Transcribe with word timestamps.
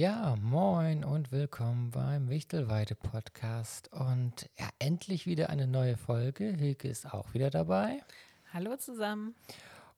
Ja, 0.00 0.34
moin 0.40 1.04
und 1.04 1.30
willkommen 1.30 1.90
beim 1.90 2.30
Wichtelweide 2.30 2.94
Podcast. 2.94 3.92
Und 3.92 4.48
ja, 4.58 4.66
endlich 4.78 5.26
wieder 5.26 5.50
eine 5.50 5.66
neue 5.66 5.98
Folge. 5.98 6.54
Hilke 6.54 6.88
ist 6.88 7.12
auch 7.12 7.34
wieder 7.34 7.50
dabei. 7.50 8.02
Hallo 8.50 8.78
zusammen. 8.78 9.34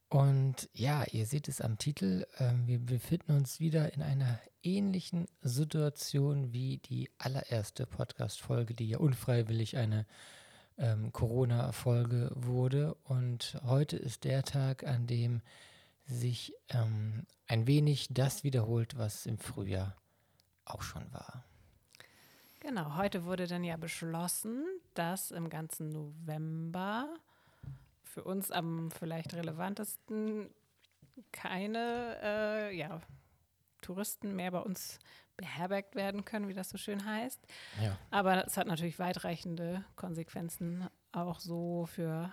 Und 0.08 0.68
ja, 0.72 1.04
ihr 1.12 1.24
seht 1.24 1.46
es 1.46 1.60
am 1.60 1.78
Titel. 1.78 2.26
Ähm, 2.40 2.66
wir 2.66 2.80
befinden 2.80 3.36
uns 3.36 3.60
wieder 3.60 3.94
in 3.94 4.02
einer 4.02 4.40
ähnlichen 4.64 5.28
Situation 5.40 6.52
wie 6.52 6.78
die 6.78 7.08
allererste 7.18 7.86
Podcast-Folge, 7.86 8.74
die 8.74 8.88
ja 8.88 8.98
unfreiwillig 8.98 9.76
eine 9.76 10.04
ähm, 10.78 11.12
Corona-Folge 11.12 12.32
wurde. 12.34 12.96
Und 13.04 13.56
heute 13.64 13.98
ist 13.98 14.24
der 14.24 14.42
Tag, 14.42 14.82
an 14.82 15.06
dem 15.06 15.42
sich 16.04 16.54
ähm, 16.70 17.24
ein 17.46 17.66
wenig 17.68 18.08
das 18.10 18.42
wiederholt, 18.44 18.98
was 18.98 19.26
im 19.26 19.38
Frühjahr 19.38 20.01
auch 20.64 20.82
schon 20.82 21.12
war. 21.12 21.44
Genau, 22.60 22.96
heute 22.96 23.24
wurde 23.24 23.46
dann 23.46 23.64
ja 23.64 23.76
beschlossen, 23.76 24.64
dass 24.94 25.32
im 25.32 25.50
ganzen 25.50 25.88
November 25.88 27.12
für 28.04 28.22
uns 28.22 28.50
am 28.50 28.90
vielleicht 28.90 29.34
relevantesten 29.34 30.48
keine 31.32 32.18
äh, 32.22 32.76
ja, 32.76 33.00
Touristen 33.80 34.36
mehr 34.36 34.50
bei 34.50 34.60
uns 34.60 34.98
beherbergt 35.36 35.94
werden 35.94 36.24
können, 36.24 36.48
wie 36.48 36.54
das 36.54 36.70
so 36.70 36.78
schön 36.78 37.04
heißt. 37.04 37.40
Ja. 37.82 37.98
Aber 38.10 38.46
es 38.46 38.56
hat 38.56 38.66
natürlich 38.66 38.98
weitreichende 38.98 39.84
Konsequenzen 39.96 40.88
auch 41.10 41.40
so 41.40 41.86
für 41.86 42.30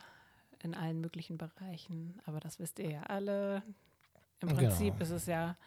in 0.62 0.76
allen 0.76 1.00
möglichen 1.02 1.38
Bereichen. 1.38 2.22
Aber 2.26 2.40
das 2.40 2.60
wisst 2.60 2.80
ihr 2.80 2.92
ja 2.92 3.04
alle. 3.04 3.64
Im 4.42 4.50
genau. 4.50 4.62
Prinzip 4.62 4.94
genau. 4.94 5.04
ist 5.04 5.12
es 5.12 5.26
ja, 5.26 5.58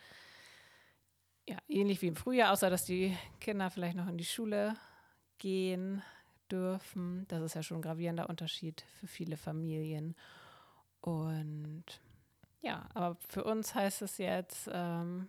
ja 1.48 1.56
ähnlich 1.68 2.02
wie 2.02 2.08
im 2.08 2.16
Frühjahr, 2.16 2.52
außer 2.52 2.70
dass 2.70 2.84
die 2.84 3.16
Kinder 3.40 3.70
vielleicht 3.70 3.96
noch 3.96 4.08
in 4.08 4.18
die 4.18 4.24
Schule 4.24 4.76
gehen 5.38 6.02
dürfen. 6.50 7.26
Das 7.28 7.42
ist 7.42 7.54
ja 7.54 7.62
schon 7.62 7.78
ein 7.78 7.82
gravierender 7.82 8.28
Unterschied 8.28 8.84
für 9.00 9.06
viele 9.06 9.36
Familien. 9.36 10.14
Und 11.00 11.84
ja, 12.60 12.88
aber 12.94 13.16
für 13.28 13.44
uns 13.44 13.74
heißt 13.74 14.02
es 14.02 14.18
jetzt 14.18 14.70
ähm, 14.72 15.28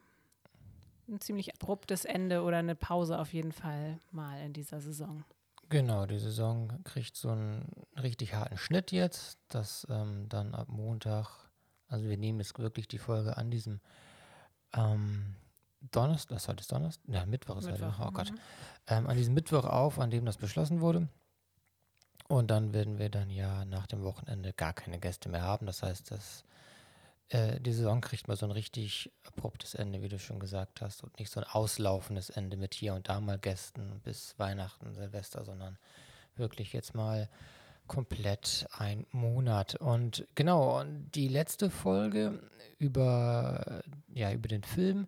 ein 1.07 1.19
ziemlich 1.19 1.53
abruptes 1.53 2.05
Ende 2.05 2.43
oder 2.43 2.57
eine 2.57 2.75
Pause 2.75 3.19
auf 3.19 3.33
jeden 3.33 3.51
Fall 3.51 3.99
mal 4.11 4.39
in 4.41 4.53
dieser 4.53 4.81
Saison. 4.81 5.23
Genau, 5.69 6.05
die 6.05 6.19
Saison 6.19 6.83
kriegt 6.83 7.15
so 7.15 7.29
einen 7.29 7.67
richtig 7.99 8.35
harten 8.35 8.57
Schnitt 8.57 8.91
jetzt, 8.91 9.39
dass 9.47 9.87
ähm, 9.89 10.29
dann 10.29 10.53
ab 10.53 10.67
Montag, 10.69 11.49
also 11.87 12.07
wir 12.07 12.17
nehmen 12.17 12.39
jetzt 12.39 12.59
wirklich 12.59 12.87
die 12.87 12.99
Folge 12.99 13.37
an 13.37 13.49
diesem 13.49 13.79
ähm, 14.73 15.35
Donnerstag, 15.91 16.35
das 16.35 16.47
heute 16.47 16.61
ist 16.61 16.71
Donnerstag, 16.71 17.03
ja, 17.07 17.25
Mittwoch 17.25 17.57
ist 17.57 17.65
Mittwoch, 17.65 17.97
heute, 17.97 18.07
oh 18.07 18.11
Gott, 18.11 18.31
mhm. 18.31 18.39
ähm, 18.87 19.07
an 19.07 19.17
diesem 19.17 19.33
Mittwoch 19.33 19.65
auf, 19.65 19.99
an 19.99 20.11
dem 20.11 20.25
das 20.25 20.37
beschlossen 20.37 20.81
wurde. 20.81 21.07
Und 22.27 22.49
dann 22.49 22.73
werden 22.73 22.99
wir 22.99 23.09
dann 23.09 23.29
ja 23.29 23.65
nach 23.65 23.85
dem 23.85 24.03
Wochenende 24.03 24.53
gar 24.53 24.73
keine 24.73 24.99
Gäste 24.99 25.29
mehr 25.29 25.41
haben. 25.41 25.65
Das 25.65 25.83
heißt, 25.83 26.09
dass 26.09 26.45
äh, 27.29 27.59
die 27.59 27.73
Saison 27.73 28.01
kriegt 28.01 28.27
mal 28.27 28.37
so 28.37 28.45
ein 28.45 28.51
richtig 28.51 29.11
abruptes 29.23 29.75
Ende, 29.75 30.01
wie 30.01 30.07
du 30.07 30.19
schon 30.19 30.39
gesagt 30.39 30.81
hast, 30.81 31.03
und 31.03 31.19
nicht 31.19 31.31
so 31.31 31.41
ein 31.41 31.47
auslaufendes 31.47 32.29
Ende 32.29 32.57
mit 32.57 32.73
hier 32.73 32.93
und 32.93 33.09
da 33.09 33.19
mal 33.19 33.37
Gästen 33.37 33.99
bis 34.03 34.37
Weihnachten, 34.39 34.93
Silvester, 34.93 35.43
sondern 35.43 35.77
wirklich 36.35 36.73
jetzt 36.73 36.95
mal 36.95 37.29
komplett 37.87 38.67
ein 38.77 39.05
Monat. 39.11 39.75
Und 39.75 40.25
genau, 40.35 40.79
und 40.79 41.11
die 41.11 41.27
letzte 41.27 41.69
Folge 41.69 42.39
über, 42.77 43.81
ja, 44.13 44.31
über 44.31 44.47
den 44.47 44.63
Film, 44.63 45.07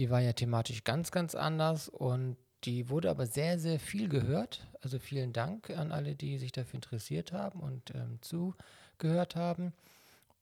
die 0.00 0.08
war 0.08 0.20
ja 0.20 0.32
thematisch 0.32 0.82
ganz, 0.82 1.12
ganz 1.12 1.34
anders 1.34 1.90
und 1.90 2.38
die 2.64 2.88
wurde 2.88 3.10
aber 3.10 3.26
sehr, 3.26 3.58
sehr 3.58 3.78
viel 3.78 4.08
gehört. 4.08 4.66
Also 4.80 4.98
vielen 4.98 5.34
Dank 5.34 5.68
an 5.68 5.92
alle, 5.92 6.14
die 6.14 6.38
sich 6.38 6.52
dafür 6.52 6.76
interessiert 6.76 7.32
haben 7.32 7.60
und 7.60 7.94
ähm, 7.94 8.18
zugehört 8.22 9.36
haben. 9.36 9.74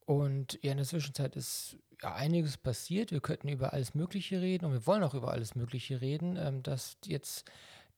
Und 0.07 0.61
ja, 0.63 0.71
in 0.71 0.77
der 0.77 0.87
Zwischenzeit 0.87 1.35
ist 1.35 1.77
ja 2.01 2.15
einiges 2.15 2.57
passiert. 2.57 3.11
Wir 3.11 3.21
könnten 3.21 3.49
über 3.49 3.73
alles 3.73 3.97
Mögliche 3.97 4.41
reden 4.41 4.67
und 4.67 4.75
wir 4.75 4.87
wollen 4.87 5.03
auch 5.03 5.15
über 5.15 5.33
alles 5.33 5.57
Mögliche 5.57 6.01
reden. 6.01 6.37
Ähm, 6.37 6.63
dass 6.63 6.97
jetzt 7.05 7.45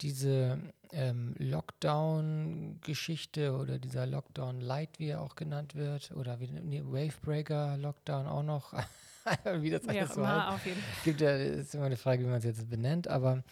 diese 0.00 0.59
ähm, 0.92 1.34
Lockdown-Geschichte 1.37 3.54
oder 3.54 3.78
dieser 3.78 4.06
Lockdown-Light, 4.06 4.98
wie 4.98 5.09
er 5.09 5.21
auch 5.21 5.37
genannt 5.37 5.75
wird, 5.75 6.12
oder 6.12 6.41
wie 6.41 6.48
nee, 6.48 6.82
Wavebreaker-Lockdown 6.82 8.27
auch 8.27 8.44
noch, 8.44 8.72
wie 9.60 9.70
das 9.70 9.86
alles 9.86 10.14
so 10.14 10.26
heißt. 10.26 10.66
Gibt 11.04 11.20
ja, 11.20 11.36
ist 11.36 11.75
immer 11.75 11.86
eine 11.86 11.97
Frage, 11.97 12.22
wie 12.22 12.28
man 12.28 12.38
es 12.38 12.44
jetzt 12.44 12.69
benennt, 12.69 13.08
aber 13.08 13.42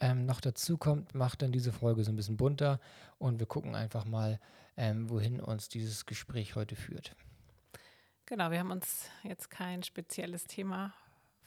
ähm, 0.00 0.26
noch 0.26 0.40
dazu 0.40 0.76
kommt, 0.76 1.14
macht 1.14 1.42
dann 1.42 1.52
diese 1.52 1.72
Folge 1.72 2.04
so 2.04 2.12
ein 2.12 2.16
bisschen 2.16 2.36
bunter 2.36 2.80
und 3.18 3.38
wir 3.38 3.46
gucken 3.46 3.74
einfach 3.74 4.04
mal, 4.04 4.38
ähm, 4.76 5.08
wohin 5.08 5.40
uns 5.40 5.68
dieses 5.68 6.04
Gespräch 6.04 6.54
heute 6.54 6.76
führt. 6.76 7.16
Genau, 8.26 8.50
wir 8.50 8.58
haben 8.58 8.72
uns 8.72 9.08
jetzt 9.22 9.50
kein 9.50 9.82
spezielles 9.82 10.44
Thema 10.44 10.92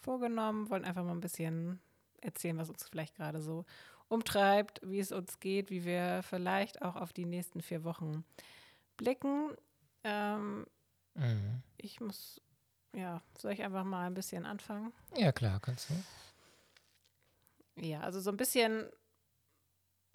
vorgenommen, 0.02 0.70
wollen 0.70 0.86
einfach 0.86 1.04
mal 1.04 1.12
ein 1.12 1.20
bisschen 1.20 1.80
erzählen, 2.22 2.58
was 2.58 2.70
uns 2.70 2.88
vielleicht 2.90 3.16
gerade 3.16 3.42
so 3.42 3.66
umtreibt, 4.08 4.82
wie 4.84 5.00
es 5.00 5.12
uns 5.12 5.40
geht, 5.40 5.70
wie 5.70 5.86
wir 5.86 6.22
vielleicht 6.24 6.82
auch 6.82 6.96
auf 6.96 7.14
die 7.14 7.26
nächsten 7.26 7.62
vier 7.62 7.84
Wochen 7.84 8.24
blicken. 8.98 9.52
Ähm, 10.04 10.66
mhm. 11.16 11.62
Ich 11.78 12.00
muss, 12.00 12.42
ja, 12.94 13.22
soll 13.38 13.52
ich 13.52 13.64
einfach 13.64 13.84
mal 13.84 14.08
ein 14.08 14.14
bisschen 14.14 14.46
anfangen? 14.46 14.94
Ja, 15.16 15.32
klar, 15.32 15.60
kannst 15.60 15.90
du. 15.90 15.94
Ja, 17.82 18.02
also 18.02 18.20
so 18.20 18.30
ein 18.30 18.38
bisschen, 18.38 18.90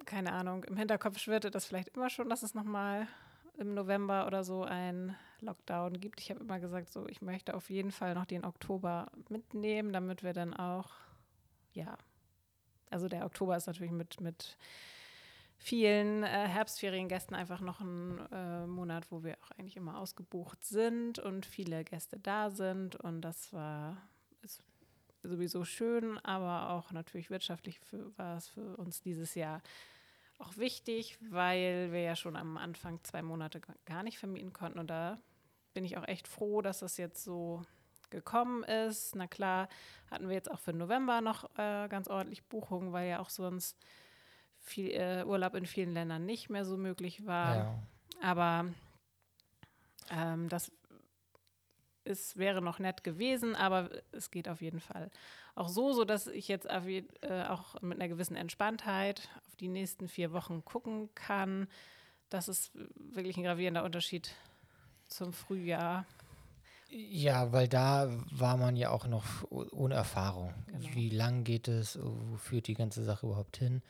keine 0.04 0.32
Ahnung, 0.32 0.64
im 0.64 0.76
Hinterkopf 0.76 1.18
schwirrte 1.18 1.50
das 1.50 1.64
vielleicht 1.64 1.88
immer 1.90 2.10
schon, 2.10 2.28
dass 2.28 2.42
es 2.42 2.54
nochmal 2.54 3.08
im 3.56 3.74
November 3.74 4.26
oder 4.26 4.44
so 4.44 4.64
ein 4.64 5.16
Lockdown 5.40 6.00
gibt. 6.00 6.20
Ich 6.20 6.30
habe 6.30 6.40
immer 6.40 6.58
gesagt, 6.58 6.92
so 6.92 7.06
ich 7.08 7.22
möchte 7.22 7.54
auf 7.54 7.70
jeden 7.70 7.92
Fall 7.92 8.14
noch 8.14 8.26
den 8.26 8.44
Oktober 8.44 9.10
mitnehmen, 9.28 9.92
damit 9.92 10.22
wir 10.22 10.32
dann 10.32 10.54
auch, 10.54 10.90
ja, 11.72 11.96
also 12.90 13.08
der 13.08 13.24
Oktober 13.24 13.56
ist 13.56 13.66
natürlich 13.66 13.92
mit, 13.92 14.20
mit 14.20 14.56
vielen 15.56 16.22
äh, 16.22 16.26
Herbstferiengästen 16.26 17.36
einfach 17.36 17.60
noch 17.60 17.80
ein 17.80 18.18
äh, 18.32 18.66
Monat, 18.66 19.10
wo 19.10 19.22
wir 19.22 19.36
auch 19.42 19.50
eigentlich 19.52 19.76
immer 19.76 19.98
ausgebucht 19.98 20.64
sind 20.64 21.18
und 21.18 21.46
viele 21.46 21.84
Gäste 21.84 22.18
da 22.18 22.50
sind. 22.50 22.96
Und 22.96 23.22
das 23.22 23.52
war 23.52 23.96
sowieso 25.22 25.64
schön, 25.64 26.18
aber 26.18 26.70
auch 26.70 26.92
natürlich 26.92 27.30
wirtschaftlich 27.30 27.80
für, 27.80 28.16
war 28.18 28.36
es 28.36 28.48
für 28.48 28.76
uns 28.76 29.00
dieses 29.00 29.34
Jahr 29.34 29.62
auch 30.38 30.56
wichtig, 30.56 31.18
weil 31.30 31.92
wir 31.92 32.02
ja 32.02 32.16
schon 32.16 32.36
am 32.36 32.56
Anfang 32.56 33.02
zwei 33.04 33.22
Monate 33.22 33.60
gar 33.86 34.02
nicht 34.02 34.18
vermieten 34.18 34.52
konnten. 34.52 34.78
Und 34.78 34.88
da 34.88 35.18
bin 35.72 35.84
ich 35.84 35.96
auch 35.96 36.06
echt 36.06 36.28
froh, 36.28 36.60
dass 36.60 36.80
das 36.80 36.96
jetzt 36.96 37.24
so 37.24 37.62
gekommen 38.10 38.64
ist. 38.64 39.16
Na 39.16 39.26
klar, 39.26 39.68
hatten 40.10 40.28
wir 40.28 40.34
jetzt 40.34 40.50
auch 40.50 40.60
für 40.60 40.72
November 40.72 41.20
noch 41.20 41.44
äh, 41.56 41.88
ganz 41.88 42.08
ordentlich 42.08 42.44
Buchungen, 42.44 42.92
weil 42.92 43.08
ja 43.08 43.20
auch 43.20 43.30
sonst 43.30 43.78
viel 44.64 44.90
äh, 44.90 45.24
Urlaub 45.24 45.54
in 45.54 45.66
vielen 45.66 45.92
Ländern 45.92 46.26
nicht 46.26 46.50
mehr 46.50 46.64
so 46.64 46.76
möglich 46.76 47.26
war. 47.26 47.56
Ja. 47.56 47.82
Aber 48.22 48.66
ähm, 50.10 50.48
das 50.48 50.72
es 52.06 52.36
wäre 52.36 52.60
noch 52.60 52.78
nett 52.78 53.02
gewesen, 53.02 53.56
aber 53.56 53.88
es 54.12 54.30
geht 54.30 54.48
auf 54.48 54.60
jeden 54.60 54.80
Fall 54.80 55.10
auch 55.54 55.68
so, 55.68 55.92
so 55.92 56.04
dass 56.04 56.26
ich 56.26 56.48
jetzt 56.48 56.66
äh, 56.66 57.02
auch 57.48 57.80
mit 57.80 57.98
einer 57.98 58.08
gewissen 58.08 58.36
Entspanntheit 58.36 59.28
auf 59.46 59.56
die 59.56 59.68
nächsten 59.68 60.08
vier 60.08 60.32
Wochen 60.32 60.64
gucken 60.64 61.08
kann. 61.14 61.68
Das 62.28 62.48
ist 62.48 62.72
wirklich 62.96 63.36
ein 63.36 63.44
gravierender 63.44 63.84
Unterschied 63.84 64.32
zum 65.06 65.32
Frühjahr. 65.32 66.04
Ja, 66.90 67.52
weil 67.52 67.68
da 67.68 68.08
war 68.30 68.56
man 68.56 68.76
ja 68.76 68.90
auch 68.90 69.06
noch 69.06 69.24
ohne 69.50 69.94
Erfahrung. 69.94 70.52
Genau. 70.66 70.94
Wie 70.94 71.10
lang 71.10 71.44
geht 71.44 71.68
es? 71.68 71.98
Wo 72.00 72.36
führt 72.36 72.66
die 72.66 72.74
ganze 72.74 73.04
Sache 73.04 73.26
überhaupt 73.26 73.56
hin? 73.56 73.82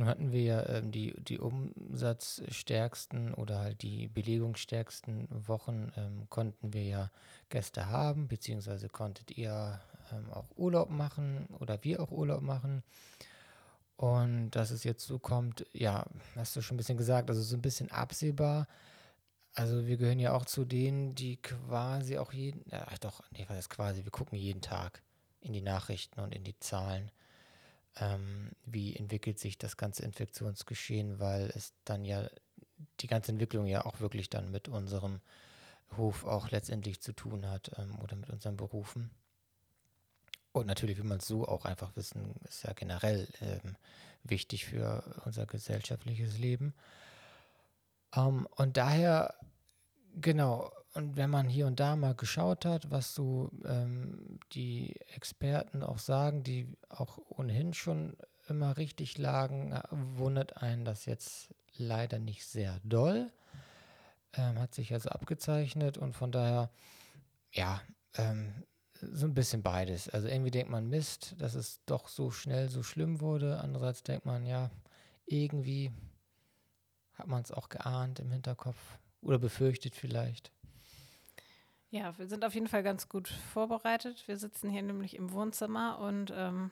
Nun 0.00 0.08
hatten 0.08 0.32
wir 0.32 0.42
ja 0.42 0.66
ähm, 0.66 0.90
die, 0.92 1.12
die 1.20 1.38
umsatzstärksten 1.38 3.34
oder 3.34 3.58
halt 3.58 3.82
die 3.82 4.08
belegungsstärksten 4.08 5.28
Wochen, 5.46 5.92
ähm, 5.94 6.26
konnten 6.30 6.72
wir 6.72 6.84
ja 6.84 7.10
Gäste 7.50 7.88
haben, 7.88 8.26
beziehungsweise 8.26 8.88
konntet 8.88 9.36
ihr 9.36 9.78
ähm, 10.10 10.32
auch 10.32 10.46
Urlaub 10.56 10.88
machen 10.88 11.46
oder 11.58 11.84
wir 11.84 12.00
auch 12.00 12.10
Urlaub 12.10 12.40
machen. 12.40 12.82
Und 13.98 14.52
dass 14.52 14.70
es 14.70 14.84
jetzt 14.84 15.06
so 15.06 15.18
kommt, 15.18 15.66
ja, 15.74 16.06
hast 16.34 16.56
du 16.56 16.62
schon 16.62 16.76
ein 16.76 16.78
bisschen 16.78 16.96
gesagt, 16.96 17.28
also 17.28 17.42
so 17.42 17.54
ein 17.54 17.60
bisschen 17.60 17.90
absehbar. 17.90 18.68
Also 19.52 19.86
wir 19.86 19.98
gehören 19.98 20.18
ja 20.18 20.32
auch 20.32 20.46
zu 20.46 20.64
denen, 20.64 21.14
die 21.14 21.36
quasi 21.36 22.16
auch 22.16 22.32
jeden, 22.32 22.64
ja 22.70 22.86
doch, 23.02 23.22
nee, 23.32 23.44
was 23.48 23.58
ist 23.58 23.68
quasi, 23.68 24.02
wir 24.02 24.12
gucken 24.12 24.38
jeden 24.38 24.62
Tag 24.62 25.02
in 25.42 25.52
die 25.52 25.60
Nachrichten 25.60 26.20
und 26.20 26.34
in 26.34 26.42
die 26.42 26.58
Zahlen 26.58 27.10
ähm, 28.00 28.50
wie 28.64 28.96
entwickelt 28.96 29.38
sich 29.38 29.58
das 29.58 29.76
ganze 29.76 30.02
Infektionsgeschehen, 30.04 31.20
weil 31.20 31.52
es 31.54 31.74
dann 31.84 32.04
ja 32.04 32.28
die 33.00 33.06
ganze 33.06 33.32
Entwicklung 33.32 33.66
ja 33.66 33.84
auch 33.84 34.00
wirklich 34.00 34.30
dann 34.30 34.50
mit 34.50 34.68
unserem 34.68 35.20
Hof 35.96 36.24
auch 36.24 36.50
letztendlich 36.50 37.00
zu 37.00 37.12
tun 37.12 37.46
hat 37.46 37.72
ähm, 37.78 37.98
oder 38.00 38.16
mit 38.16 38.30
unseren 38.30 38.56
Berufen. 38.56 39.10
Und 40.52 40.66
natürlich 40.66 40.96
will 40.96 41.04
man 41.04 41.18
es 41.18 41.26
so 41.28 41.46
auch 41.46 41.64
einfach 41.64 41.94
wissen, 41.94 42.34
ist 42.48 42.64
ja 42.64 42.72
generell 42.72 43.28
ähm, 43.40 43.76
wichtig 44.24 44.64
für 44.66 45.04
unser 45.24 45.46
gesellschaftliches 45.46 46.38
Leben. 46.38 46.74
Ähm, 48.16 48.46
und 48.56 48.76
daher, 48.76 49.34
genau, 50.20 50.72
und 50.94 51.16
wenn 51.16 51.30
man 51.30 51.48
hier 51.48 51.66
und 51.66 51.78
da 51.78 51.94
mal 51.94 52.14
geschaut 52.14 52.64
hat, 52.64 52.90
was 52.90 53.14
so 53.14 53.50
ähm, 53.64 54.40
die 54.52 54.96
Experten 55.14 55.82
auch 55.82 55.98
sagen, 55.98 56.42
die 56.42 56.66
auch 56.88 57.18
ohnehin 57.28 57.74
schon 57.74 58.16
immer 58.48 58.76
richtig 58.76 59.16
lagen, 59.16 59.72
äh, 59.72 59.82
wundert 59.90 60.56
einen 60.56 60.84
das 60.84 61.06
jetzt 61.06 61.54
leider 61.76 62.18
nicht 62.18 62.44
sehr 62.44 62.80
doll. 62.82 63.30
Ähm, 64.32 64.58
hat 64.58 64.74
sich 64.74 64.92
also 64.92 65.10
abgezeichnet 65.10 65.96
und 65.96 66.14
von 66.14 66.32
daher, 66.32 66.70
ja, 67.52 67.80
ähm, 68.14 68.64
so 69.00 69.26
ein 69.26 69.34
bisschen 69.34 69.62
beides. 69.62 70.08
Also 70.08 70.28
irgendwie 70.28 70.50
denkt 70.50 70.70
man, 70.70 70.88
Mist, 70.88 71.34
dass 71.38 71.54
es 71.54 71.80
doch 71.86 72.08
so 72.08 72.30
schnell 72.30 72.68
so 72.68 72.82
schlimm 72.82 73.20
wurde. 73.20 73.60
Andererseits 73.60 74.02
denkt 74.02 74.26
man, 74.26 74.44
ja, 74.44 74.70
irgendwie 75.24 75.92
hat 77.14 77.28
man 77.28 77.42
es 77.42 77.52
auch 77.52 77.68
geahnt 77.68 78.18
im 78.18 78.30
Hinterkopf 78.30 78.98
oder 79.22 79.38
befürchtet 79.38 79.94
vielleicht. 79.94 80.52
Ja, 81.90 82.16
wir 82.18 82.28
sind 82.28 82.44
auf 82.44 82.54
jeden 82.54 82.68
Fall 82.68 82.82
ganz 82.82 83.08
gut 83.08 83.28
vorbereitet. 83.52 84.22
Wir 84.26 84.36
sitzen 84.36 84.70
hier 84.70 84.82
nämlich 84.82 85.16
im 85.16 85.32
Wohnzimmer 85.32 85.98
und 85.98 86.32
ähm, 86.34 86.70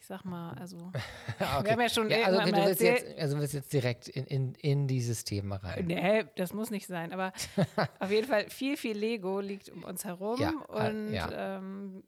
ich 0.00 0.06
sag 0.06 0.24
mal, 0.24 0.54
also 0.54 0.76
okay. 1.38 1.64
wir 1.64 1.72
haben 1.72 1.80
ja 1.80 1.88
schon 1.88 2.10
ja, 2.10 2.24
also, 2.24 2.40
okay, 2.40 2.50
mal 2.50 2.60
du 2.60 2.66
willst 2.66 2.80
erzählt, 2.80 3.08
jetzt, 3.08 3.20
also 3.20 3.38
willst 3.38 3.54
jetzt 3.54 3.72
direkt 3.72 4.08
in, 4.08 4.24
in, 4.24 4.54
in 4.54 4.88
dieses 4.88 5.24
Thema 5.24 5.56
rein. 5.56 5.86
Nee, 5.86 6.24
das 6.36 6.54
muss 6.54 6.70
nicht 6.70 6.86
sein, 6.86 7.12
aber 7.12 7.32
auf 7.98 8.10
jeden 8.10 8.26
Fall 8.26 8.48
viel, 8.48 8.76
viel 8.78 8.96
Lego 8.96 9.40
liegt 9.40 9.68
um 9.68 9.84
uns 9.84 10.04
herum 10.04 10.40
Ja, 10.40 10.52
äh, 10.68 10.88
und 10.88 11.12
ja. 11.12 11.58
ähm, 11.58 12.02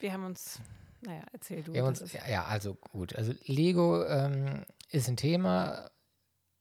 wir 0.00 0.12
haben 0.12 0.24
uns, 0.24 0.60
naja, 1.02 1.22
erzähl 1.32 1.62
du. 1.62 1.72
Uns, 1.80 2.12
ja, 2.12 2.44
also 2.44 2.74
gut. 2.74 3.14
Also 3.14 3.34
Lego 3.44 4.04
ähm, 4.04 4.64
ist 4.90 5.08
ein 5.08 5.16
Thema. 5.16 5.90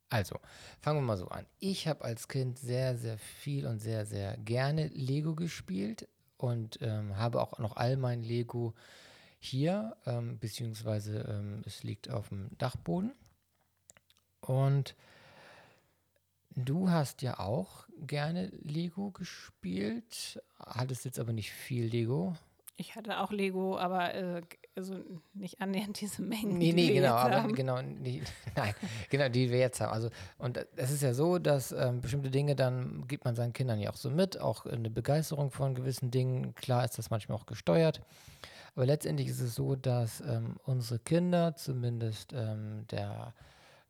Also, 0.10 0.40
fangen 0.80 1.00
wir 1.00 1.06
mal 1.06 1.18
so 1.18 1.28
an. 1.28 1.46
Ich 1.60 1.88
habe 1.88 2.04
als 2.04 2.28
Kind 2.28 2.58
sehr, 2.58 2.98
sehr 2.98 3.18
viel 3.18 3.68
und 3.68 3.80
sehr, 3.80 4.06
sehr 4.06 4.38
gerne 4.38 4.88
Lego 4.88 5.36
gespielt 5.36 6.08
und 6.38 6.80
ähm, 6.82 7.18
habe 7.18 7.42
auch 7.42 7.60
noch 7.60 7.76
all 7.76 7.98
mein 7.98 8.24
Lego 8.24 8.74
hier, 9.40 9.98
ähm, 10.06 10.40
beziehungsweise 10.40 11.20
ähm, 11.28 11.62
es 11.66 11.84
liegt 11.84 12.10
auf 12.10 12.30
dem 12.30 12.50
Dachboden. 12.58 13.12
Und 14.40 14.96
du 16.56 16.90
hast 16.90 17.22
ja 17.22 17.40
auch 17.40 17.88
gerne 18.00 18.48
Lego 18.62 19.12
gespielt, 19.12 20.42
hattest 20.58 21.04
jetzt 21.04 21.20
aber 21.20 21.34
nicht 21.34 21.52
viel 21.52 21.86
Lego. 21.86 22.36
Ich 22.78 22.96
hatte 22.96 23.20
auch 23.20 23.32
Lego, 23.32 23.78
aber 23.78 24.14
äh, 24.14 24.42
also 24.78 24.96
nicht 25.34 25.60
annähernd 25.60 26.00
diese 26.00 26.22
Mengen. 26.22 26.58
Nee, 26.58 26.72
nee, 26.72 26.94
genau, 26.94 27.16
aber 27.16 27.52
genau, 27.52 27.82
die, 27.82 28.22
nein, 28.56 28.74
genau, 29.10 29.28
die 29.30 29.50
wir 29.50 29.58
jetzt 29.58 29.82
haben. 29.82 29.92
Also, 29.92 30.10
und 30.38 30.66
es 30.76 30.92
ist 30.92 31.02
ja 31.02 31.14
so, 31.14 31.40
dass 31.40 31.72
ähm, 31.72 32.02
bestimmte 32.02 32.30
Dinge 32.30 32.56
dann 32.56 33.06
gibt 33.08 33.26
man 33.26 33.36
seinen 33.36 33.54
Kindern 33.54 33.80
ja 33.80 33.90
auch 33.90 33.98
so 33.98 34.10
mit, 34.10 34.40
auch 34.40 34.66
eine 34.66 34.90
Begeisterung 34.90 35.52
von 35.52 35.76
gewissen 35.76 36.12
Dingen. 36.12 36.56
Klar 36.56 36.86
ist 36.86 36.98
das 36.98 37.10
manchmal 37.10 37.38
auch 37.38 37.46
gesteuert. 37.46 38.02
Aber 38.76 38.86
letztendlich 38.86 39.28
ist 39.28 39.42
es 39.42 39.56
so, 39.56 39.76
dass 39.76 40.22
ähm, 40.22 40.58
unsere 40.64 41.00
Kinder, 41.00 41.56
zumindest 41.56 42.34
ähm, 42.34 42.86
der 42.92 43.34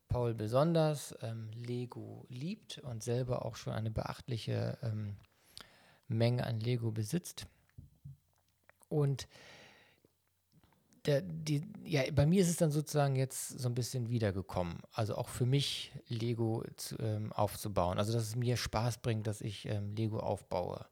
Paul 0.07 0.33
besonders, 0.33 1.13
ähm, 1.21 1.49
Lego 1.53 2.25
liebt 2.29 2.77
und 2.79 3.03
selber 3.03 3.45
auch 3.45 3.57
schon 3.57 3.73
eine 3.73 3.91
beachtliche 3.91 4.77
ähm, 4.81 5.17
Menge 6.07 6.47
an 6.47 6.61
Lego 6.61 6.91
besitzt. 6.91 7.47
Und 8.87 9.27
der, 11.07 11.21
die, 11.21 11.61
ja, 11.83 12.03
bei 12.11 12.25
mir 12.25 12.41
ist 12.41 12.49
es 12.49 12.57
dann 12.57 12.69
sozusagen 12.69 13.15
jetzt 13.15 13.59
so 13.59 13.69
ein 13.69 13.75
bisschen 13.75 14.09
wiedergekommen. 14.09 14.79
Also 14.91 15.15
auch 15.15 15.29
für 15.29 15.45
mich 15.45 15.93
Lego 16.09 16.63
zu, 16.75 16.97
ähm, 16.99 17.31
aufzubauen. 17.31 17.97
Also 17.97 18.13
dass 18.13 18.23
es 18.23 18.35
mir 18.35 18.57
Spaß 18.57 18.97
bringt, 18.99 19.25
dass 19.25 19.41
ich 19.41 19.65
ähm, 19.67 19.95
Lego 19.95 20.19
aufbaue. 20.19 20.85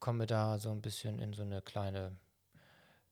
Komme 0.00 0.26
da 0.26 0.58
so 0.58 0.70
ein 0.70 0.80
bisschen 0.80 1.18
in 1.18 1.34
so 1.34 1.42
eine 1.42 1.60
kleine 1.62 2.16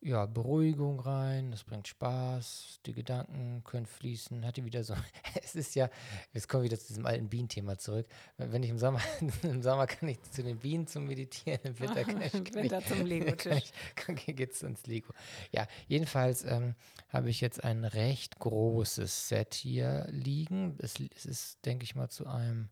ja, 0.02 0.26
Beruhigung 0.26 0.98
rein. 0.98 1.52
Das 1.52 1.62
bringt 1.62 1.86
Spaß. 1.86 2.80
Die 2.86 2.92
Gedanken 2.92 3.62
können 3.64 3.86
fließen. 3.86 4.44
Hatte 4.44 4.64
wieder 4.64 4.82
so. 4.82 4.94
es 5.42 5.54
ist 5.54 5.74
ja, 5.76 5.88
jetzt 6.32 6.48
kommen 6.48 6.64
wir 6.64 6.70
wieder 6.70 6.78
zu 6.78 6.88
diesem 6.88 7.06
alten 7.06 7.28
Bienenthema 7.28 7.78
zurück. 7.78 8.06
Wenn 8.36 8.62
ich 8.64 8.70
im 8.70 8.78
Sommer, 8.78 9.00
im 9.42 9.62
Sommer 9.62 9.86
kann 9.86 10.08
ich 10.08 10.20
zu 10.22 10.42
den 10.42 10.58
Bienen 10.58 10.86
zum 10.88 11.06
Meditieren, 11.06 11.60
im 11.62 11.78
Winter 11.78 12.04
kann 12.04 12.20
ich, 12.20 12.34
Im 12.34 12.44
kann 12.44 12.64
ich 12.64 12.70
Winter 12.70 12.84
zum 12.84 12.98
kann 12.98 13.06
Lego-Tisch. 13.06 13.62
ich, 13.64 13.94
kann, 13.94 14.16
geht's 14.16 14.62
ins 14.62 14.86
Lego. 14.86 15.12
Ja, 15.52 15.66
jedenfalls 15.86 16.44
ähm, 16.44 16.74
habe 17.08 17.30
ich 17.30 17.40
jetzt 17.40 17.62
ein 17.62 17.84
recht 17.84 18.40
großes 18.40 19.28
Set 19.28 19.54
hier 19.54 20.06
liegen. 20.10 20.76
Es, 20.78 20.94
es 21.14 21.26
ist, 21.26 21.64
denke 21.64 21.84
ich 21.84 21.94
mal, 21.94 22.08
zu 22.08 22.26
einem 22.26 22.70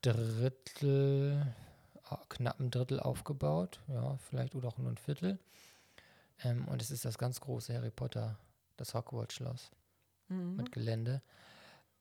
Drittel, 0.00 1.54
ah, 2.04 2.20
knapp 2.30 2.58
ein 2.58 2.70
Drittel 2.70 3.00
aufgebaut. 3.00 3.80
Ja, 3.88 4.16
vielleicht 4.16 4.54
oder 4.54 4.68
auch 4.68 4.78
nur 4.78 4.90
ein 4.90 4.96
Viertel. 4.96 5.38
Ähm, 6.44 6.66
und 6.68 6.82
es 6.82 6.90
ist 6.90 7.04
das 7.04 7.18
ganz 7.18 7.40
große 7.40 7.74
Harry 7.74 7.90
Potter, 7.90 8.38
das 8.76 8.94
Hogwarts-Schloss 8.94 9.70
Mhm. 10.28 10.56
mit 10.56 10.72
Gelände. 10.72 11.22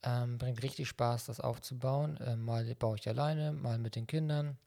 Ähm, 0.03 0.37
bringt 0.37 0.63
richtig 0.63 0.87
Spaß, 0.89 1.25
das 1.25 1.39
aufzubauen. 1.39 2.17
Ähm, 2.25 2.43
mal 2.43 2.63
baue 2.75 2.97
ich 2.97 3.07
alleine, 3.07 3.51
mal 3.51 3.77
mit 3.77 3.95
den 3.95 4.07
Kindern. 4.07 4.57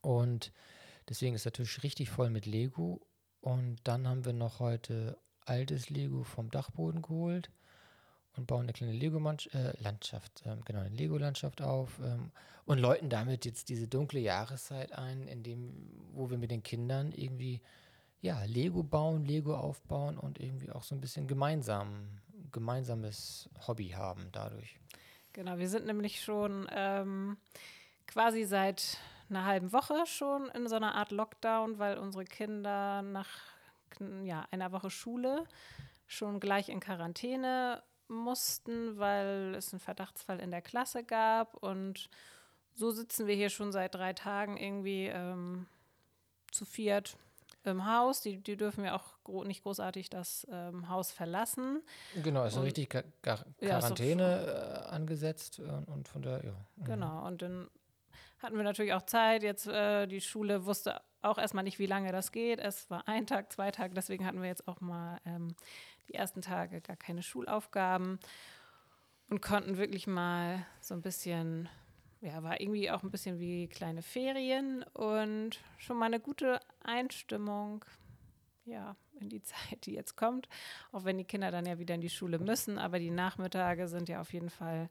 Und 0.00 0.52
deswegen 1.08 1.34
ist 1.34 1.44
der 1.44 1.52
Tisch 1.52 1.82
richtig 1.82 2.10
voll 2.10 2.30
mit 2.30 2.46
Lego. 2.46 3.00
Und 3.40 3.76
dann 3.84 4.06
haben 4.08 4.24
wir 4.24 4.32
noch 4.32 4.60
heute 4.60 5.18
altes 5.44 5.90
Lego 5.90 6.22
vom 6.22 6.50
Dachboden 6.50 7.02
geholt 7.02 7.50
und 8.36 8.46
bauen 8.46 8.62
eine 8.62 8.72
kleine 8.72 8.92
Lego-Landschaft, 8.92 10.42
ähm, 10.46 10.62
genau, 10.64 10.80
eine 10.80 10.94
Lego-Landschaft 10.94 11.60
auf 11.60 11.98
ähm, 12.02 12.30
und 12.64 12.78
läuten 12.78 13.10
damit 13.10 13.44
jetzt 13.44 13.68
diese 13.68 13.88
dunkle 13.88 14.20
Jahreszeit 14.20 14.92
ein, 14.92 15.26
in 15.26 15.42
dem, 15.42 15.90
wo 16.12 16.30
wir 16.30 16.38
mit 16.38 16.50
den 16.50 16.62
Kindern 16.62 17.12
irgendwie 17.12 17.60
ja, 18.22 18.44
Lego 18.44 18.84
bauen, 18.84 19.24
Lego 19.24 19.54
aufbauen 19.56 20.16
und 20.16 20.38
irgendwie 20.38 20.70
auch 20.70 20.84
so 20.84 20.94
ein 20.94 21.00
bisschen 21.00 21.26
gemeinsam, 21.26 22.20
gemeinsames 22.52 23.50
Hobby 23.66 23.88
haben 23.88 24.28
dadurch. 24.30 24.78
Genau, 25.32 25.58
wir 25.58 25.68
sind 25.68 25.86
nämlich 25.86 26.22
schon 26.22 26.68
ähm, 26.70 27.36
quasi 28.06 28.44
seit 28.44 28.98
einer 29.28 29.44
halben 29.44 29.72
Woche 29.72 30.06
schon 30.06 30.48
in 30.50 30.68
so 30.68 30.76
einer 30.76 30.94
Art 30.94 31.10
Lockdown, 31.10 31.78
weil 31.78 31.98
unsere 31.98 32.24
Kinder 32.24 33.02
nach 33.02 33.28
ja, 34.22 34.46
einer 34.52 34.70
Woche 34.70 34.90
Schule 34.90 35.44
schon 36.06 36.38
gleich 36.38 36.68
in 36.68 36.80
Quarantäne 36.80 37.82
mussten, 38.06 38.98
weil 38.98 39.54
es 39.56 39.72
einen 39.72 39.80
Verdachtsfall 39.80 40.38
in 40.38 40.50
der 40.50 40.62
Klasse 40.62 41.02
gab. 41.02 41.54
Und 41.54 42.08
so 42.74 42.92
sitzen 42.92 43.26
wir 43.26 43.34
hier 43.34 43.50
schon 43.50 43.72
seit 43.72 43.94
drei 43.94 44.12
Tagen 44.12 44.56
irgendwie 44.56 45.06
ähm, 45.06 45.66
zu 46.52 46.64
viert 46.64 47.16
im 47.66 47.86
Haus. 47.86 48.20
Die, 48.22 48.38
die 48.38 48.56
dürfen 48.56 48.84
ja 48.84 48.94
auch 48.96 49.04
gro 49.24 49.44
nicht 49.44 49.62
großartig 49.62 50.10
das 50.10 50.46
ähm, 50.50 50.88
Haus 50.88 51.10
verlassen. 51.12 51.82
Genau, 52.22 52.44
ist 52.44 52.54
Und- 52.54 52.60
eine 52.60 52.66
richtig 52.66 52.90
Ka 52.90 53.02
Ja, 53.24 53.36
doch 53.36 53.44
Quarantäne 53.60 54.84
äh, 54.86 54.88
angesetzt 54.94 55.58
und, 55.60 55.84
und 55.88 56.08
von 56.08 56.22
der, 56.22 56.44
ja. 56.44 56.52
mhm. 56.76 56.84
Genau, 56.84 57.26
und 57.26 57.42
dann 57.42 57.68
hatten 58.40 58.56
wir 58.56 58.64
natürlich 58.64 58.92
auch 58.92 59.02
Zeit. 59.02 59.42
Jetzt 59.42 59.66
äh, 59.66 60.06
die 60.06 60.20
Schule 60.20 60.64
wusste 60.66 61.00
auch 61.22 61.38
erstmal 61.38 61.62
nicht, 61.64 61.78
wie 61.78 61.86
lange 61.86 62.10
das 62.10 62.32
geht. 62.32 62.58
Es 62.58 62.90
war 62.90 63.06
ein 63.06 63.26
Tag, 63.26 63.52
zwei 63.52 63.70
Tage, 63.70 63.94
deswegen 63.94 64.26
hatten 64.26 64.42
wir 64.42 64.48
jetzt 64.48 64.66
auch 64.66 64.80
mal 64.80 65.18
ähm, 65.24 65.54
die 66.08 66.14
ersten 66.14 66.42
Tage 66.42 66.80
gar 66.80 66.96
keine 66.96 67.22
Schulaufgaben 67.22 68.18
und 69.30 69.40
konnten 69.40 69.78
wirklich 69.78 70.08
mal 70.08 70.66
so 70.80 70.94
ein 70.94 71.00
bisschen, 71.02 71.68
ja, 72.22 72.42
war 72.42 72.60
irgendwie 72.60 72.90
auch 72.90 73.02
ein 73.02 73.10
bisschen 73.10 73.38
wie 73.38 73.66
kleine 73.68 74.00
Ferien 74.02 74.82
und 74.94 75.60
schon 75.76 75.98
mal 75.98 76.06
eine 76.06 76.20
gute 76.20 76.60
Einstimmung, 76.82 77.84
ja, 78.64 78.96
in 79.20 79.28
die 79.28 79.42
Zeit, 79.42 79.84
die 79.86 79.92
jetzt 79.92 80.16
kommt. 80.16 80.48
Auch 80.92 81.04
wenn 81.04 81.18
die 81.18 81.24
Kinder 81.24 81.50
dann 81.50 81.66
ja 81.66 81.78
wieder 81.78 81.94
in 81.96 82.00
die 82.00 82.08
Schule 82.10 82.38
müssen, 82.38 82.78
aber 82.78 82.98
die 82.98 83.10
Nachmittage 83.10 83.88
sind 83.88 84.08
ja 84.08 84.20
auf 84.20 84.32
jeden 84.32 84.50
Fall 84.50 84.88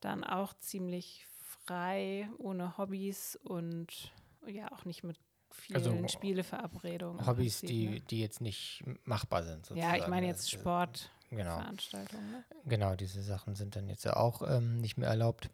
dann 0.00 0.24
auch 0.24 0.54
ziemlich 0.54 1.26
frei, 1.66 2.28
ohne 2.38 2.78
Hobbys 2.78 3.36
und 3.42 4.12
ja, 4.46 4.70
auch 4.72 4.84
nicht 4.84 5.02
mit 5.04 5.18
vielen 5.50 5.76
Also, 5.76 6.08
Spieleverabredungen. 6.08 7.20
im 7.20 7.26
Hobbys, 7.26 7.60
Prinzip, 7.60 7.68
die, 7.68 7.88
ne? 7.88 8.00
die 8.00 8.20
jetzt 8.20 8.40
nicht 8.40 8.82
machbar 9.04 9.42
sind, 9.42 9.66
sozusagen. 9.66 9.94
Ja, 9.96 10.00
ich 10.00 10.08
meine 10.08 10.26
jetzt 10.26 10.46
äh, 10.52 10.58
Sportveranstaltungen. 10.58 12.24
Genau, 12.30 12.38
Ne? 12.38 12.44
genau, 12.66 12.94
diese 12.96 13.22
Sachen 13.22 13.54
sind 13.54 13.76
dann 13.76 13.88
jetzt 13.88 14.04
ja 14.04 14.16
auch 14.16 14.42
ähm, 14.48 14.78
nicht 14.78 14.96
mehr 14.96 15.08
erlaubt 15.08 15.50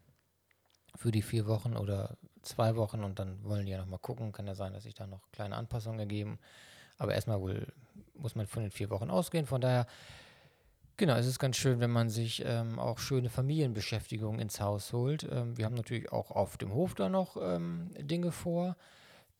für 0.98 1.12
die 1.12 1.22
vier 1.22 1.46
Wochen 1.46 1.76
oder 1.76 2.18
zwei 2.42 2.74
Wochen 2.74 3.04
und 3.04 3.18
dann 3.20 3.42
wollen 3.44 3.66
die 3.66 3.72
ja 3.72 3.78
nochmal 3.78 4.00
gucken. 4.00 4.32
Kann 4.32 4.46
ja 4.48 4.54
sein, 4.56 4.72
dass 4.72 4.82
sich 4.82 4.94
da 4.94 5.06
noch 5.06 5.30
kleine 5.32 5.56
Anpassungen 5.56 6.00
ergeben. 6.00 6.38
Aber 6.98 7.14
erstmal 7.14 7.40
wohl 7.40 7.66
muss 8.14 8.34
man 8.34 8.46
von 8.48 8.64
den 8.64 8.72
vier 8.72 8.90
Wochen 8.90 9.08
ausgehen. 9.08 9.46
Von 9.46 9.60
daher, 9.60 9.86
genau, 10.96 11.14
es 11.14 11.26
ist 11.26 11.38
ganz 11.38 11.56
schön, 11.56 11.78
wenn 11.78 11.92
man 11.92 12.10
sich 12.10 12.42
ähm, 12.44 12.80
auch 12.80 12.98
schöne 12.98 13.30
Familienbeschäftigungen 13.30 14.40
ins 14.40 14.60
Haus 14.60 14.92
holt. 14.92 15.22
Ähm, 15.30 15.56
wir 15.56 15.64
haben 15.66 15.76
natürlich 15.76 16.10
auch 16.10 16.32
auf 16.32 16.56
dem 16.56 16.72
Hof 16.74 16.96
da 16.96 17.08
noch 17.08 17.36
ähm, 17.40 17.90
Dinge 18.00 18.32
vor. 18.32 18.76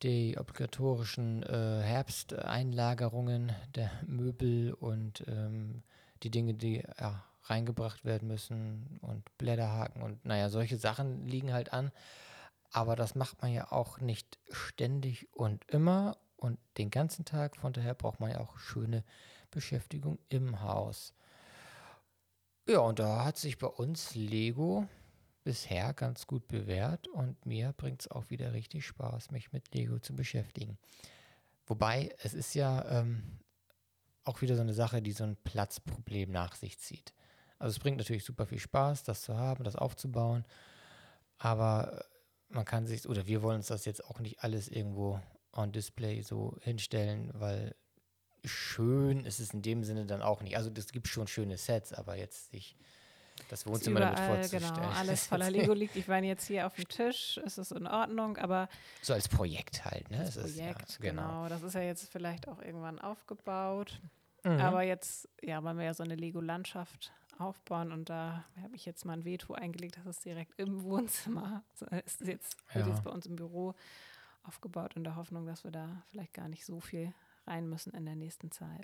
die 0.02 0.36
obligatorischen 0.38 1.42
äh, 1.42 1.82
Herbsteinlagerungen 1.82 3.52
der 3.74 3.90
Möbel 4.06 4.72
und 4.74 5.24
ähm, 5.26 5.82
die 6.22 6.30
Dinge, 6.30 6.54
die 6.54 6.84
ja, 7.00 7.24
reingebracht 7.50 8.04
werden 8.04 8.28
müssen 8.28 8.98
und 9.02 9.36
Blätterhaken 9.38 10.02
und 10.02 10.24
naja, 10.24 10.48
solche 10.48 10.76
Sachen 10.76 11.26
liegen 11.26 11.52
halt 11.52 11.72
an. 11.72 11.92
Aber 12.70 12.96
das 12.96 13.14
macht 13.14 13.40
man 13.42 13.52
ja 13.52 13.72
auch 13.72 13.98
nicht 14.00 14.38
ständig 14.50 15.28
und 15.34 15.64
immer 15.70 16.18
und 16.36 16.58
den 16.76 16.90
ganzen 16.90 17.24
Tag. 17.24 17.56
Von 17.56 17.72
daher 17.72 17.94
braucht 17.94 18.20
man 18.20 18.30
ja 18.30 18.40
auch 18.40 18.58
schöne 18.58 19.04
Beschäftigung 19.50 20.18
im 20.28 20.60
Haus. 20.60 21.14
Ja, 22.68 22.80
und 22.80 22.98
da 22.98 23.24
hat 23.24 23.38
sich 23.38 23.56
bei 23.56 23.66
uns 23.66 24.14
Lego 24.14 24.86
bisher 25.42 25.94
ganz 25.94 26.26
gut 26.26 26.46
bewährt 26.48 27.08
und 27.08 27.46
mir 27.46 27.72
bringt 27.72 28.02
es 28.02 28.10
auch 28.10 28.28
wieder 28.28 28.52
richtig 28.52 28.86
Spaß, 28.86 29.30
mich 29.30 29.52
mit 29.52 29.74
Lego 29.74 29.98
zu 29.98 30.14
beschäftigen. 30.14 30.76
Wobei, 31.66 32.14
es 32.22 32.34
ist 32.34 32.54
ja 32.54 32.84
ähm, 32.90 33.38
auch 34.24 34.42
wieder 34.42 34.56
so 34.56 34.60
eine 34.60 34.74
Sache, 34.74 35.00
die 35.00 35.12
so 35.12 35.24
ein 35.24 35.36
Platzproblem 35.36 36.30
nach 36.30 36.54
sich 36.54 36.78
zieht. 36.78 37.14
Also 37.58 37.72
es 37.72 37.78
bringt 37.78 37.96
natürlich 37.96 38.24
super 38.24 38.46
viel 38.46 38.58
Spaß, 38.58 39.02
das 39.02 39.22
zu 39.22 39.36
haben, 39.36 39.64
das 39.64 39.76
aufzubauen, 39.76 40.44
aber 41.38 42.04
man 42.48 42.64
kann 42.64 42.86
sich, 42.86 43.08
oder 43.08 43.26
wir 43.26 43.42
wollen 43.42 43.56
uns 43.56 43.66
das 43.66 43.84
jetzt 43.84 44.04
auch 44.04 44.20
nicht 44.20 44.42
alles 44.42 44.68
irgendwo 44.68 45.20
on 45.52 45.72
Display 45.72 46.22
so 46.22 46.56
hinstellen, 46.62 47.30
weil 47.34 47.74
schön 48.44 49.24
ist 49.24 49.40
es 49.40 49.52
in 49.52 49.62
dem 49.62 49.84
Sinne 49.84 50.06
dann 50.06 50.22
auch 50.22 50.42
nicht. 50.42 50.56
Also 50.56 50.70
es 50.76 50.92
gibt 50.92 51.08
schon 51.08 51.26
schöne 51.26 51.56
Sets, 51.56 51.92
aber 51.92 52.16
jetzt 52.16 52.50
sich 52.50 52.76
das 53.48 53.66
Wohnzimmer 53.66 54.00
überall, 54.00 54.14
damit 54.14 54.30
vorzustellen. 54.30 54.74
Genau, 54.74 54.88
alles 54.90 55.26
voller 55.26 55.50
Lego 55.50 55.72
liegt. 55.72 55.96
Ich 55.96 56.08
meine 56.08 56.26
jetzt 56.26 56.46
hier 56.46 56.66
auf 56.66 56.74
dem 56.74 56.88
Tisch, 56.88 57.38
ist 57.38 57.58
es 57.58 57.70
in 57.70 57.86
Ordnung, 57.86 58.36
aber 58.36 58.68
so 59.02 59.12
als 59.12 59.28
Projekt 59.28 59.84
halt, 59.84 60.10
ne? 60.10 60.20
Als 60.20 60.36
Projekt, 60.36 60.88
ist, 60.88 60.98
ja, 60.98 61.10
genau. 61.10 61.22
genau. 61.22 61.48
Das 61.48 61.62
ist 61.62 61.74
ja 61.74 61.82
jetzt 61.82 62.10
vielleicht 62.10 62.48
auch 62.48 62.60
irgendwann 62.60 62.98
aufgebaut. 62.98 64.00
Mhm. 64.44 64.60
Aber 64.60 64.82
jetzt, 64.82 65.28
ja, 65.42 65.62
wollen 65.62 65.78
wir 65.78 65.84
ja 65.84 65.94
so 65.94 66.02
eine 66.02 66.14
Lego-Landschaft 66.14 67.12
aufbauen 67.40 67.92
und 67.92 68.08
da 68.10 68.44
habe 68.62 68.74
ich 68.76 68.84
jetzt 68.86 69.04
mal 69.04 69.14
ein 69.14 69.24
Veto 69.24 69.54
eingelegt, 69.54 69.96
dass 69.96 70.06
es 70.06 70.20
direkt 70.20 70.58
im 70.58 70.82
Wohnzimmer 70.82 71.62
ist 72.04 72.20
jetzt, 72.22 72.56
wird 72.74 72.86
Ja. 72.86 72.92
jetzt 72.92 73.04
bei 73.04 73.10
uns 73.10 73.26
im 73.26 73.36
Büro 73.36 73.74
aufgebaut 74.44 74.94
in 74.96 75.04
der 75.04 75.16
Hoffnung, 75.16 75.46
dass 75.46 75.64
wir 75.64 75.70
da 75.70 76.02
vielleicht 76.10 76.32
gar 76.34 76.48
nicht 76.48 76.64
so 76.64 76.80
viel 76.80 77.12
rein 77.46 77.68
müssen 77.68 77.92
in 77.94 78.04
der 78.04 78.14
nächsten 78.16 78.50
Zeit. 78.50 78.80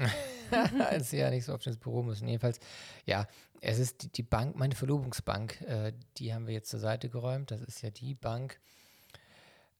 als 0.79 1.11
sie 1.11 1.19
ja 1.19 1.31
nicht 1.31 1.45
so 1.45 1.53
oft 1.55 1.67
ins 1.67 1.77
Büro 1.77 2.03
müssen. 2.03 2.27
Jedenfalls, 2.29 2.61
ja, 3.05 3.27
es 3.61 3.79
ist 3.79 4.03
die, 4.03 4.09
die 4.09 4.23
Bank, 4.23 4.57
meine 4.57 4.75
Verlobungsbank, 4.75 5.61
äh, 5.63 5.93
die 6.17 6.33
haben 6.33 6.47
wir 6.47 6.55
jetzt 6.55 6.71
zur 6.71 6.81
Seite 6.81 7.09
geräumt. 7.11 7.51
Das 7.51 7.61
ist 7.61 7.83
ja 7.83 7.91
die 7.91 8.15
Bank, 8.15 8.59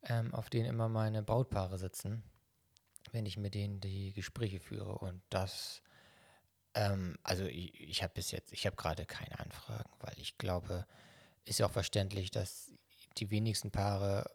ähm, 0.03 0.35
auf 0.35 0.51
denen 0.51 0.67
immer 0.67 0.89
meine 0.89 1.23
Brautpaare 1.23 1.79
sitzen, 1.79 2.23
wenn 3.13 3.25
ich 3.27 3.37
mit 3.39 3.55
denen 3.55 3.81
die 3.81 4.13
Gespräche 4.13 4.61
führe. 4.61 4.99
Und 4.99 5.23
das, 5.31 5.83
ähm, 6.75 7.19
also 7.23 7.45
ich, 7.45 7.81
ich 7.81 8.03
habe 8.03 8.15
bis 8.15 8.31
jetzt, 8.31 8.53
ich 8.53 8.67
habe 8.67 8.77
gerade 8.77 9.07
keine 9.07 9.39
Anfragen, 9.39 9.91
weil 10.01 10.15
ich 10.19 10.39
glaube, 10.39 10.87
ist 11.45 11.59
ja 11.59 11.67
auch 11.67 11.73
verständlich, 11.73 12.31
dass 12.31 12.73
die 13.19 13.31
wenigsten 13.31 13.71
Paare 13.71 14.31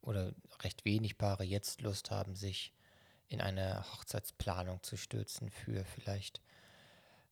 oder 0.00 0.32
recht 0.62 0.84
wenig 0.84 1.18
Paare 1.18 1.44
jetzt 1.44 1.80
Lust 1.82 2.10
haben, 2.10 2.34
sich 2.34 2.72
in 3.28 3.40
eine 3.40 3.84
Hochzeitsplanung 3.92 4.82
zu 4.82 4.96
stürzen 4.96 5.50
für 5.50 5.84
vielleicht 5.84 6.40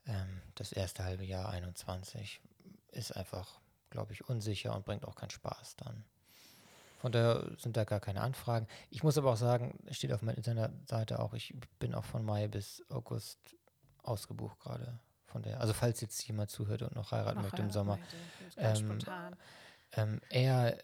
ähm, 0.06 0.42
das 0.54 0.72
erste 0.72 1.04
halbe 1.04 1.24
Jahr 1.24 1.50
21. 1.50 2.40
Ist 2.88 3.12
einfach, 3.12 3.60
glaube 3.90 4.12
ich, 4.12 4.28
unsicher 4.28 4.74
und 4.74 4.84
bringt 4.84 5.04
auch 5.04 5.14
keinen 5.14 5.30
Spaß 5.30 5.76
dann. 5.76 6.04
Von 6.98 7.12
daher 7.12 7.50
sind 7.58 7.76
da 7.76 7.84
gar 7.84 8.00
keine 8.00 8.20
Anfragen. 8.20 8.68
Ich 8.90 9.02
muss 9.02 9.18
aber 9.18 9.32
auch 9.32 9.36
sagen, 9.36 9.78
es 9.86 9.96
steht 9.96 10.12
auf 10.12 10.22
meiner 10.22 10.36
Internetseite 10.36 11.18
auch, 11.18 11.34
ich 11.34 11.54
bin 11.78 11.94
auch 11.94 12.04
von 12.04 12.24
Mai 12.24 12.48
bis 12.48 12.82
August 12.90 13.56
ausgebucht 14.02 14.58
gerade. 14.60 14.98
Von 15.26 15.42
der, 15.42 15.60
also 15.60 15.72
falls 15.72 16.00
jetzt 16.02 16.22
jemand 16.28 16.50
zuhört 16.50 16.82
und 16.82 16.94
noch 16.94 17.10
heiraten 17.12 17.36
Noch 17.36 17.44
möchte 17.44 17.62
im 17.62 17.70
Sommer, 17.70 17.98
Ähm, 18.58 18.76
spontan. 18.76 19.34
ähm, 19.92 20.20
eher, 20.28 20.76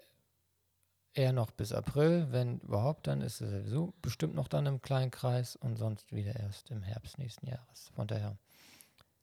eher 1.13 1.33
noch 1.33 1.51
bis 1.51 1.73
April, 1.73 2.29
wenn 2.31 2.59
überhaupt, 2.61 3.07
dann 3.09 3.21
ist 3.21 3.43
es 3.43 3.51
sowieso 3.51 3.93
bestimmt 4.01 4.35
noch 4.35 4.49
dann 4.49 4.65
im 4.65 4.81
kleinen 4.81 5.11
Kreis 5.11 5.55
und 5.57 5.77
sonst 5.77 6.13
wieder 6.13 6.35
erst 6.35 6.71
im 6.71 6.83
Herbst 6.83 7.19
nächsten 7.19 7.47
Jahres. 7.47 7.91
Von 7.95 8.07
daher, 8.07 8.39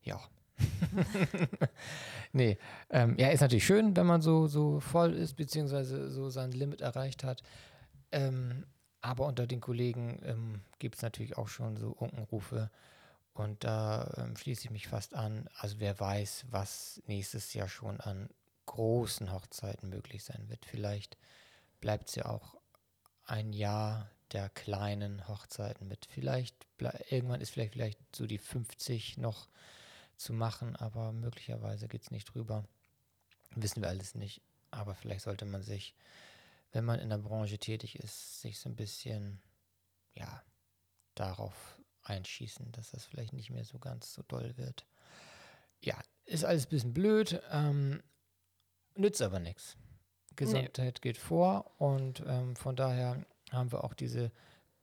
ja. 0.02 0.20
nee, 2.32 2.56
ähm, 2.90 3.16
ja, 3.18 3.28
ist 3.28 3.40
natürlich 3.40 3.66
schön, 3.66 3.96
wenn 3.96 4.06
man 4.06 4.22
so, 4.22 4.46
so 4.46 4.80
voll 4.80 5.12
ist, 5.14 5.34
beziehungsweise 5.34 6.08
so 6.10 6.30
sein 6.30 6.52
Limit 6.52 6.80
erreicht 6.80 7.24
hat. 7.24 7.42
Ähm, 8.12 8.64
aber 9.00 9.26
unter 9.26 9.46
den 9.46 9.60
Kollegen 9.60 10.20
ähm, 10.24 10.60
gibt 10.78 10.96
es 10.96 11.02
natürlich 11.02 11.36
auch 11.36 11.48
schon 11.48 11.76
so 11.76 11.90
Unkenrufe. 11.90 12.70
Und 13.36 13.64
da 13.64 14.14
ähm, 14.16 14.34
schließe 14.34 14.64
ich 14.64 14.70
mich 14.70 14.88
fast 14.88 15.14
an. 15.14 15.46
Also 15.58 15.78
wer 15.78 16.00
weiß, 16.00 16.46
was 16.50 17.02
nächstes 17.06 17.52
Jahr 17.52 17.68
schon 17.68 18.00
an 18.00 18.30
großen 18.64 19.30
Hochzeiten 19.30 19.90
möglich 19.90 20.24
sein 20.24 20.48
wird. 20.48 20.64
Vielleicht 20.64 21.18
bleibt 21.80 22.08
es 22.08 22.14
ja 22.14 22.26
auch 22.26 22.56
ein 23.26 23.52
Jahr 23.52 24.10
der 24.32 24.48
kleinen 24.48 25.28
Hochzeiten 25.28 25.86
mit. 25.86 26.06
Vielleicht 26.10 26.66
irgendwann 27.10 27.42
ist 27.42 27.50
vielleicht, 27.50 27.74
vielleicht 27.74 27.98
so 28.16 28.26
die 28.26 28.38
50 28.38 29.18
noch 29.18 29.48
zu 30.16 30.32
machen, 30.32 30.74
aber 30.74 31.12
möglicherweise 31.12 31.88
geht 31.88 32.02
es 32.02 32.10
nicht 32.10 32.34
drüber. 32.34 32.64
Wissen 33.54 33.82
wir 33.82 33.90
alles 33.90 34.14
nicht. 34.14 34.40
Aber 34.70 34.94
vielleicht 34.94 35.24
sollte 35.24 35.44
man 35.44 35.62
sich, 35.62 35.94
wenn 36.72 36.86
man 36.86 37.00
in 37.00 37.10
der 37.10 37.18
Branche 37.18 37.58
tätig 37.58 37.98
ist, 37.98 38.40
sich 38.40 38.58
so 38.58 38.70
ein 38.70 38.76
bisschen, 38.76 39.42
ja, 40.14 40.42
darauf 41.14 41.78
einschießen, 42.08 42.72
dass 42.72 42.90
das 42.90 43.04
vielleicht 43.04 43.32
nicht 43.32 43.50
mehr 43.50 43.64
so 43.64 43.78
ganz 43.78 44.14
so 44.14 44.22
doll 44.22 44.56
wird. 44.56 44.86
Ja, 45.80 45.98
ist 46.24 46.44
alles 46.44 46.66
ein 46.66 46.70
bisschen 46.70 46.94
blöd, 46.94 47.40
ähm, 47.50 48.02
nützt 48.94 49.22
aber 49.22 49.38
nichts. 49.38 49.76
Gesundheit 50.34 51.00
geht 51.02 51.18
vor 51.18 51.72
und 51.78 52.22
ähm, 52.26 52.56
von 52.56 52.76
daher 52.76 53.24
haben 53.50 53.72
wir 53.72 53.84
auch 53.84 53.94
diese 53.94 54.30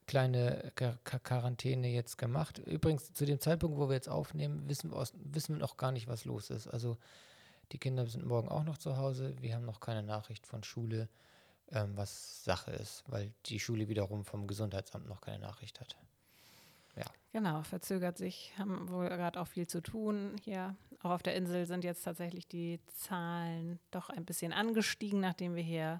kleine 0.08 0.72
Quar- 0.75 0.98
Quarantäne 1.03 1.89
jetzt 1.89 2.18
gemacht. 2.18 2.58
Übrigens, 2.60 3.13
zu 3.13 3.25
dem 3.25 3.39
Zeitpunkt, 3.39 3.77
wo 3.77 3.88
wir 3.88 3.96
jetzt 3.96 4.10
aufnehmen, 4.10 4.68
wissen 4.68 4.92
wir, 4.92 4.98
aus, 4.98 5.13
wissen 5.15 5.56
wir 5.56 5.60
noch 5.60 5.77
gar 5.77 5.92
nicht, 5.92 6.08
was 6.08 6.25
los 6.25 6.50
ist. 6.50 6.68
Also 6.68 6.98
die 7.72 7.77
Kinder 7.77 8.06
sind 8.08 8.25
morgen 8.25 8.50
auch 8.50 8.63
noch 8.63 8.77
zu 8.77 8.98
Hause. 8.98 9.36
Wir 9.42 9.56
haben 9.56 9.65
noch 9.65 9.80
keine 9.80 10.03
Nachricht 10.03 10.46
von 10.48 10.63
Schule, 10.63 11.08
ähm, 11.72 11.96
was 11.96 12.44
Sache 12.44 12.72
ist, 12.72 13.03
weil 13.08 13.32
die 13.46 13.60
Schule 13.60 13.88
wiederum 13.88 14.25
vom 14.25 14.48
Gesundheitsamt 14.48 15.08
noch 15.08 15.22
keine 15.22 15.39
Nachricht 15.39 15.80
hat. 15.80 15.96
Genau, 17.35 17.63
verzögert 17.63 18.15
sich, 18.19 18.53
haben 18.59 18.89
wohl 18.89 19.09
gerade 19.09 19.41
auch 19.41 19.47
viel 19.47 19.65
zu 19.65 19.81
tun 19.81 20.35
hier. 20.43 20.75
Auch 21.01 21.09
auf 21.09 21.23
der 21.23 21.35
Insel 21.35 21.65
sind 21.65 21.83
jetzt 21.83 22.03
tatsächlich 22.03 22.47
die 22.47 22.79
Zahlen 22.85 23.79
doch 23.89 24.12
ein 24.12 24.23
bisschen 24.23 24.53
angestiegen, 24.53 25.19
nachdem 25.19 25.55
wir 25.55 25.63
hier 25.63 26.00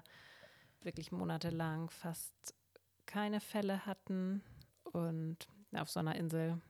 wirklich 0.82 1.10
monatelang 1.10 1.90
fast 1.90 2.54
keine 3.06 3.40
Fälle 3.40 3.84
hatten. 3.84 4.44
Und 4.92 5.48
auf 5.74 5.90
so 5.90 5.98
einer 5.98 6.14
Insel 6.14 6.60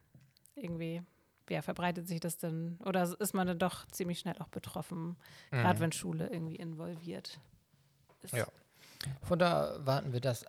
irgendwie, 0.54 1.02
ja, 1.50 1.61
verbreitet 1.61 2.09
sich 2.09 2.21
das 2.21 2.38
dann 2.38 2.78
oder 2.87 3.02
ist 3.21 3.35
man 3.35 3.47
dann 3.47 3.59
doch 3.59 3.85
ziemlich 3.88 4.19
schnell 4.21 4.38
auch 4.38 4.49
betroffen, 4.49 5.19
gerade 5.50 5.76
Mhm. 5.76 5.81
wenn 5.83 5.93
Schule 5.93 6.31
irgendwie 6.31 6.57
involviert 6.57 7.38
ist. 8.23 8.33
Ja. 8.33 8.47
Von 9.21 9.38
da 9.38 9.76
warten 9.85 10.14
wir 10.14 10.21
das 10.23 10.47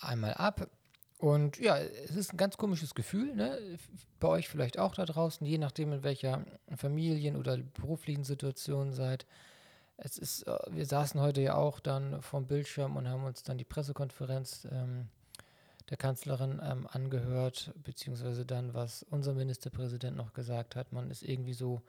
einmal 0.00 0.34
ab. 0.34 0.68
Und 1.18 1.58
ja, 1.58 1.78
es 1.78 2.14
ist 2.14 2.34
ein 2.34 2.36
ganz 2.36 2.58
komisches 2.58 2.94
Gefühl, 2.94 3.34
ne? 3.34 3.58
Bei 4.20 4.28
euch 4.28 4.48
vielleicht 4.48 4.78
auch 4.78 4.94
da 4.94 5.06
draußen, 5.06 5.46
je 5.46 5.58
nachdem, 5.58 5.92
in 5.92 6.02
welcher 6.02 6.44
Familien- 6.76 7.36
oder 7.36 7.56
beruflichen 7.56 8.24
Situation 8.24 8.92
seid. 8.92 9.26
Es 9.96 10.18
ist, 10.18 10.42
äh, 10.46 10.58
wir 10.70 10.84
saßen 10.84 11.20
heute 11.20 11.40
ja 11.40 11.54
auch 11.54 11.80
dann 11.80 12.20
vorm 12.20 12.46
Bildschirm 12.46 12.96
und 12.96 13.08
haben 13.08 13.24
uns 13.24 13.42
dann 13.42 13.56
die 13.56 13.64
Pressekonferenz 13.64 14.68
ähm, 14.70 15.08
der 15.88 15.96
Kanzlerin 15.96 16.60
ähm, 16.62 16.86
angehört, 16.90 17.72
beziehungsweise 17.82 18.44
dann, 18.44 18.74
was 18.74 19.02
unser 19.04 19.32
Ministerpräsident 19.32 20.16
noch 20.16 20.34
gesagt 20.34 20.76
hat. 20.76 20.92
Man 20.92 21.10
ist 21.10 21.22
irgendwie 21.22 21.54
so, 21.54 21.80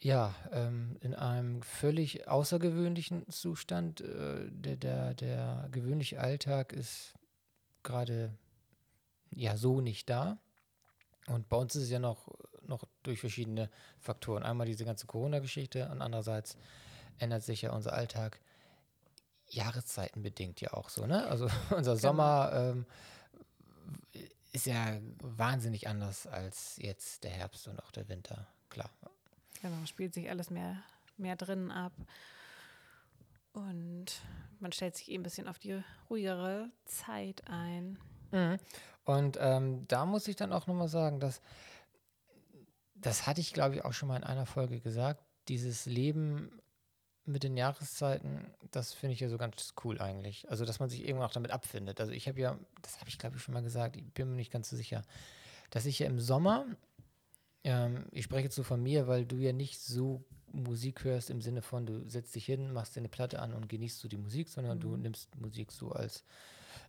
ja, 0.00 0.34
ähm, 0.50 0.96
in 1.00 1.14
einem 1.14 1.62
völlig 1.62 2.26
außergewöhnlichen 2.26 3.28
Zustand. 3.30 4.00
Äh, 4.00 4.50
der, 4.50 4.76
der, 4.76 5.14
der 5.14 5.68
gewöhnliche 5.70 6.20
Alltag 6.20 6.72
ist 6.72 7.14
gerade 7.86 8.36
ja 9.30 9.56
so 9.56 9.80
nicht 9.80 10.10
da. 10.10 10.38
Und 11.28 11.48
bei 11.48 11.56
uns 11.56 11.74
ist 11.74 11.84
es 11.84 11.90
ja 11.90 11.98
noch, 11.98 12.28
noch 12.62 12.84
durch 13.02 13.20
verschiedene 13.20 13.70
Faktoren. 13.98 14.42
Einmal 14.42 14.66
diese 14.66 14.84
ganze 14.84 15.06
Corona-Geschichte 15.06 15.88
und 15.88 16.02
andererseits 16.02 16.56
ändert 17.18 17.42
sich 17.42 17.62
ja 17.62 17.72
unser 17.72 17.94
Alltag 17.94 18.40
jahreszeitenbedingt 19.48 20.60
ja 20.60 20.74
auch 20.74 20.88
so, 20.88 21.06
ne? 21.06 21.26
Also 21.26 21.48
unser 21.70 21.96
Sommer 21.96 22.50
ähm, 22.52 22.86
ist 24.52 24.66
ja 24.66 24.98
wahnsinnig 25.20 25.88
anders 25.88 26.26
als 26.26 26.76
jetzt 26.78 27.24
der 27.24 27.30
Herbst 27.30 27.68
und 27.68 27.80
auch 27.82 27.90
der 27.92 28.08
Winter, 28.08 28.46
klar. 28.68 28.90
Genau, 29.62 29.86
spielt 29.86 30.14
sich 30.14 30.28
alles 30.30 30.50
mehr, 30.50 30.82
mehr 31.16 31.36
drinnen 31.36 31.70
ab. 31.70 31.92
Und 33.56 34.20
man 34.60 34.70
stellt 34.70 34.96
sich 34.96 35.10
eben 35.10 35.22
ein 35.22 35.24
bisschen 35.24 35.48
auf 35.48 35.58
die 35.58 35.82
ruhigere 36.10 36.70
Zeit 36.84 37.42
ein. 37.46 37.98
Mhm. 38.30 38.58
Und 39.04 39.38
ähm, 39.40 39.88
da 39.88 40.04
muss 40.04 40.28
ich 40.28 40.36
dann 40.36 40.52
auch 40.52 40.66
nochmal 40.66 40.88
sagen, 40.88 41.20
dass 41.20 41.40
das 42.94 43.26
hatte 43.26 43.40
ich, 43.40 43.54
glaube 43.54 43.76
ich, 43.76 43.84
auch 43.84 43.92
schon 43.92 44.08
mal 44.08 44.16
in 44.16 44.24
einer 44.24 44.44
Folge 44.44 44.80
gesagt. 44.80 45.22
Dieses 45.48 45.86
Leben 45.86 46.50
mit 47.24 47.44
den 47.44 47.56
Jahreszeiten, 47.56 48.46
das 48.72 48.92
finde 48.92 49.14
ich 49.14 49.20
ja 49.20 49.28
so 49.28 49.38
ganz 49.38 49.74
cool 49.84 50.00
eigentlich. 50.00 50.50
Also, 50.50 50.66
dass 50.66 50.80
man 50.80 50.90
sich 50.90 51.06
irgendwann 51.06 51.28
auch 51.28 51.32
damit 51.32 51.50
abfindet. 51.50 51.98
Also, 52.00 52.12
ich 52.12 52.28
habe 52.28 52.38
ja, 52.40 52.58
das 52.82 53.00
habe 53.00 53.08
ich, 53.08 53.18
glaube 53.18 53.36
ich, 53.36 53.42
schon 53.42 53.54
mal 53.54 53.62
gesagt, 53.62 53.96
ich 53.96 54.04
bin 54.12 54.30
mir 54.30 54.36
nicht 54.36 54.52
ganz 54.52 54.68
so 54.68 54.76
sicher, 54.76 55.02
dass 55.70 55.86
ich 55.86 55.98
ja 55.98 56.06
im 56.06 56.20
Sommer, 56.20 56.66
ähm, 57.64 58.04
ich 58.12 58.24
spreche 58.24 58.44
jetzt 58.44 58.56
so 58.56 58.62
von 58.62 58.82
mir, 58.82 59.06
weil 59.06 59.24
du 59.24 59.36
ja 59.36 59.52
nicht 59.52 59.80
so 59.80 60.24
Musik 60.62 61.04
hörst 61.04 61.30
im 61.30 61.40
Sinne 61.40 61.62
von, 61.62 61.86
du 61.86 62.08
setzt 62.08 62.34
dich 62.34 62.46
hin, 62.46 62.72
machst 62.72 62.96
dir 62.96 63.00
eine 63.00 63.08
Platte 63.08 63.40
an 63.40 63.54
und 63.54 63.68
genießt 63.68 63.98
so 63.98 64.08
die 64.08 64.16
Musik, 64.16 64.48
sondern 64.48 64.78
mhm. 64.78 64.82
du 64.82 64.96
nimmst 64.96 65.36
Musik 65.40 65.72
so 65.72 65.92
als 65.92 66.24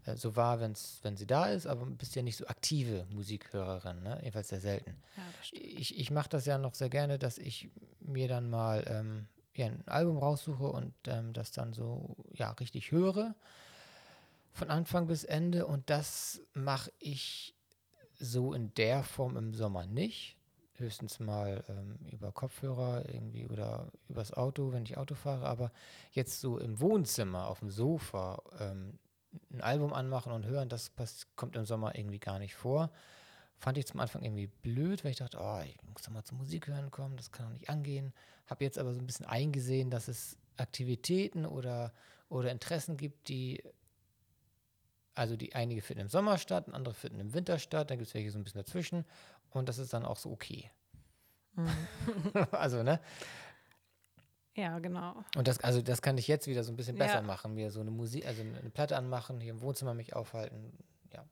äh, 0.05 0.15
so 0.15 0.35
wahr, 0.35 0.59
wenn's, 0.59 0.99
wenn 1.03 1.17
sie 1.17 1.27
da 1.27 1.45
ist, 1.47 1.67
aber 1.67 1.85
bist 1.85 2.15
ja 2.15 2.21
nicht 2.21 2.37
so 2.37 2.47
aktive 2.47 3.05
Musikhörerin, 3.09 4.03
ne? 4.03 4.17
jedenfalls 4.21 4.49
sehr 4.49 4.61
selten. 4.61 4.95
Ja, 5.15 5.23
ich 5.51 5.97
ich 5.97 6.11
mache 6.11 6.29
das 6.29 6.45
ja 6.45 6.57
noch 6.57 6.75
sehr 6.75 6.89
gerne, 6.89 7.19
dass 7.19 7.37
ich 7.37 7.69
mir 7.99 8.27
dann 8.27 8.49
mal 8.49 8.83
ähm, 8.87 9.27
ja, 9.55 9.67
ein 9.67 9.87
Album 9.87 10.17
raussuche 10.17 10.67
und 10.67 10.93
ähm, 11.07 11.33
das 11.33 11.51
dann 11.51 11.73
so 11.73 12.15
ja 12.33 12.51
richtig 12.51 12.91
höre 12.91 13.35
von 14.57 14.71
Anfang 14.71 15.05
bis 15.07 15.23
Ende 15.23 15.67
und 15.67 15.89
das 15.89 16.41
mache 16.53 16.91
ich 16.99 17.53
so 18.19 18.53
in 18.53 18.73
der 18.73 19.03
Form 19.03 19.37
im 19.37 19.53
Sommer 19.53 19.85
nicht. 19.85 20.36
Höchstens 20.77 21.19
mal 21.19 21.63
ähm, 21.69 21.97
über 22.11 22.31
Kopfhörer 22.31 23.03
irgendwie 23.11 23.47
oder 23.47 23.91
übers 24.09 24.33
Auto, 24.33 24.71
wenn 24.71 24.83
ich 24.83 24.97
Auto 24.97 25.15
fahre, 25.15 25.47
aber 25.47 25.71
jetzt 26.11 26.39
so 26.39 26.57
im 26.59 26.79
Wohnzimmer, 26.79 27.47
auf 27.47 27.59
dem 27.59 27.69
Sofa, 27.69 28.41
ähm, 28.59 28.99
ein 29.51 29.61
Album 29.61 29.93
anmachen 29.93 30.31
und 30.31 30.45
hören, 30.45 30.69
das, 30.69 30.93
das 30.95 31.27
kommt 31.35 31.55
im 31.55 31.65
Sommer 31.65 31.95
irgendwie 31.95 32.19
gar 32.19 32.39
nicht 32.39 32.55
vor. 32.55 32.91
Fand 33.59 33.77
ich 33.77 33.87
zum 33.87 33.99
Anfang 33.99 34.23
irgendwie 34.23 34.47
blöd, 34.47 35.03
weil 35.03 35.11
ich 35.11 35.17
dachte, 35.17 35.39
oh, 35.41 35.61
ich 35.65 35.77
muss 35.91 36.03
doch 36.03 36.11
mal 36.11 36.23
zur 36.23 36.37
Musik 36.37 36.67
hören 36.67 36.91
kommen, 36.91 37.17
das 37.17 37.31
kann 37.31 37.47
doch 37.47 37.53
nicht 37.53 37.69
angehen. 37.69 38.13
Habe 38.45 38.63
jetzt 38.63 38.77
aber 38.77 38.93
so 38.93 38.99
ein 38.99 39.07
bisschen 39.07 39.25
eingesehen, 39.25 39.89
dass 39.89 40.07
es 40.07 40.37
Aktivitäten 40.57 41.45
oder, 41.45 41.93
oder 42.29 42.51
Interessen 42.51 42.97
gibt, 42.97 43.29
die, 43.29 43.63
also 45.15 45.35
die 45.35 45.55
einige 45.55 45.81
finden 45.81 46.03
im 46.03 46.09
Sommer 46.09 46.37
statt, 46.37 46.71
andere 46.71 46.93
finden 46.93 47.19
im 47.19 47.33
Winter 47.33 47.57
statt, 47.57 47.89
dann 47.89 47.97
gibt 47.97 48.09
es 48.09 48.13
welche 48.13 48.31
so 48.31 48.37
ein 48.37 48.43
bisschen 48.43 48.61
dazwischen 48.61 49.05
und 49.51 49.69
das 49.69 49.77
ist 49.77 49.93
dann 49.93 50.05
auch 50.05 50.17
so 50.17 50.31
okay. 50.31 50.71
Mhm. 51.55 51.69
also, 52.51 52.83
ne? 52.83 52.99
Ja, 54.55 54.79
genau. 54.79 55.23
Und 55.35 55.47
das, 55.47 55.59
also 55.59 55.81
das 55.81 56.01
kann 56.01 56.17
ich 56.17 56.27
jetzt 56.27 56.47
wieder 56.47 56.63
so 56.63 56.71
ein 56.71 56.75
bisschen 56.75 56.97
besser 56.97 57.15
ja. 57.15 57.21
machen, 57.21 57.53
mir 57.53 57.69
so 57.69 57.79
eine 57.79 57.91
Musik, 57.91 58.25
also 58.25 58.41
eine 58.41 58.71
Platte 58.71 58.97
anmachen, 58.97 59.39
hier 59.39 59.51
im 59.51 59.61
Wohnzimmer 59.61 59.93
mich 59.93 60.15
aufhalten, 60.15 60.73
ja. 61.13 61.23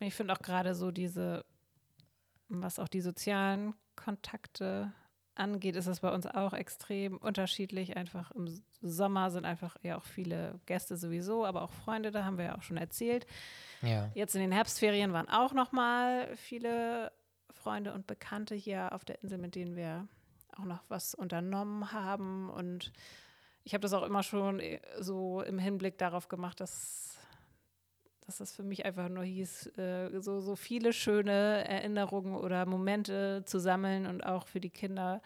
Ich 0.00 0.14
finde 0.14 0.34
auch 0.34 0.40
gerade 0.40 0.74
so 0.74 0.90
diese, 0.90 1.44
was 2.48 2.78
auch 2.78 2.88
die 2.88 3.00
sozialen 3.00 3.74
Kontakte 3.96 4.92
angeht, 5.34 5.76
ist 5.76 5.86
es 5.86 6.00
bei 6.00 6.12
uns 6.12 6.26
auch 6.26 6.52
extrem 6.52 7.16
unterschiedlich. 7.16 7.96
Einfach 7.96 8.30
im 8.32 8.62
Sommer 8.80 9.30
sind 9.30 9.44
einfach 9.44 9.76
ja 9.82 9.96
auch 9.96 10.04
viele 10.04 10.60
Gäste 10.66 10.96
sowieso, 10.96 11.44
aber 11.44 11.62
auch 11.62 11.72
Freunde, 11.72 12.10
da 12.10 12.24
haben 12.24 12.38
wir 12.38 12.44
ja 12.46 12.56
auch 12.56 12.62
schon 12.62 12.76
erzählt. 12.76 13.26
Ja. 13.82 14.10
Jetzt 14.14 14.34
in 14.34 14.40
den 14.40 14.52
Herbstferien 14.52 15.12
waren 15.12 15.28
auch 15.28 15.52
noch 15.52 15.72
mal 15.72 16.28
viele 16.36 17.12
Freunde 17.50 17.94
und 17.94 18.06
Bekannte 18.06 18.54
hier 18.54 18.92
auf 18.92 19.04
der 19.04 19.22
Insel, 19.22 19.38
mit 19.38 19.54
denen 19.54 19.76
wir 19.76 20.06
auch 20.56 20.64
noch 20.64 20.82
was 20.88 21.14
unternommen 21.14 21.92
haben. 21.92 22.50
Und 22.50 22.92
ich 23.64 23.74
habe 23.74 23.82
das 23.82 23.92
auch 23.92 24.02
immer 24.02 24.22
schon 24.22 24.60
äh, 24.60 24.80
so 25.00 25.42
im 25.42 25.58
Hinblick 25.58 25.98
darauf 25.98 26.28
gemacht, 26.28 26.60
dass 26.60 27.13
dass 28.26 28.38
das 28.38 28.52
für 28.52 28.62
mich 28.62 28.84
einfach 28.84 29.08
nur 29.08 29.24
hieß, 29.24 29.78
äh, 29.78 30.20
so, 30.20 30.40
so 30.40 30.56
viele 30.56 30.92
schöne 30.92 31.66
Erinnerungen 31.68 32.34
oder 32.36 32.64
Momente 32.66 33.42
zu 33.44 33.58
sammeln 33.58 34.06
und 34.06 34.24
auch 34.24 34.46
für 34.46 34.60
die 34.60 34.70
Kinder 34.70 35.20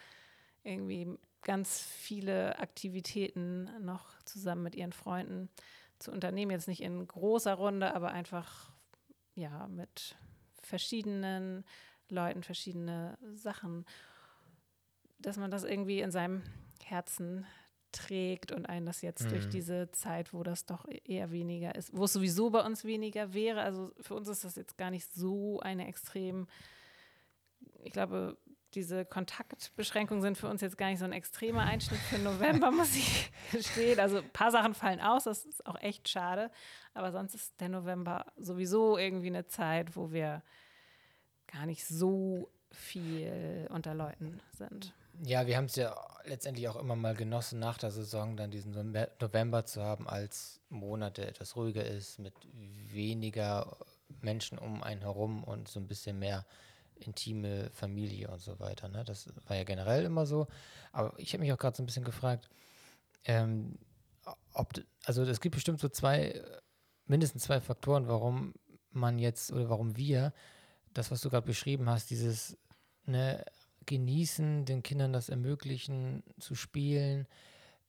irgendwie 0.64 1.08
ganz 1.42 1.80
viele 1.80 2.58
Aktivitäten 2.58 3.70
noch 3.84 4.20
zusammen 4.24 4.64
mit 4.64 4.74
ihren 4.74 4.92
Freunden 4.92 5.48
zu 5.98 6.10
unternehmen. 6.10 6.50
Jetzt 6.50 6.68
nicht 6.68 6.82
in 6.82 7.06
großer 7.06 7.54
Runde, 7.54 7.94
aber 7.94 8.10
einfach 8.10 8.70
ja 9.34 9.68
mit 9.68 10.16
verschiedenen 10.62 11.64
Leuten 12.08 12.42
verschiedene 12.42 13.16
Sachen, 13.34 13.84
dass 15.18 15.36
man 15.36 15.50
das 15.50 15.64
irgendwie 15.64 16.00
in 16.00 16.10
seinem 16.10 16.42
Herzen 16.82 17.46
trägt 17.92 18.52
und 18.52 18.66
einen 18.66 18.86
das 18.86 19.02
jetzt 19.02 19.24
mhm. 19.24 19.28
durch 19.30 19.48
diese 19.48 19.90
Zeit, 19.92 20.32
wo 20.32 20.42
das 20.42 20.66
doch 20.66 20.86
eher 21.04 21.30
weniger 21.30 21.74
ist, 21.74 21.96
wo 21.96 22.04
es 22.04 22.12
sowieso 22.12 22.50
bei 22.50 22.64
uns 22.64 22.84
weniger 22.84 23.34
wäre. 23.34 23.62
Also 23.62 23.92
für 24.00 24.14
uns 24.14 24.28
ist 24.28 24.44
das 24.44 24.56
jetzt 24.56 24.78
gar 24.78 24.90
nicht 24.90 25.12
so 25.12 25.60
eine 25.60 25.86
extrem, 25.86 26.46
ich 27.82 27.92
glaube, 27.92 28.36
diese 28.74 29.04
Kontaktbeschränkungen 29.04 30.22
sind 30.22 30.36
für 30.36 30.48
uns 30.48 30.60
jetzt 30.60 30.76
gar 30.76 30.88
nicht 30.90 30.98
so 30.98 31.04
ein 31.04 31.12
extremer 31.12 31.62
Einschnitt 31.62 32.00
für 32.00 32.18
November, 32.18 32.70
muss 32.70 32.94
ich 32.94 33.30
gestehen. 33.52 33.98
Also 33.98 34.18
ein 34.18 34.30
paar 34.30 34.50
Sachen 34.50 34.74
fallen 34.74 35.00
aus, 35.00 35.24
das 35.24 35.44
ist 35.44 35.66
auch 35.66 35.80
echt 35.80 36.08
schade. 36.08 36.50
Aber 36.94 37.12
sonst 37.12 37.34
ist 37.34 37.60
der 37.60 37.70
November 37.70 38.26
sowieso 38.36 38.98
irgendwie 38.98 39.28
eine 39.28 39.46
Zeit, 39.46 39.96
wo 39.96 40.12
wir 40.12 40.42
gar 41.46 41.64
nicht 41.64 41.86
so 41.86 42.50
viel 42.70 43.66
unter 43.70 43.94
Leuten 43.94 44.40
sind. 44.52 44.92
Ja, 45.24 45.46
wir 45.46 45.56
haben 45.56 45.64
es 45.64 45.76
ja 45.76 45.96
letztendlich 46.24 46.68
auch 46.68 46.76
immer 46.76 46.96
mal 46.96 47.14
genossen, 47.14 47.58
nach 47.58 47.78
der 47.78 47.90
Saison 47.90 48.36
dann 48.36 48.50
diesen 48.50 48.72
November 49.20 49.64
zu 49.64 49.82
haben, 49.82 50.08
als 50.08 50.60
Monat, 50.68 51.16
der 51.16 51.28
etwas 51.28 51.56
ruhiger 51.56 51.84
ist, 51.84 52.18
mit 52.18 52.34
weniger 52.52 53.76
Menschen 54.20 54.58
um 54.58 54.82
einen 54.82 55.00
herum 55.00 55.44
und 55.44 55.68
so 55.68 55.80
ein 55.80 55.88
bisschen 55.88 56.18
mehr 56.18 56.46
intime 56.96 57.70
Familie 57.70 58.28
und 58.28 58.40
so 58.40 58.58
weiter. 58.60 58.88
Ne? 58.88 59.04
Das 59.04 59.28
war 59.46 59.56
ja 59.56 59.64
generell 59.64 60.04
immer 60.04 60.26
so. 60.26 60.46
Aber 60.92 61.18
ich 61.18 61.32
habe 61.32 61.42
mich 61.42 61.52
auch 61.52 61.58
gerade 61.58 61.76
so 61.76 61.82
ein 61.82 61.86
bisschen 61.86 62.04
gefragt, 62.04 62.48
ähm, 63.24 63.78
ob, 64.52 64.72
also 65.04 65.22
es 65.22 65.40
gibt 65.40 65.54
bestimmt 65.54 65.80
so 65.80 65.88
zwei, 65.88 66.42
mindestens 67.06 67.44
zwei 67.44 67.60
Faktoren, 67.60 68.08
warum 68.08 68.54
man 68.90 69.18
jetzt 69.18 69.52
oder 69.52 69.68
warum 69.68 69.96
wir 69.96 70.32
das, 70.92 71.10
was 71.10 71.20
du 71.20 71.30
gerade 71.30 71.46
beschrieben 71.46 71.88
hast, 71.88 72.10
dieses 72.10 72.56
ne, 73.04 73.44
genießen, 73.88 74.66
den 74.66 74.82
Kindern 74.84 75.12
das 75.12 75.30
ermöglichen 75.30 76.22
zu 76.38 76.54
spielen, 76.54 77.26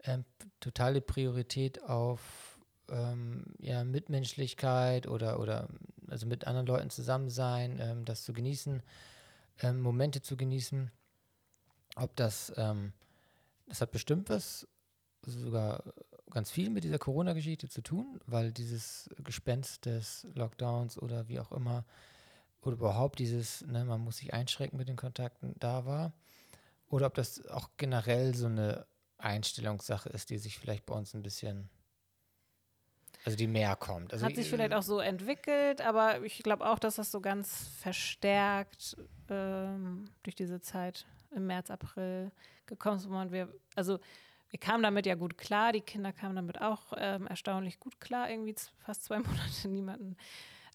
ähm, 0.03 0.25
totale 0.59 1.01
Priorität 1.01 1.83
auf 1.83 2.57
ähm, 2.89 3.43
ja, 3.59 3.83
Mitmenschlichkeit 3.83 5.07
oder, 5.07 5.39
oder 5.39 5.67
also 6.07 6.25
mit 6.25 6.47
anderen 6.47 6.65
Leuten 6.65 6.89
zusammen 6.89 7.29
sein, 7.29 7.77
ähm, 7.79 8.05
das 8.05 8.23
zu 8.23 8.33
genießen, 8.33 8.81
ähm, 9.59 9.81
Momente 9.81 10.21
zu 10.21 10.37
genießen. 10.37 10.89
Ob 11.95 12.15
das, 12.15 12.53
ähm, 12.55 12.93
das 13.67 13.81
hat 13.81 13.91
bestimmt 13.91 14.29
was, 14.29 14.67
sogar 15.25 15.83
ganz 16.31 16.49
viel 16.49 16.69
mit 16.69 16.85
dieser 16.85 16.97
Corona-Geschichte 16.97 17.67
zu 17.67 17.81
tun, 17.81 18.21
weil 18.25 18.53
dieses 18.53 19.09
Gespenst 19.17 19.85
des 19.85 20.25
Lockdowns 20.33 20.97
oder 20.97 21.27
wie 21.27 21.39
auch 21.39 21.51
immer 21.51 21.83
oder 22.61 22.73
überhaupt 22.73 23.19
dieses, 23.19 23.65
ne, 23.65 23.85
man 23.85 24.01
muss 24.01 24.17
sich 24.17 24.33
einschränken 24.33 24.77
mit 24.77 24.87
den 24.87 24.97
Kontakten 24.97 25.55
da 25.59 25.85
war. 25.85 26.13
Oder 26.89 27.07
ob 27.07 27.13
das 27.13 27.45
auch 27.47 27.69
generell 27.77 28.35
so 28.35 28.47
eine 28.47 28.85
Einstellungssache 29.17 30.09
ist, 30.09 30.29
die 30.29 30.37
sich 30.37 30.57
vielleicht 30.57 30.85
bei 30.85 30.95
uns 30.95 31.13
ein 31.13 31.21
bisschen, 31.21 31.69
also 33.25 33.37
die 33.37 33.47
mehr 33.47 33.75
kommt. 33.75 34.11
Also 34.11 34.25
Hat 34.25 34.35
sich 34.35 34.49
vielleicht 34.49 34.73
auch 34.73 34.81
so 34.81 34.99
entwickelt, 34.99 35.81
aber 35.81 36.23
ich 36.23 36.39
glaube 36.39 36.67
auch, 36.67 36.79
dass 36.79 36.95
das 36.95 37.11
so 37.11 37.21
ganz 37.21 37.69
verstärkt 37.79 38.97
ähm, 39.29 40.09
durch 40.23 40.35
diese 40.35 40.61
Zeit 40.61 41.05
im 41.31 41.47
März, 41.47 41.69
April 41.69 42.31
gekommen 42.65 42.97
ist, 42.97 43.07
wo 43.07 43.13
man 43.13 43.31
wir, 43.31 43.53
also 43.75 43.99
wir 44.49 44.59
kamen 44.59 44.81
damit 44.81 45.05
ja 45.05 45.15
gut 45.15 45.37
klar, 45.37 45.71
die 45.73 45.81
Kinder 45.81 46.11
kamen 46.11 46.35
damit 46.35 46.59
auch 46.59 46.93
ähm, 46.97 47.27
erstaunlich 47.27 47.79
gut 47.79 47.99
klar, 47.99 48.29
irgendwie 48.29 48.55
fast 48.79 49.03
zwei 49.03 49.19
Monate 49.19 49.67
niemanden 49.67 50.17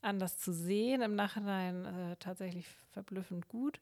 anders 0.04 0.38
zu 0.38 0.52
sehen. 0.52 1.02
Im 1.02 1.14
Nachhinein 1.14 1.84
äh, 1.84 2.16
tatsächlich 2.16 2.66
verblüffend 2.92 3.48
gut. 3.48 3.80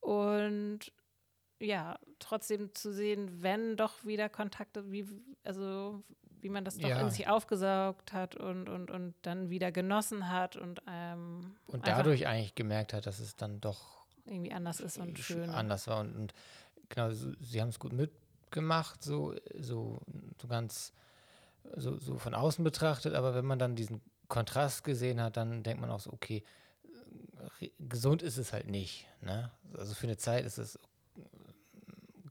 Und 0.00 0.92
ja, 1.58 1.98
trotzdem 2.18 2.74
zu 2.74 2.92
sehen, 2.92 3.42
wenn 3.42 3.76
doch 3.76 4.04
wieder 4.04 4.28
Kontakte, 4.28 4.90
wie, 4.90 5.06
also 5.44 6.02
wie 6.40 6.48
man 6.48 6.64
das 6.64 6.78
doch 6.78 6.88
ja. 6.88 7.00
in 7.00 7.10
sich 7.10 7.28
aufgesaugt 7.28 8.12
hat 8.12 8.36
und, 8.36 8.68
und, 8.68 8.90
und 8.90 9.14
dann 9.22 9.50
wieder 9.50 9.72
genossen 9.72 10.30
hat 10.30 10.56
und 10.56 10.82
ähm, 10.86 11.56
und 11.66 11.86
dadurch 11.86 12.26
eigentlich 12.26 12.54
gemerkt 12.54 12.92
hat, 12.92 13.06
dass 13.06 13.20
es 13.20 13.36
dann 13.36 13.60
doch 13.60 14.04
irgendwie 14.26 14.52
anders 14.52 14.80
ist 14.80 14.98
und 14.98 15.18
schön 15.18 15.50
anders 15.50 15.86
war 15.88 16.00
und, 16.00 16.14
und 16.14 16.34
genau, 16.88 17.10
so, 17.10 17.32
sie 17.40 17.60
haben 17.60 17.70
es 17.70 17.78
gut 17.78 17.92
mitgemacht, 17.92 19.02
so, 19.02 19.34
so, 19.58 19.98
so 20.40 20.46
ganz 20.46 20.92
so, 21.74 21.96
so 21.96 22.18
von 22.18 22.34
außen 22.34 22.62
betrachtet, 22.62 23.14
aber 23.14 23.34
wenn 23.34 23.44
man 23.44 23.58
dann 23.58 23.74
diesen 23.74 24.00
Kontrast 24.28 24.84
gesehen 24.84 25.20
hat, 25.20 25.36
dann 25.36 25.62
denkt 25.62 25.80
man 25.80 25.90
auch 25.90 26.00
so, 26.00 26.12
okay, 26.12 26.42
gesund 27.78 28.22
ist 28.22 28.38
es 28.38 28.52
halt 28.52 28.68
nicht. 28.68 29.06
Ne? 29.20 29.50
Also 29.76 29.94
für 29.94 30.06
eine 30.06 30.16
Zeit 30.16 30.44
ist 30.44 30.58
es 30.58 30.78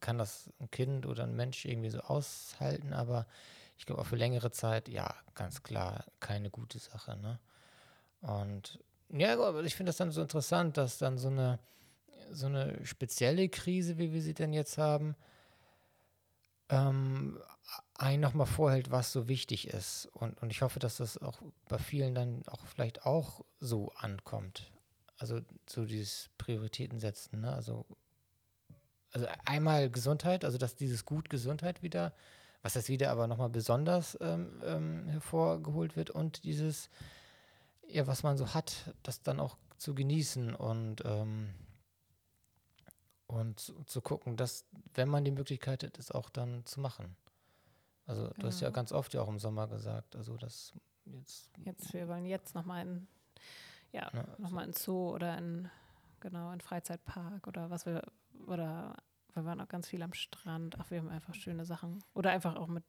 kann 0.05 0.19
das 0.19 0.51
ein 0.59 0.69
Kind 0.69 1.07
oder 1.07 1.23
ein 1.23 1.35
Mensch 1.35 1.65
irgendwie 1.65 1.89
so 1.89 1.99
aushalten, 1.99 2.93
aber 2.93 3.25
ich 3.75 3.87
glaube 3.87 4.01
auch 4.01 4.05
für 4.05 4.15
längere 4.15 4.51
Zeit, 4.51 4.87
ja, 4.87 5.15
ganz 5.33 5.63
klar, 5.63 6.05
keine 6.19 6.51
gute 6.51 6.77
Sache. 6.77 7.17
Ne? 7.17 7.39
Und 8.21 8.79
ja, 9.09 9.59
ich 9.61 9.75
finde 9.75 9.89
das 9.89 9.97
dann 9.97 10.11
so 10.11 10.21
interessant, 10.21 10.77
dass 10.77 10.99
dann 10.99 11.17
so 11.17 11.29
eine, 11.29 11.57
so 12.31 12.45
eine 12.45 12.85
spezielle 12.85 13.49
Krise, 13.49 13.97
wie 13.97 14.13
wir 14.13 14.21
sie 14.21 14.35
denn 14.35 14.53
jetzt 14.53 14.77
haben, 14.77 15.15
ähm, 16.69 17.39
einen 17.95 18.21
nochmal 18.21 18.47
vorhält, 18.47 18.91
was 18.91 19.11
so 19.11 19.27
wichtig 19.27 19.67
ist. 19.67 20.07
Und, 20.13 20.41
und 20.41 20.51
ich 20.51 20.61
hoffe, 20.61 20.79
dass 20.79 20.97
das 20.97 21.17
auch 21.17 21.41
bei 21.67 21.77
vielen 21.77 22.15
dann 22.15 22.43
auch 22.47 22.65
vielleicht 22.65 23.05
auch 23.05 23.43
so 23.59 23.91
ankommt. 23.95 24.71
Also 25.17 25.41
so 25.67 25.85
dieses 25.85 26.29
Prioritäten 26.37 26.99
setzen. 26.99 27.41
Ne? 27.41 27.53
Also, 27.53 27.85
also 29.11 29.27
einmal 29.45 29.89
Gesundheit, 29.89 30.43
also 30.43 30.57
dass 30.57 30.75
dieses 30.75 31.05
Gut 31.05 31.29
Gesundheit 31.29 31.83
wieder, 31.83 32.13
was 32.61 32.73
das 32.73 32.89
wieder 32.89 33.11
aber 33.11 33.27
nochmal 33.27 33.49
besonders 33.49 34.17
ähm, 34.19 34.61
ähm, 34.65 35.07
hervorgeholt 35.07 35.95
wird 35.95 36.09
und 36.09 36.43
dieses, 36.43 36.89
ja, 37.87 38.07
was 38.07 38.23
man 38.23 38.37
so 38.37 38.53
hat, 38.53 38.93
das 39.03 39.21
dann 39.21 39.39
auch 39.39 39.55
zu 39.77 39.95
genießen 39.95 40.53
und 40.53 41.03
ähm, 41.05 41.53
und 43.27 43.59
zu, 43.59 43.83
zu 43.85 44.01
gucken, 44.01 44.37
dass, 44.37 44.65
wenn 44.93 45.09
man 45.09 45.23
die 45.23 45.31
Möglichkeit 45.31 45.83
hat, 45.83 45.97
es 45.97 46.11
auch 46.11 46.29
dann 46.29 46.65
zu 46.65 46.79
machen. 46.79 47.15
Also 48.05 48.27
du 48.29 48.41
ja. 48.41 48.47
hast 48.47 48.61
ja 48.61 48.69
ganz 48.69 48.91
oft 48.91 49.13
ja 49.13 49.21
auch 49.21 49.29
im 49.29 49.39
Sommer 49.39 49.67
gesagt, 49.67 50.15
also 50.15 50.37
das 50.37 50.73
jetzt. 51.05 51.49
Jetzt, 51.57 51.93
wir 51.93 52.07
wollen 52.07 52.25
jetzt 52.25 52.55
nochmal 52.55 52.85
in, 52.85 53.07
ja, 53.91 54.09
ja 54.13 54.27
nochmal 54.37 54.65
in 54.65 54.73
Zoo 54.73 55.13
oder 55.13 55.37
in, 55.37 55.69
genau, 56.19 56.51
in 56.51 56.61
Freizeitpark 56.61 57.47
oder 57.47 57.69
was 57.69 57.85
wir, 57.85 58.03
oder 58.45 58.95
wir 59.33 59.45
waren 59.45 59.59
auch 59.59 59.67
ganz 59.67 59.87
viel 59.87 60.01
am 60.03 60.13
Strand. 60.13 60.77
Ach, 60.79 60.89
wir 60.91 60.99
haben 60.99 61.09
einfach 61.09 61.33
schöne 61.33 61.65
Sachen. 61.65 62.03
Oder 62.13 62.31
einfach 62.31 62.55
auch 62.55 62.67
mit, 62.67 62.85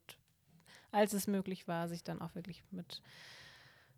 als 0.91 1.13
es 1.13 1.27
möglich 1.27 1.67
war, 1.67 1.87
sich 1.87 2.03
dann 2.03 2.21
auch 2.21 2.35
wirklich 2.35 2.63
mit 2.71 3.01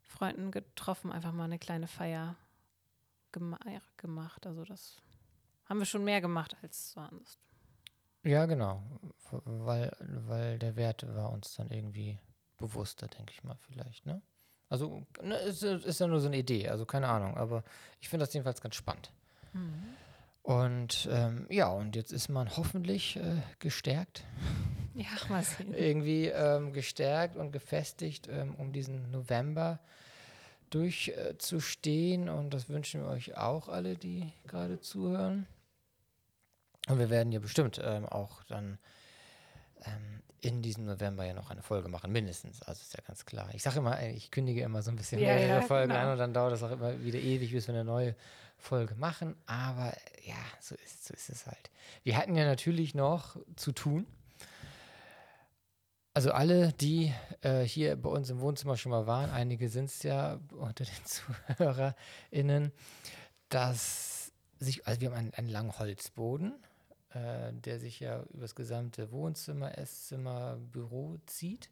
Freunden 0.02 0.52
getroffen, 0.52 1.12
einfach 1.12 1.32
mal 1.32 1.44
eine 1.44 1.60
kleine 1.60 1.88
Feier 1.88 2.36
gemacht. 3.32 4.48
Also 4.48 4.64
das 4.64 4.98
haben 5.70 5.80
wir 5.80 5.86
schon 5.86 6.04
mehr 6.04 6.20
gemacht 6.20 6.58
als 6.62 6.92
sonst. 6.92 7.40
Ja, 8.24 8.46
genau. 8.48 8.84
Weil, 9.32 9.96
weil 10.00 10.60
der 10.60 10.76
Wert 10.76 11.06
war 11.16 11.32
uns 11.32 11.56
dann 11.56 11.70
irgendwie 11.70 12.20
bewusster, 12.58 13.08
denke 13.08 13.32
ich 13.32 13.44
mal, 13.44 13.56
vielleicht, 13.56 14.06
ne? 14.06 14.22
Also, 14.68 15.06
ne, 15.22 15.36
ist, 15.38 15.64
ist 15.64 16.00
ja 16.00 16.08
nur 16.08 16.20
so 16.20 16.28
eine 16.28 16.38
Idee, 16.38 16.68
also 16.70 16.86
keine 16.86 17.08
Ahnung, 17.08 17.38
aber 17.38 17.64
ich 18.00 18.10
finde 18.10 18.26
das 18.26 18.34
jedenfalls 18.34 18.62
ganz 18.62 18.76
spannend. 18.76 19.12
Mhm. 19.54 19.96
Und 20.44 21.08
ähm, 21.12 21.48
ja, 21.50 21.70
und 21.70 21.96
jetzt 21.96 22.12
ist 22.12 22.30
man 22.30 22.56
hoffentlich 22.56 23.16
äh, 23.18 23.42
gestärkt. 23.60 24.24
Ja, 24.94 25.08
mal 25.30 25.44
sehen. 25.44 25.74
Irgendwie 25.78 26.28
ähm, 26.28 26.74
gestärkt 26.74 27.36
und 27.36 27.52
gefestigt, 27.52 28.28
ähm, 28.28 28.56
um 28.56 28.72
diesen 28.74 29.12
November 29.12 29.80
durchzustehen. 30.70 32.28
Äh, 32.28 32.32
und 32.32 32.54
das 32.54 32.70
wünschen 32.70 33.02
wir 33.02 33.10
euch 33.10 33.38
auch 33.38 33.70
alle, 33.70 33.96
die 33.96 34.32
gerade 34.48 34.80
zuhören. 34.80 35.48
Und 36.90 37.00
wir 37.00 37.10
werden 37.10 37.32
ja 37.32 37.40
bestimmt 37.40 37.80
ähm, 37.84 38.06
auch 38.06 38.44
dann 38.46 38.80
ähm, 39.86 40.22
in 40.42 40.62
diesem 40.62 40.86
November 40.86 41.26
ja 41.26 41.34
noch 41.34 41.52
eine 41.52 41.62
Folge 41.62 41.90
machen, 41.90 42.12
mindestens. 42.12 42.62
Also 42.64 42.82
ist 42.82 42.94
ja 42.94 43.04
ganz 43.06 43.26
klar. 43.26 43.50
Ich 43.54 43.64
sage 43.64 43.78
immer, 43.80 44.02
ich 44.02 44.32
kündige 44.32 44.62
immer 44.62 44.82
so 44.82 44.90
ein 44.92 44.96
bisschen 44.96 45.20
ja, 45.20 45.36
mehrere 45.36 45.62
ja, 45.62 45.62
Folgen 45.62 45.90
genau. 45.90 46.02
an 46.02 46.12
und 46.14 46.18
dann 46.18 46.34
dauert 46.34 46.54
das 46.54 46.64
auch 46.64 46.72
immer 46.72 47.00
wieder 47.04 47.20
ewig, 47.20 47.52
bis 47.52 47.68
wir 47.68 47.76
eine 47.76 47.84
neue 47.84 48.16
Folge 48.58 48.96
machen. 48.96 49.36
Aber 49.46 49.94
ja, 50.26 50.36
so 50.60 50.76
ist, 50.76 51.06
so 51.06 51.14
ist 51.14 51.30
es 51.30 51.46
halt. 51.46 51.70
Wir 52.04 52.18
hatten 52.18 52.36
ja 52.36 52.46
natürlich 52.46 52.96
noch 52.96 53.38
zu 53.56 53.72
tun. 53.72 54.08
Also 56.14 56.32
alle, 56.32 56.74
die 56.74 57.14
äh, 57.42 57.62
hier 57.62 57.96
bei 57.96 58.10
uns 58.10 58.30
im 58.30 58.40
Wohnzimmer 58.40 58.78
schon 58.78 58.92
mal 58.92 59.06
waren, 59.08 59.30
einige 59.30 59.70
sind 59.70 59.86
es 59.86 60.04
ja 60.04 60.40
unter 60.52 60.86
den 60.86 61.06
ZuhörerInnen, 61.58 62.72
dass 63.50 64.32
sich, 64.60 64.88
also 64.88 65.02
wir 65.02 65.10
haben 65.10 65.18
einen, 65.18 65.34
einen 65.36 65.50
langen 65.50 65.78
Holzboden 65.78 66.54
äh, 67.14 67.54
der 67.54 67.80
sich 67.80 68.00
ja 68.00 68.24
über 68.34 68.42
das 68.42 68.56
gesamte 68.56 69.12
Wohnzimmer, 69.12 69.78
Esszimmer, 69.78 70.58
Büro 70.58 71.18
zieht. 71.26 71.70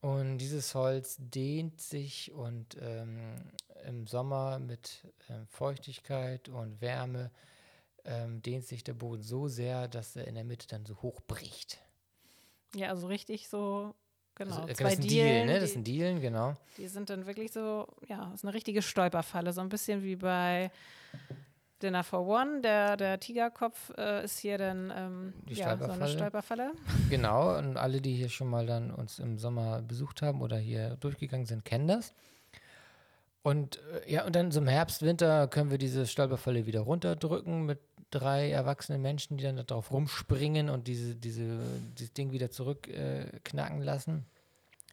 Und 0.00 0.38
dieses 0.38 0.74
Holz 0.74 1.16
dehnt 1.18 1.80
sich 1.80 2.32
und 2.32 2.76
ähm, 2.80 3.34
im 3.84 4.06
Sommer 4.06 4.60
mit 4.60 5.04
ähm, 5.28 5.46
Feuchtigkeit 5.48 6.48
und 6.48 6.80
Wärme 6.80 7.32
ähm, 8.04 8.40
dehnt 8.42 8.64
sich 8.64 8.84
der 8.84 8.94
Boden 8.94 9.22
so 9.22 9.48
sehr, 9.48 9.88
dass 9.88 10.14
er 10.14 10.28
in 10.28 10.36
der 10.36 10.44
Mitte 10.44 10.68
dann 10.68 10.86
so 10.86 11.02
hoch 11.02 11.20
bricht. 11.26 11.78
Ja, 12.74 12.90
also 12.90 13.08
richtig 13.08 13.48
so, 13.48 13.94
genau. 14.36 14.56
Also, 14.56 14.68
äh, 14.68 14.74
zwei 14.74 14.84
das 14.84 14.92
sind 14.94 15.10
Dielen, 15.10 15.26
Dielen 15.26 15.46
ne? 15.46 15.60
Das 15.60 15.72
sind 15.72 15.84
Dielen, 15.84 16.20
genau. 16.20 16.56
Die 16.76 16.86
sind 16.86 17.10
dann 17.10 17.26
wirklich 17.26 17.52
so, 17.52 17.88
ja, 18.06 18.26
das 18.26 18.40
ist 18.40 18.44
eine 18.44 18.54
richtige 18.54 18.82
Stolperfalle, 18.82 19.52
so 19.52 19.60
ein 19.60 19.68
bisschen 19.68 20.02
wie 20.04 20.16
bei 20.16 20.70
Dinner 21.82 22.04
for 22.04 22.26
One, 22.26 22.60
der, 22.60 22.96
der 22.96 23.20
Tigerkopf 23.20 23.92
äh, 23.96 24.24
ist 24.24 24.38
hier 24.38 24.58
dann 24.58 24.92
ähm, 24.94 25.32
ja, 25.48 25.76
so 25.76 25.84
eine 25.84 26.08
Stolperfalle. 26.08 26.72
Genau, 27.10 27.56
und 27.56 27.76
alle, 27.76 28.00
die 28.00 28.14
hier 28.14 28.28
schon 28.28 28.48
mal 28.48 28.66
dann 28.66 28.90
uns 28.90 29.18
im 29.18 29.38
Sommer 29.38 29.82
besucht 29.82 30.22
haben 30.22 30.42
oder 30.42 30.56
hier 30.58 30.96
durchgegangen 31.00 31.46
sind, 31.46 31.64
kennen 31.64 31.88
das. 31.88 32.12
Und 33.42 33.80
äh, 34.06 34.12
ja, 34.12 34.26
und 34.26 34.34
dann 34.34 34.50
so 34.50 34.60
im 34.60 34.68
Herbst, 34.68 35.02
Winter 35.02 35.48
können 35.48 35.70
wir 35.70 35.78
diese 35.78 36.06
Stolperfalle 36.06 36.66
wieder 36.66 36.80
runterdrücken 36.80 37.64
mit 37.64 37.78
drei 38.10 38.50
erwachsenen 38.50 39.02
Menschen, 39.02 39.36
die 39.36 39.44
dann 39.44 39.64
darauf 39.66 39.90
rumspringen 39.90 40.70
und 40.70 40.88
diese, 40.88 41.14
diese, 41.14 41.58
dieses 41.98 42.12
Ding 42.12 42.32
wieder 42.32 42.50
zurückknacken 42.50 43.82
äh, 43.82 43.84
lassen. 43.84 44.26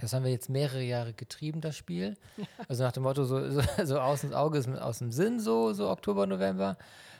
Das 0.01 0.13
haben 0.13 0.25
wir 0.25 0.31
jetzt 0.31 0.49
mehrere 0.49 0.83
Jahre 0.83 1.13
getrieben, 1.13 1.61
das 1.61 1.77
Spiel. 1.77 2.17
Also 2.67 2.83
nach 2.83 2.91
dem 2.91 3.03
Motto, 3.03 3.23
so, 3.23 3.49
so, 3.49 3.61
so 3.83 3.99
aus 3.99 4.21
dem 4.21 4.33
Auge 4.33 4.57
ist 4.57 4.67
aus 4.67 4.99
dem 4.99 5.11
Sinn, 5.11 5.39
so, 5.39 5.73
so 5.73 5.89
Oktober, 5.89 6.25
November. 6.25 6.77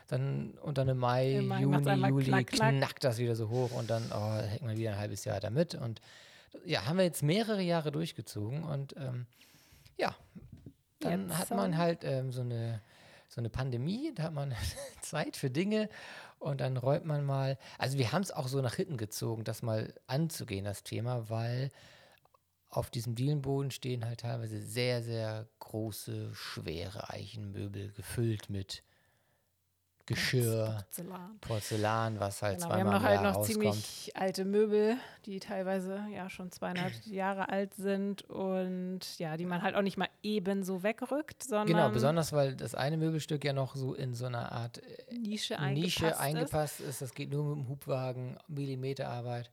Dann 0.08 0.52
und 0.62 0.78
dann 0.78 0.88
im 0.88 0.98
Mai, 0.98 1.38
Im 1.38 1.48
Mai 1.48 1.62
Juni, 1.62 2.08
Juli 2.08 2.26
knack, 2.26 2.48
knack. 2.48 2.76
knackt 2.76 3.04
das 3.04 3.18
wieder 3.18 3.36
so 3.36 3.50
hoch 3.50 3.72
und 3.72 3.90
dann 3.90 4.12
oh, 4.14 4.34
hängt 4.34 4.62
man 4.62 4.78
wieder 4.78 4.92
ein 4.92 4.98
halbes 5.00 5.26
Jahr 5.26 5.40
damit. 5.40 5.74
Und 5.76 6.00
ja, 6.64 6.86
haben 6.86 6.98
wir 6.98 7.06
jetzt 7.06 7.24
mehrere 7.24 7.62
Jahre 7.62 7.92
durchgezogen 7.92 8.64
und 8.64 8.96
ähm, 8.98 9.26
ja, 9.98 10.16
dann 11.00 11.30
jetzt 11.30 11.38
hat 11.38 11.52
man 11.52 11.78
halt 11.78 12.04
ähm, 12.04 12.32
so, 12.32 12.42
eine, 12.42 12.82
so 13.30 13.42
eine 13.42 13.50
Pandemie, 13.50 14.12
da 14.16 14.24
hat 14.24 14.34
man 14.34 14.54
Zeit 15.02 15.38
für 15.38 15.50
Dinge 15.50 15.90
und 16.40 16.62
dann 16.62 16.78
räumt 16.78 17.06
man 17.06 17.26
mal. 17.26 17.58
Also 17.78 17.98
wir 17.98 18.12
haben 18.12 18.22
es 18.22 18.32
auch 18.32 18.48
so 18.48 18.62
nach 18.62 18.76
hinten 18.76 18.98
gezogen, 18.98 19.44
das 19.44 19.64
mal 19.64 19.94
anzugehen, 20.08 20.66
das 20.66 20.84
Thema, 20.84 21.30
weil 21.30 21.72
auf 22.76 22.90
diesem 22.90 23.16
Dielenboden 23.16 23.72
stehen 23.72 24.06
halt 24.06 24.22
teilweise 24.22 24.62
sehr, 24.62 25.02
sehr 25.02 25.48
große, 25.60 26.34
schwere 26.34 27.10
Eichenmöbel 27.10 27.92
gefüllt 27.94 28.50
mit 28.50 28.84
Geschirr, 30.08 30.78
Porzellan. 30.92 31.40
Porzellan, 31.42 32.20
was 32.20 32.44
halt 32.44 32.58
genau, 32.58 32.68
zweimal 32.68 32.86
Wir 32.86 32.94
haben 32.94 33.02
noch 33.02 33.10
halt 33.10 33.22
noch 33.24 33.36
rauskommt. 33.38 33.48
ziemlich 33.48 34.12
alte 34.16 34.46
Möbel, 34.46 34.98
die 35.26 35.40
teilweise 35.40 36.00
ja 36.14 36.30
schon 36.30 36.52
zweieinhalb 36.52 36.94
Jahre 37.06 37.50
alt 37.50 37.74
sind 37.74 38.22
und 38.30 39.00
ja, 39.18 39.36
die 39.36 39.48
man 39.48 39.64
halt 39.64 39.74
auch 39.74 39.82
nicht 39.82 39.98
mal 39.98 40.10
ebenso 40.22 40.84
wegrückt, 40.84 41.42
sondern 41.42 41.68
genau, 41.68 41.90
besonders 41.90 42.34
weil 42.34 42.56
das 42.56 42.76
eine 42.76 42.98
Möbelstück 42.98 43.44
ja 43.44 43.54
noch 43.54 43.76
so 43.76 43.96
in 43.96 44.14
so 44.14 44.28
einer 44.28 44.52
Art 44.52 44.78
äh, 44.78 45.16
Nische 45.16 45.58
eingepasst, 45.58 46.02
Nische 46.02 46.20
eingepasst 46.20 46.80
ist. 46.82 46.88
ist. 46.88 47.02
Das 47.02 47.14
geht 47.16 47.32
nur 47.32 47.56
mit 47.56 47.66
dem 47.66 47.70
Hubwagen, 47.70 48.38
Millimeterarbeit. 48.48 49.50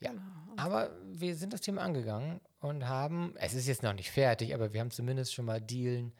Ja, 0.00 0.10
genau. 0.10 0.22
aber 0.56 0.90
wir 1.06 1.34
sind 1.36 1.52
das 1.52 1.62
Thema 1.62 1.82
angegangen 1.82 2.40
und 2.60 2.86
haben, 2.86 3.34
es 3.36 3.54
ist 3.54 3.66
jetzt 3.66 3.82
noch 3.82 3.94
nicht 3.94 4.10
fertig, 4.10 4.54
aber 4.54 4.72
wir 4.72 4.80
haben 4.80 4.90
zumindest 4.90 5.32
schon 5.34 5.46
mal 5.46 5.60
Dielen 5.60 6.12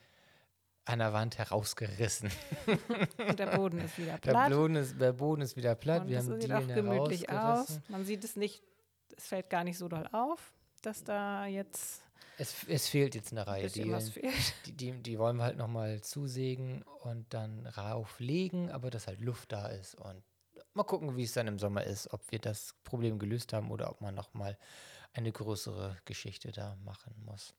an 0.87 1.01
der 1.01 1.13
Wand 1.13 1.37
herausgerissen. 1.37 2.31
Und 3.29 3.39
der 3.41 3.57
Boden 3.57 3.81
ist 3.81 3.99
wieder 3.99 4.19
platt. 4.19 4.51
Der 4.51 4.57
Boden 4.57 4.77
ist, 4.77 5.01
der 5.01 5.13
Boden 5.13 5.43
ist 5.43 5.57
wieder 5.57 5.75
platt. 5.75 6.03
Und 6.03 6.09
wir 6.09 6.19
haben 6.19 6.27
sieht 6.27 6.45
Dielen 6.45 6.71
auch 6.71 6.75
gemütlich 6.75 7.29
aus. 7.29 7.81
Man 7.89 8.05
sieht 8.05 8.23
es 8.23 8.37
nicht, 8.37 8.63
es 9.17 9.27
fällt 9.27 9.51
gar 9.51 9.65
nicht 9.65 9.79
so 9.79 9.89
doll 9.89 10.07
auf, 10.13 10.55
dass 10.83 11.03
da 11.03 11.47
jetzt 11.47 12.03
es, 12.39 12.55
es, 12.69 12.89
fehlt 12.89 13.15
jetzt 13.15 13.33
eine 13.33 13.47
Reihe 13.47 13.69
Dielen. 13.69 14.13
Die, 14.67 14.73
die, 14.73 14.93
die, 15.03 15.19
wollen 15.19 15.39
wir 15.39 15.45
halt 15.45 15.57
nochmal 15.57 16.03
zusägen 16.03 16.83
und 17.03 17.33
dann 17.33 17.67
rauflegen, 17.67 18.71
aber 18.71 18.91
dass 18.91 19.07
halt 19.07 19.21
Luft 19.21 19.53
da 19.53 19.69
ist 19.69 19.95
und 19.95 20.23
Mal 20.77 20.85
gucken, 20.85 21.17
wie 21.17 21.23
es 21.23 21.33
dann 21.33 21.47
im 21.47 21.59
Sommer 21.59 21.85
ist, 21.85 22.13
ob 22.13 22.31
wir 22.31 22.39
das 22.39 22.75
Problem 22.85 23.19
gelöst 23.19 23.55
haben 23.55 23.71
oder 23.71 23.91
ob 23.91 24.03
man 24.03 24.15
nochmal 24.15 24.59
eine 25.15 25.33
größere 25.33 25.97
Geschichte 26.05 26.53
da 26.53 26.77
machen 26.85 27.15
muss. 27.25 27.55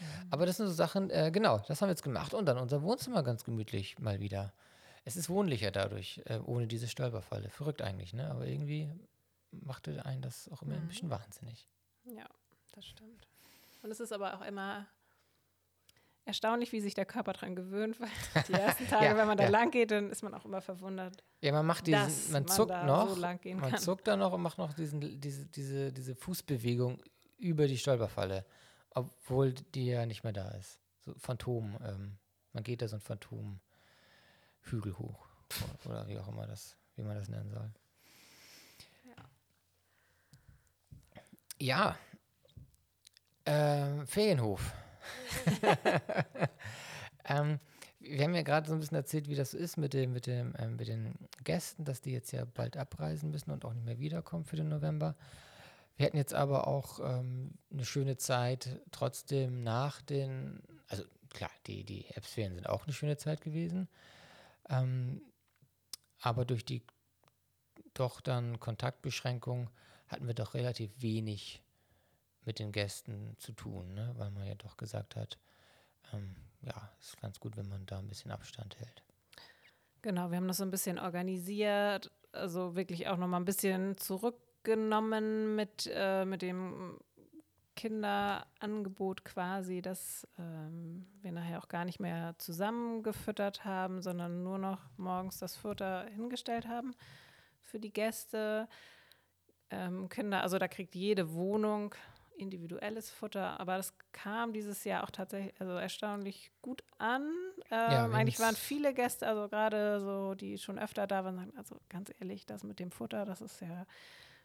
Ja. 0.00 0.06
Aber 0.30 0.46
das 0.46 0.56
sind 0.56 0.68
so 0.68 0.72
Sachen, 0.72 1.10
äh, 1.10 1.30
genau, 1.30 1.58
das 1.68 1.82
haben 1.82 1.88
wir 1.88 1.92
jetzt 1.92 2.02
gemacht. 2.02 2.32
Und 2.32 2.46
dann 2.46 2.56
unser 2.56 2.82
Wohnzimmer 2.82 3.22
ganz 3.22 3.44
gemütlich 3.44 3.98
mal 3.98 4.20
wieder. 4.20 4.54
Es 5.04 5.16
ist 5.16 5.28
wohnlicher 5.28 5.70
dadurch, 5.70 6.22
äh, 6.24 6.38
ohne 6.38 6.66
diese 6.66 6.88
Stolperfalle. 6.88 7.50
Verrückt 7.50 7.82
eigentlich, 7.82 8.14
ne? 8.14 8.30
Aber 8.30 8.46
irgendwie 8.46 8.90
machte 9.50 10.02
einen 10.06 10.22
das 10.22 10.48
auch 10.48 10.62
immer 10.62 10.76
mhm. 10.76 10.84
ein 10.84 10.88
bisschen 10.88 11.10
wahnsinnig. 11.10 11.68
Ja, 12.04 12.26
das 12.72 12.86
stimmt. 12.86 13.28
Und 13.82 13.90
es 13.90 14.00
ist 14.00 14.14
aber 14.14 14.34
auch 14.34 14.46
immer 14.46 14.86
erstaunlich, 16.28 16.70
wie 16.72 16.80
sich 16.80 16.94
der 16.94 17.06
Körper 17.06 17.32
daran 17.32 17.56
gewöhnt, 17.56 17.98
weil 18.00 18.08
die 18.48 18.52
ersten 18.52 18.86
Tage, 18.86 19.06
Ja, 19.06 19.16
wenn 19.16 19.26
man 19.26 19.36
da 19.36 19.44
ja. 19.44 19.50
lang 19.50 19.70
geht, 19.70 19.90
dann 19.90 20.10
ist 20.10 20.22
man 20.22 20.34
auch 20.34 20.44
immer 20.44 20.60
verwundert. 20.60 21.24
Ja, 21.40 21.52
man 21.52 21.66
macht 21.66 21.86
diesen, 21.86 22.32
man 22.32 22.44
man 22.44 22.48
zuckt 22.48 22.70
da 22.70 22.84
noch, 22.84 23.08
so 23.14 23.20
lang 23.20 23.40
gehen 23.40 23.58
man 23.58 23.70
kann. 23.72 23.80
zuckt 23.80 24.06
dann 24.06 24.20
noch 24.20 24.32
und 24.32 24.42
macht 24.42 24.58
noch 24.58 24.72
diesen, 24.74 25.20
diese, 25.20 25.46
diese, 25.46 25.92
diese 25.92 26.14
Fußbewegung 26.14 27.02
über 27.38 27.66
die 27.66 27.78
Stolperfalle, 27.78 28.44
obwohl 28.90 29.52
die 29.54 29.86
ja 29.86 30.06
nicht 30.06 30.22
mehr 30.22 30.32
da 30.32 30.48
ist. 30.52 30.78
So 31.04 31.14
Phantom, 31.18 31.76
ähm, 31.84 32.18
man 32.52 32.62
geht 32.62 32.82
da 32.82 32.88
so 32.88 32.96
ein 32.96 33.00
Phantom-Hügel 33.00 34.98
hoch 34.98 35.26
oder, 35.84 36.06
wie 36.08 36.18
auch 36.18 36.28
immer 36.28 36.46
das, 36.46 36.76
wie 36.96 37.02
man 37.02 37.16
das 37.16 37.28
nennen 37.28 37.50
soll. 37.50 37.70
Ja, 41.60 41.98
ähm, 43.50 44.06
Ferienhof. 44.06 44.74
ähm, 47.24 47.60
wir 48.00 48.24
haben 48.24 48.34
ja 48.34 48.42
gerade 48.42 48.68
so 48.68 48.74
ein 48.74 48.80
bisschen 48.80 48.96
erzählt, 48.96 49.28
wie 49.28 49.34
das 49.34 49.50
so 49.52 49.58
ist 49.58 49.76
mit, 49.76 49.92
dem, 49.92 50.12
mit, 50.12 50.26
dem, 50.26 50.54
ähm, 50.58 50.76
mit 50.76 50.88
den 50.88 51.14
Gästen, 51.44 51.84
dass 51.84 52.00
die 52.00 52.12
jetzt 52.12 52.32
ja 52.32 52.44
bald 52.44 52.76
abreisen 52.76 53.30
müssen 53.30 53.50
und 53.50 53.64
auch 53.64 53.74
nicht 53.74 53.84
mehr 53.84 53.98
wiederkommen 53.98 54.44
für 54.44 54.56
den 54.56 54.68
November. 54.68 55.14
Wir 55.96 56.06
hatten 56.06 56.16
jetzt 56.16 56.34
aber 56.34 56.68
auch 56.68 57.00
ähm, 57.00 57.54
eine 57.72 57.84
schöne 57.84 58.16
Zeit 58.16 58.80
trotzdem 58.92 59.64
nach 59.64 60.00
den, 60.00 60.62
also 60.86 61.02
klar, 61.30 61.50
die, 61.66 61.84
die 61.84 62.02
Herbstferien 62.02 62.54
sind 62.54 62.68
auch 62.68 62.84
eine 62.84 62.92
schöne 62.92 63.16
Zeit 63.16 63.40
gewesen, 63.40 63.88
ähm, 64.70 65.20
aber 66.20 66.44
durch 66.44 66.64
die 66.64 66.82
doch 67.94 68.20
dann 68.20 68.60
Kontaktbeschränkung 68.60 69.70
hatten 70.06 70.26
wir 70.26 70.34
doch 70.34 70.54
relativ 70.54 70.90
wenig 71.02 71.62
mit 72.48 72.60
den 72.60 72.72
Gästen 72.72 73.36
zu 73.36 73.52
tun, 73.52 73.92
ne? 73.92 74.14
weil 74.16 74.30
man 74.30 74.46
ja 74.46 74.54
doch 74.54 74.78
gesagt 74.78 75.16
hat, 75.16 75.38
ähm, 76.14 76.34
ja, 76.62 76.90
ist 76.98 77.20
ganz 77.20 77.38
gut, 77.38 77.58
wenn 77.58 77.68
man 77.68 77.84
da 77.84 77.98
ein 77.98 78.08
bisschen 78.08 78.30
Abstand 78.30 78.80
hält. 78.80 79.04
Genau, 80.00 80.30
wir 80.30 80.38
haben 80.38 80.48
das 80.48 80.56
so 80.56 80.62
ein 80.62 80.70
bisschen 80.70 80.98
organisiert, 80.98 82.10
also 82.32 82.74
wirklich 82.74 83.06
auch 83.06 83.18
nochmal 83.18 83.38
ein 83.38 83.44
bisschen 83.44 83.98
zurückgenommen 83.98 85.56
mit, 85.56 85.90
äh, 85.92 86.24
mit 86.24 86.40
dem 86.40 86.98
Kinderangebot 87.76 89.26
quasi, 89.26 89.82
dass 89.82 90.26
ähm, 90.38 91.06
wir 91.20 91.32
nachher 91.32 91.58
auch 91.58 91.68
gar 91.68 91.84
nicht 91.84 92.00
mehr 92.00 92.34
zusammengefüttert 92.38 93.66
haben, 93.66 94.00
sondern 94.00 94.42
nur 94.42 94.56
noch 94.56 94.80
morgens 94.96 95.36
das 95.36 95.54
Futter 95.54 96.06
hingestellt 96.06 96.66
haben 96.66 96.94
für 97.60 97.78
die 97.78 97.92
Gäste. 97.92 98.70
Ähm, 99.68 100.08
Kinder, 100.08 100.42
also 100.42 100.58
da 100.58 100.66
kriegt 100.66 100.94
jede 100.94 101.34
Wohnung 101.34 101.94
individuelles 102.38 103.10
Futter, 103.10 103.58
aber 103.60 103.76
das 103.76 103.94
kam 104.12 104.52
dieses 104.52 104.84
Jahr 104.84 105.04
auch 105.04 105.10
tatsächlich 105.10 105.52
also 105.60 105.72
erstaunlich 105.74 106.50
gut 106.62 106.82
an. 106.98 107.30
Ähm, 107.70 108.10
wir 108.10 108.14
eigentlich 108.14 108.40
waren 108.40 108.54
viele 108.54 108.94
Gäste, 108.94 109.26
also 109.26 109.48
gerade 109.48 110.00
so, 110.00 110.34
die 110.34 110.58
schon 110.58 110.78
öfter 110.78 111.06
da 111.06 111.24
waren, 111.24 111.36
sagen, 111.36 111.52
also 111.56 111.76
ganz 111.88 112.12
ehrlich, 112.20 112.46
das 112.46 112.64
mit 112.64 112.78
dem 112.78 112.90
Futter, 112.90 113.24
das 113.24 113.40
ist 113.40 113.60
ja 113.60 113.86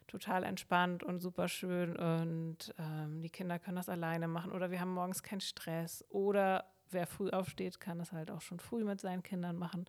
total 0.06 0.44
entspannt 0.44 1.02
und 1.02 1.20
super 1.20 1.48
schön 1.48 1.96
und 1.96 2.74
ähm, 2.78 3.22
die 3.22 3.30
Kinder 3.30 3.58
können 3.58 3.76
das 3.76 3.88
alleine 3.88 4.28
machen 4.28 4.52
oder 4.52 4.70
wir 4.70 4.80
haben 4.80 4.92
morgens 4.92 5.22
keinen 5.22 5.40
Stress 5.40 6.04
oder 6.10 6.70
wer 6.90 7.06
früh 7.06 7.30
aufsteht, 7.30 7.80
kann 7.80 7.98
das 7.98 8.12
halt 8.12 8.30
auch 8.30 8.42
schon 8.42 8.60
früh 8.60 8.84
mit 8.84 9.00
seinen 9.00 9.22
Kindern 9.22 9.56
machen. 9.56 9.86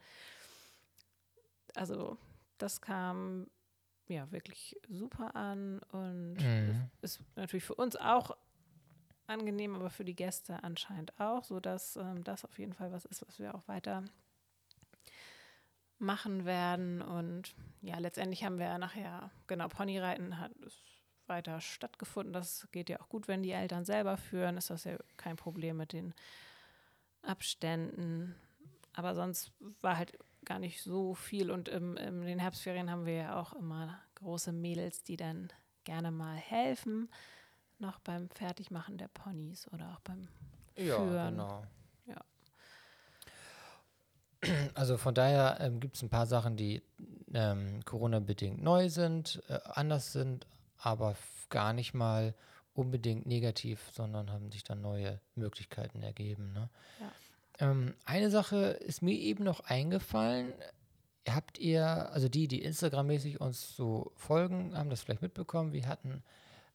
Also 1.75 2.17
das 2.57 2.81
kam 2.81 3.47
ja 4.09 4.31
wirklich 4.31 4.77
super 4.87 5.35
an 5.35 5.79
und 5.91 6.37
Mhm. 6.37 6.89
ist 7.01 7.19
natürlich 7.35 7.63
für 7.63 7.75
uns 7.75 7.95
auch 7.95 8.35
angenehm, 9.27 9.75
aber 9.75 9.89
für 9.89 10.05
die 10.05 10.15
Gäste 10.15 10.63
anscheinend 10.63 11.19
auch, 11.19 11.43
sodass 11.43 11.95
ähm, 11.95 12.23
das 12.23 12.45
auf 12.45 12.57
jeden 12.59 12.73
Fall 12.73 12.91
was 12.91 13.05
ist, 13.05 13.25
was 13.27 13.39
wir 13.39 13.55
auch 13.55 13.67
weiter 13.67 14.03
machen 15.97 16.45
werden. 16.45 17.01
Und 17.01 17.55
ja, 17.81 17.97
letztendlich 17.97 18.43
haben 18.43 18.59
wir 18.59 18.67
ja 18.67 18.77
nachher, 18.77 19.31
genau, 19.47 19.67
Ponyreiten 19.67 20.39
hat 20.39 20.51
es 20.65 20.77
weiter 21.27 21.59
stattgefunden. 21.61 22.33
Das 22.33 22.67
geht 22.71 22.89
ja 22.89 23.01
auch 23.01 23.09
gut, 23.09 23.27
wenn 23.27 23.43
die 23.43 23.51
Eltern 23.51 23.85
selber 23.85 24.17
führen, 24.17 24.57
ist 24.57 24.69
das 24.69 24.83
ja 24.83 24.97
kein 25.17 25.37
Problem 25.37 25.77
mit 25.77 25.93
den 25.93 26.13
Abständen. 27.21 28.35
Aber 28.93 29.15
sonst 29.15 29.51
war 29.81 29.97
halt 29.97 30.17
gar 30.45 30.59
nicht 30.59 30.81
so 30.81 31.13
viel. 31.15 31.51
Und 31.51 31.67
im, 31.69 31.97
in 31.97 32.21
den 32.21 32.39
Herbstferien 32.39 32.89
haben 32.91 33.05
wir 33.05 33.13
ja 33.15 33.39
auch 33.39 33.53
immer 33.53 33.99
große 34.15 34.51
Mädels, 34.51 35.03
die 35.03 35.17
dann 35.17 35.51
gerne 35.83 36.11
mal 36.11 36.35
helfen, 36.35 37.09
noch 37.79 37.99
beim 37.99 38.29
Fertigmachen 38.29 38.97
der 38.97 39.07
Ponys 39.09 39.67
oder 39.73 39.91
auch 39.93 39.99
beim 40.01 40.27
Ja, 40.77 40.95
Führen. 40.97 41.31
genau. 41.31 41.63
Ja. 42.05 42.21
Also 44.75 44.97
von 44.97 45.15
daher 45.15 45.57
ähm, 45.59 45.79
gibt 45.79 45.95
es 45.95 46.03
ein 46.03 46.09
paar 46.09 46.27
Sachen, 46.27 46.55
die 46.55 46.83
ähm, 47.33 47.83
Corona-bedingt 47.83 48.61
neu 48.61 48.89
sind, 48.89 49.41
äh, 49.49 49.59
anders 49.63 50.11
sind, 50.13 50.45
aber 50.77 51.15
gar 51.49 51.73
nicht 51.73 51.93
mal 51.93 52.33
unbedingt 52.73 53.25
negativ, 53.25 53.89
sondern 53.93 54.31
haben 54.31 54.51
sich 54.51 54.63
dann 54.63 54.81
neue 54.81 55.19
Möglichkeiten 55.35 56.03
ergeben. 56.03 56.53
Ne? 56.53 56.69
Ja. 56.99 57.11
Ähm, 57.59 57.93
eine 58.05 58.29
Sache 58.29 58.57
ist 58.57 59.01
mir 59.01 59.17
eben 59.17 59.43
noch 59.43 59.61
eingefallen. 59.61 60.53
Habt 61.27 61.57
ihr, 61.57 62.11
also 62.11 62.29
die, 62.29 62.47
die 62.47 62.63
Instagram-mäßig 62.63 63.41
uns 63.41 63.75
so 63.75 64.11
folgen, 64.15 64.77
haben 64.77 64.89
das 64.89 65.01
vielleicht 65.01 65.21
mitbekommen. 65.21 65.73
Wir 65.73 65.87
hatten 65.87 66.23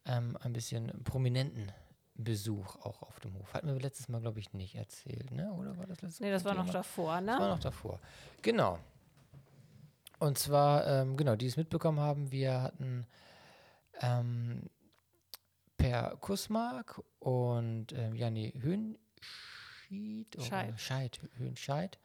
ähm, 0.06 0.36
ein 0.40 0.52
bisschen 0.52 1.04
prominenten 1.04 1.70
Besuch 2.14 2.76
auch 2.76 3.02
auf 3.02 3.20
dem 3.20 3.34
Hof. 3.38 3.54
Hatten 3.54 3.68
wir 3.68 3.78
letztes 3.80 4.08
Mal, 4.08 4.20
glaube 4.20 4.40
ich, 4.40 4.52
nicht 4.52 4.74
erzählt, 4.74 5.30
ne? 5.30 5.52
Oder 5.52 5.76
war 5.78 5.86
das 5.86 6.02
letztes 6.02 6.20
Nee, 6.20 6.30
das 6.30 6.44
war 6.44 6.54
noch 6.54 6.62
Thema? 6.64 6.72
davor, 6.74 7.20
Das 7.20 7.26
war 7.26 7.38
ne? 7.40 7.48
noch 7.48 7.60
davor. 7.60 8.00
Genau. 8.42 8.78
Und 10.18 10.36
zwar, 10.36 10.86
ähm, 10.86 11.16
genau, 11.16 11.36
die 11.36 11.46
es 11.46 11.56
mitbekommen 11.56 11.98
haben, 12.00 12.30
wir 12.30 12.60
hatten 12.60 13.06
ähm, 14.00 14.68
Per 15.78 16.16
Kussmark 16.20 17.00
und 17.20 17.92
ähm, 17.92 18.14
Janni 18.14 18.52
Höhnschied, 19.90 20.36
oder 20.36 20.44
Scheid. 20.46 20.80
Scheid, 20.80 21.20
Höhnscheid, 21.36 21.98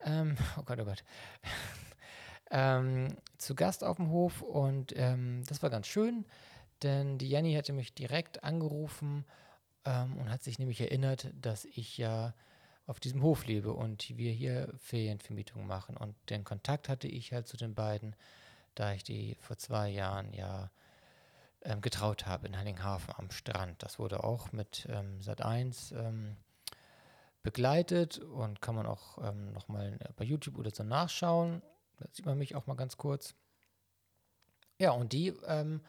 ähm, 0.00 0.36
oh 0.58 0.62
Gott, 0.62 0.78
oh 0.80 0.84
Gott, 0.84 1.04
ähm, 2.50 3.16
zu 3.38 3.54
Gast 3.54 3.82
auf 3.82 3.96
dem 3.96 4.10
Hof 4.10 4.42
und 4.42 4.92
ähm, 4.96 5.42
das 5.48 5.62
war 5.62 5.70
ganz 5.70 5.86
schön, 5.86 6.24
denn 6.82 7.18
die 7.18 7.28
Janni 7.28 7.54
hatte 7.54 7.72
mich 7.72 7.94
direkt 7.94 8.44
angerufen 8.44 9.24
ähm, 9.84 10.16
und 10.18 10.30
hat 10.30 10.42
sich 10.42 10.58
nämlich 10.58 10.80
erinnert, 10.80 11.28
dass 11.34 11.64
ich 11.64 11.96
ja 11.98 12.34
auf 12.86 13.00
diesem 13.00 13.22
Hof 13.22 13.46
lebe 13.46 13.72
und 13.72 14.16
wir 14.16 14.32
hier 14.32 14.72
Ferienvermietung 14.78 15.66
machen. 15.66 15.96
Und 15.96 16.14
den 16.30 16.44
Kontakt 16.44 16.88
hatte 16.88 17.08
ich 17.08 17.32
halt 17.32 17.46
zu 17.46 17.56
den 17.56 17.74
beiden, 17.74 18.16
da 18.74 18.92
ich 18.92 19.04
die 19.04 19.36
vor 19.40 19.56
zwei 19.56 19.88
Jahren 19.88 20.32
ja 20.32 20.70
ähm, 21.62 21.80
getraut 21.80 22.26
habe 22.26 22.46
in 22.46 22.54
Hellinghafen 22.54 23.14
am 23.16 23.30
Strand. 23.30 23.82
Das 23.82 23.98
wurde 23.98 24.24
auch 24.24 24.52
mit 24.52 24.86
ähm, 24.90 25.20
Sat1 25.20 25.94
ähm, 25.96 26.36
begleitet 27.42 28.18
und 28.18 28.60
kann 28.60 28.74
man 28.74 28.86
auch 28.86 29.18
ähm, 29.18 29.52
nochmal 29.52 29.98
bei 30.16 30.24
YouTube 30.24 30.58
oder 30.58 30.70
so 30.70 30.82
nachschauen. 30.82 31.62
Da 31.98 32.06
sieht 32.12 32.26
man 32.26 32.38
mich 32.38 32.54
auch 32.54 32.66
mal 32.66 32.74
ganz 32.74 32.96
kurz. 32.96 33.34
Ja, 34.78 34.92
und 34.92 35.12
die 35.12 35.28
ähm, 35.46 35.80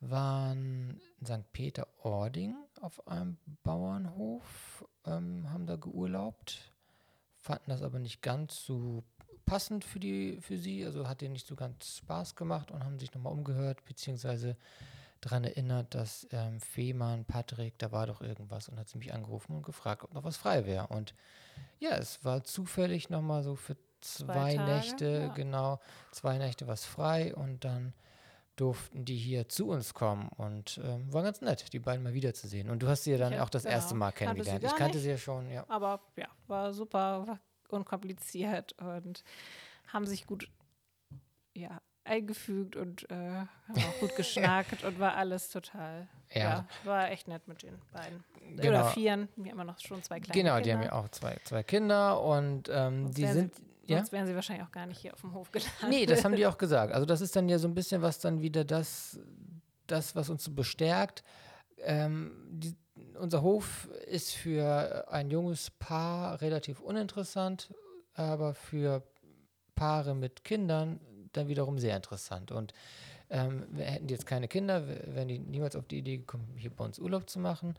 waren 0.00 1.00
in 1.20 1.26
St. 1.26 1.52
Peter-Ording 1.52 2.54
auf 2.80 3.06
einem 3.06 3.38
Bauernhof, 3.62 4.84
ähm, 5.06 5.50
haben 5.50 5.66
da 5.66 5.76
geurlaubt, 5.76 6.72
fanden 7.36 7.70
das 7.70 7.82
aber 7.82 7.98
nicht 7.98 8.20
ganz 8.20 8.64
so 8.64 9.04
passend 9.46 9.84
für, 9.84 10.00
die, 10.00 10.40
für 10.40 10.58
sie, 10.58 10.84
also 10.84 11.08
hat 11.08 11.20
denen 11.20 11.32
nicht 11.32 11.46
so 11.46 11.56
ganz 11.56 11.98
Spaß 11.98 12.34
gemacht 12.36 12.70
und 12.70 12.84
haben 12.84 12.98
sich 12.98 13.12
nochmal 13.14 13.32
umgehört, 13.32 13.84
beziehungsweise 13.84 14.56
daran 15.24 15.44
erinnert, 15.44 15.94
dass 15.94 16.26
ähm, 16.32 16.60
Fehmarn, 16.60 17.24
Patrick, 17.24 17.78
da 17.78 17.92
war 17.92 18.06
doch 18.06 18.20
irgendwas 18.20 18.68
und 18.68 18.78
hat 18.78 18.88
sie 18.88 18.98
mich 18.98 19.12
angerufen 19.12 19.56
und 19.56 19.62
gefragt, 19.62 20.04
ob 20.04 20.14
noch 20.14 20.24
was 20.24 20.36
frei 20.36 20.66
wäre. 20.66 20.88
Und 20.88 21.14
ja, 21.78 21.96
es 21.96 22.24
war 22.24 22.44
zufällig 22.44 23.10
nochmal 23.10 23.42
so 23.42 23.56
für 23.56 23.76
zwei, 24.00 24.56
Tage, 24.56 24.72
Nächte, 24.72 25.06
ja. 25.06 25.34
genau, 25.34 25.80
zwei 26.10 26.38
Nächte 26.38 26.66
was 26.66 26.84
frei 26.84 27.34
und 27.34 27.64
dann 27.64 27.94
durften 28.56 29.04
die 29.04 29.16
hier 29.16 29.48
zu 29.48 29.68
uns 29.68 29.94
kommen 29.94 30.28
und 30.36 30.80
ähm, 30.84 31.12
war 31.12 31.24
ganz 31.24 31.40
nett, 31.40 31.72
die 31.72 31.80
beiden 31.80 32.04
mal 32.04 32.14
wiederzusehen. 32.14 32.70
Und 32.70 32.82
du 32.82 32.88
hast 32.88 33.02
sie 33.04 33.10
ja 33.12 33.18
dann 33.18 33.32
Ja, 33.32 33.42
auch 33.42 33.48
das 33.48 33.64
genau. 33.64 33.74
erste 33.74 33.94
Mal 33.94 34.12
kennengelernt. 34.12 34.62
Ich 34.62 34.76
kannte 34.76 34.98
nicht. 34.98 35.04
sie 35.04 35.10
ja 35.10 35.18
schon, 35.18 35.50
ja. 35.50 35.64
Aber 35.68 36.00
ja, 36.16 36.28
war 36.46 36.72
super, 36.72 37.26
war 37.26 37.40
unkompliziert 37.68 38.72
und 38.80 39.24
haben 39.88 40.06
sich 40.06 40.26
gut 40.26 40.48
ja, 41.56 41.80
eingefügt 42.04 42.76
und 42.76 43.10
äh, 43.10 43.14
haben 43.14 43.48
auch 43.76 44.00
gut 44.00 44.16
geschnackt 44.16 44.84
und 44.84 44.98
war 44.98 45.14
alles 45.16 45.48
total. 45.48 46.08
Ja. 46.32 46.40
Ja, 46.40 46.66
war 46.84 47.10
echt 47.10 47.28
nett 47.28 47.46
mit 47.46 47.62
den 47.62 47.78
beiden. 47.92 48.24
Genau. 48.56 48.68
Oder 48.68 48.84
vieren. 48.86 49.28
Wir 49.36 49.44
haben 49.46 49.50
immer 49.52 49.64
noch 49.64 49.78
schon 49.78 50.02
zwei 50.02 50.20
kleine 50.20 50.40
Genau, 50.40 50.54
Kinder. 50.56 50.62
die 50.62 50.72
haben 50.72 50.82
ja 50.82 50.92
auch 50.92 51.08
zwei, 51.10 51.36
zwei 51.44 51.62
Kinder 51.62 52.20
und 52.20 52.68
ähm, 52.72 53.10
die 53.12 53.26
sind. 53.26 53.54
Ja? 53.86 53.98
Sonst 53.98 54.12
wären 54.12 54.26
sie 54.26 54.34
wahrscheinlich 54.34 54.66
auch 54.66 54.72
gar 54.72 54.86
nicht 54.86 54.98
hier 55.00 55.12
auf 55.12 55.20
dem 55.20 55.34
Hof 55.34 55.50
gelandet. 55.52 55.88
Nee, 55.88 56.06
das 56.06 56.24
haben 56.24 56.36
die 56.36 56.46
auch 56.46 56.58
gesagt. 56.58 56.92
Also 56.92 57.06
das 57.06 57.20
ist 57.20 57.36
dann 57.36 57.48
ja 57.48 57.58
so 57.58 57.68
ein 57.68 57.74
bisschen 57.74 58.02
was 58.02 58.18
dann 58.18 58.40
wieder 58.40 58.64
das, 58.64 59.18
das 59.86 60.16
was 60.16 60.30
uns 60.30 60.44
so 60.44 60.52
bestärkt. 60.52 61.22
Ähm, 61.78 62.32
die 62.50 62.74
unser 63.18 63.42
Hof 63.42 63.88
ist 64.06 64.32
für 64.34 65.06
ein 65.08 65.30
junges 65.30 65.70
Paar 65.70 66.40
relativ 66.40 66.80
uninteressant, 66.80 67.72
aber 68.14 68.54
für 68.54 69.02
Paare 69.74 70.14
mit 70.14 70.44
Kindern 70.44 71.00
dann 71.36 71.48
wiederum 71.48 71.78
sehr 71.78 71.96
interessant. 71.96 72.52
Und 72.52 72.72
ähm, 73.30 73.64
wir 73.70 73.84
hätten 73.84 74.08
jetzt 74.08 74.26
keine 74.26 74.48
Kinder, 74.48 74.86
wären 74.86 75.28
die 75.28 75.38
niemals 75.38 75.76
auf 75.76 75.86
die 75.86 75.98
Idee 75.98 76.18
gekommen, 76.18 76.54
hier 76.56 76.70
bei 76.70 76.84
uns 76.84 76.98
Urlaub 76.98 77.28
zu 77.28 77.38
machen. 77.38 77.74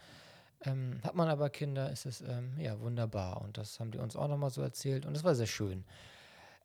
Ähm, 0.66 1.00
hat 1.04 1.16
man 1.16 1.28
aber 1.28 1.50
Kinder, 1.50 1.92
ist 1.92 2.06
es 2.06 2.22
ähm, 2.22 2.54
ja 2.60 2.80
wunderbar. 2.80 3.42
Und 3.42 3.58
das 3.58 3.80
haben 3.80 3.92
die 3.92 3.98
uns 3.98 4.16
auch 4.16 4.28
nochmal 4.28 4.50
so 4.50 4.62
erzählt. 4.62 5.06
Und 5.06 5.16
es 5.16 5.24
war 5.24 5.36
sehr 5.36 5.48
schön. 5.48 5.84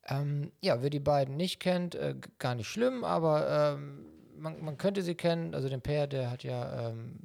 Ähm, 0.08 0.52
ja, 0.60 0.82
wer 0.82 0.90
die 0.90 1.00
beiden 1.00 1.36
nicht 1.36 1.60
kennt, 1.60 1.94
äh, 1.94 2.14
gar 2.38 2.54
nicht 2.54 2.68
schlimm, 2.68 3.04
aber 3.04 3.74
ähm, 3.76 4.06
man, 4.38 4.62
man, 4.64 4.78
könnte 4.78 5.02
sie 5.02 5.14
kennen. 5.14 5.54
Also 5.54 5.68
den 5.68 5.82
Pär, 5.82 6.06
der 6.06 6.30
hat 6.30 6.42
ja 6.42 6.88
ähm, 6.88 7.18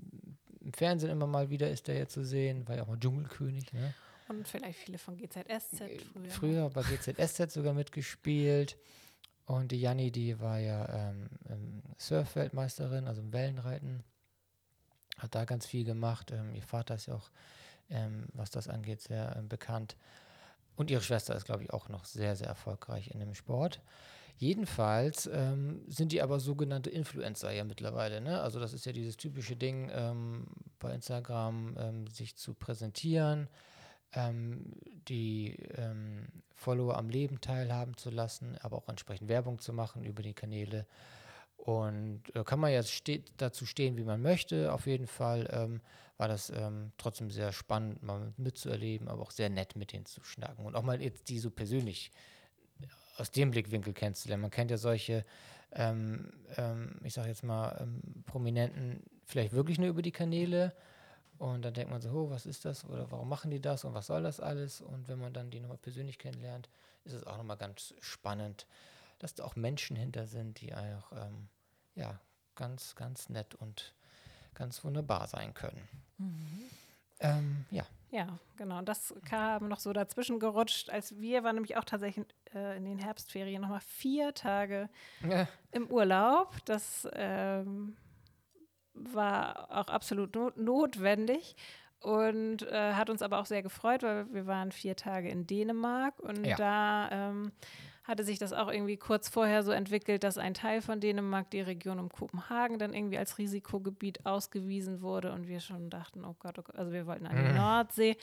im 0.59 0.73
Fernsehen 0.73 1.11
immer 1.11 1.27
mal 1.27 1.49
wieder 1.49 1.69
ist 1.69 1.87
der 1.87 1.97
ja 1.97 2.07
zu 2.07 2.25
sehen, 2.25 2.67
war 2.67 2.75
ja 2.75 2.83
auch 2.83 2.87
mal 2.87 2.99
Dschungelkönig. 2.99 3.71
Ne? 3.71 3.93
Und 4.27 4.47
vielleicht 4.47 4.79
viele 4.79 4.97
von 4.97 5.15
GZSZ 5.15 5.81
äh, 5.81 5.99
früher. 5.99 6.29
Früher 6.29 6.69
bei 6.69 6.81
GZSZ 6.81 7.51
sogar 7.51 7.73
mitgespielt. 7.73 8.77
Und 9.45 9.71
die 9.71 9.79
Janni, 9.79 10.11
die 10.11 10.39
war 10.39 10.59
ja 10.59 10.89
ähm, 10.89 11.29
Surf-Weltmeisterin, 11.99 13.07
also 13.07 13.21
im 13.21 13.31
Wellenreiten. 13.31 14.03
Hat 15.17 15.35
da 15.35 15.45
ganz 15.45 15.65
viel 15.65 15.85
gemacht. 15.85 16.31
Ähm, 16.31 16.55
ihr 16.55 16.63
Vater 16.63 16.95
ist 16.95 17.05
ja 17.05 17.15
auch, 17.15 17.29
ähm, 17.89 18.27
was 18.33 18.49
das 18.49 18.67
angeht, 18.67 19.01
sehr 19.01 19.35
ähm, 19.37 19.47
bekannt. 19.47 19.95
Und 20.75 20.89
ihre 20.89 21.01
Schwester 21.01 21.35
ist, 21.35 21.45
glaube 21.45 21.63
ich, 21.63 21.71
auch 21.71 21.89
noch 21.89 22.05
sehr, 22.05 22.35
sehr 22.35 22.47
erfolgreich 22.47 23.11
in 23.11 23.19
dem 23.19 23.33
Sport. 23.33 23.81
Jedenfalls 24.37 25.29
ähm, 25.31 25.81
sind 25.87 26.11
die 26.11 26.21
aber 26.21 26.39
sogenannte 26.39 26.89
Influencer 26.89 27.51
ja 27.51 27.63
mittlerweile. 27.63 28.19
Ne? 28.19 28.41
Also 28.41 28.59
das 28.59 28.73
ist 28.73 28.85
ja 28.85 28.91
dieses 28.91 29.15
typische 29.15 29.55
Ding, 29.55 29.89
ähm, 29.93 30.47
bei 30.79 30.93
Instagram 30.93 31.77
ähm, 31.79 32.07
sich 32.07 32.35
zu 32.35 32.53
präsentieren, 32.53 33.47
ähm, 34.15 34.73
die 35.07 35.55
ähm, 35.77 36.27
Follower 36.53 36.97
am 36.97 37.09
Leben 37.09 37.41
teilhaben 37.41 37.97
zu 37.97 38.09
lassen, 38.09 38.57
aber 38.61 38.77
auch 38.77 38.89
entsprechend 38.89 39.29
Werbung 39.29 39.59
zu 39.59 39.73
machen 39.73 40.03
über 40.03 40.23
die 40.23 40.33
Kanäle. 40.33 40.85
Und 41.57 42.23
äh, 42.35 42.43
kann 42.43 42.59
man 42.59 42.71
ja 42.71 42.83
ste 42.83 43.23
dazu 43.37 43.65
stehen, 43.65 43.97
wie 43.97 44.03
man 44.03 44.21
möchte. 44.21 44.71
Auf 44.71 44.87
jeden 44.87 45.07
Fall 45.07 45.49
ähm, 45.51 45.81
war 46.17 46.27
das 46.27 46.49
ähm, 46.49 46.91
trotzdem 46.97 47.31
sehr 47.31 47.51
spannend, 47.51 48.03
mal 48.03 48.33
mitzuerleben, 48.37 49.07
aber 49.07 49.21
auch 49.21 49.31
sehr 49.31 49.49
nett 49.49 49.75
mit 49.75 49.91
denen 49.91 50.05
zu 50.05 50.23
schnacken. 50.23 50.65
Und 50.65 50.75
auch 50.75 50.83
mal 50.83 51.01
jetzt 51.01 51.29
die 51.29 51.39
so 51.39 51.49
persönlich 51.49 52.11
aus 53.17 53.31
dem 53.31 53.51
Blickwinkel 53.51 53.93
kennenzulernen. 53.93 54.41
Man 54.41 54.51
kennt 54.51 54.71
ja 54.71 54.77
solche, 54.77 55.25
ähm, 55.71 56.31
ähm 56.57 56.99
ich 57.03 57.13
sage 57.13 57.29
jetzt 57.29 57.43
mal, 57.43 57.77
ähm, 57.81 58.01
Prominenten 58.25 59.03
vielleicht 59.25 59.53
wirklich 59.53 59.79
nur 59.79 59.89
über 59.89 60.01
die 60.01 60.11
Kanäle. 60.11 60.73
Und 61.37 61.63
dann 61.63 61.73
denkt 61.73 61.91
man 61.91 62.01
so, 62.01 62.09
oh, 62.11 62.29
was 62.29 62.45
ist 62.45 62.65
das 62.65 62.85
oder 62.85 63.11
warum 63.11 63.27
machen 63.27 63.51
die 63.51 63.61
das 63.61 63.83
und 63.83 63.93
was 63.93 64.07
soll 64.07 64.23
das 64.23 64.39
alles? 64.39 64.81
Und 64.81 65.07
wenn 65.07 65.19
man 65.19 65.33
dann 65.33 65.51
die 65.51 65.59
nochmal 65.59 65.77
persönlich 65.77 66.17
kennenlernt, 66.17 66.69
ist 67.03 67.13
es 67.13 67.25
auch 67.25 67.37
nochmal 67.37 67.57
ganz 67.57 67.93
spannend, 67.99 68.65
dass 69.19 69.35
da 69.35 69.43
auch 69.43 69.55
Menschen 69.55 69.95
hinter 69.95 70.27
sind, 70.27 70.61
die 70.61 70.73
auch 70.73 71.11
ähm, 71.11 71.47
ja, 71.95 72.19
ganz, 72.55 72.95
ganz 72.95 73.29
nett 73.29 73.55
und 73.55 73.93
ganz 74.53 74.83
wunderbar 74.83 75.27
sein 75.27 75.53
können. 75.53 75.87
Mhm. 76.17 76.69
Ähm, 77.19 77.65
ja. 77.71 77.85
Ja, 78.11 78.39
genau. 78.55 78.77
Und 78.77 78.87
das 78.87 79.13
kam 79.25 79.67
noch 79.67 79.79
so 79.79 79.91
dazwischen 79.91 80.39
gerutscht, 80.39 80.89
als 80.89 81.17
wir 81.17 81.43
waren 81.43 81.55
nämlich 81.55 81.75
auch 81.75 81.83
tatsächlich 81.83 82.25
äh, 82.53 82.77
in 82.77 82.85
den 82.85 82.99
Herbstferien 82.99 83.61
nochmal 83.61 83.81
vier 83.81 84.33
Tage 84.33 84.89
ja. 85.27 85.47
im 85.71 85.87
Urlaub. 85.87 86.55
Das 86.65 87.07
ähm, 87.13 87.97
war 88.95 89.67
auch 89.71 89.87
absolut 89.87 90.35
not 90.35 90.57
notwendig 90.57 91.55
und 91.99 92.63
äh, 92.63 92.93
hat 92.93 93.09
uns 93.09 93.21
aber 93.21 93.39
auch 93.39 93.45
sehr 93.45 93.63
gefreut, 93.63 94.03
weil 94.03 94.31
wir 94.33 94.45
waren 94.45 94.71
vier 94.71 94.95
Tage 94.95 95.29
in 95.29 95.47
Dänemark 95.47 96.19
und 96.19 96.45
ja. 96.45 96.55
da 96.55 97.09
ähm, 97.11 97.51
hatte 98.03 98.23
sich 98.23 98.37
das 98.37 98.53
auch 98.53 98.71
irgendwie 98.71 98.97
kurz 98.97 99.27
vorher 99.29 99.63
so 99.63 99.71
entwickelt, 99.71 100.23
dass 100.23 100.37
ein 100.37 100.53
Teil 100.53 100.81
von 100.81 100.99
Dänemark, 100.99 101.49
die 101.49 101.61
Region 101.61 101.99
um 101.99 102.09
Kopenhagen, 102.09 102.77
dann 102.77 102.93
irgendwie 102.93 103.17
als 103.17 103.37
Risikogebiet 103.37 104.25
ausgewiesen 104.25 105.01
wurde 105.01 105.31
und 105.31 105.47
wir 105.47 105.59
schon 105.59 105.89
dachten, 105.89 106.23
oh 106.23 106.35
Gott, 106.39 106.59
oh 106.59 106.63
Gott 106.63 106.75
also 106.75 106.91
wir 106.91 107.07
wollten 107.07 107.25
an 107.25 107.35
die 107.35 107.49
mhm. 107.49 107.55
Nordsee. 107.55 108.17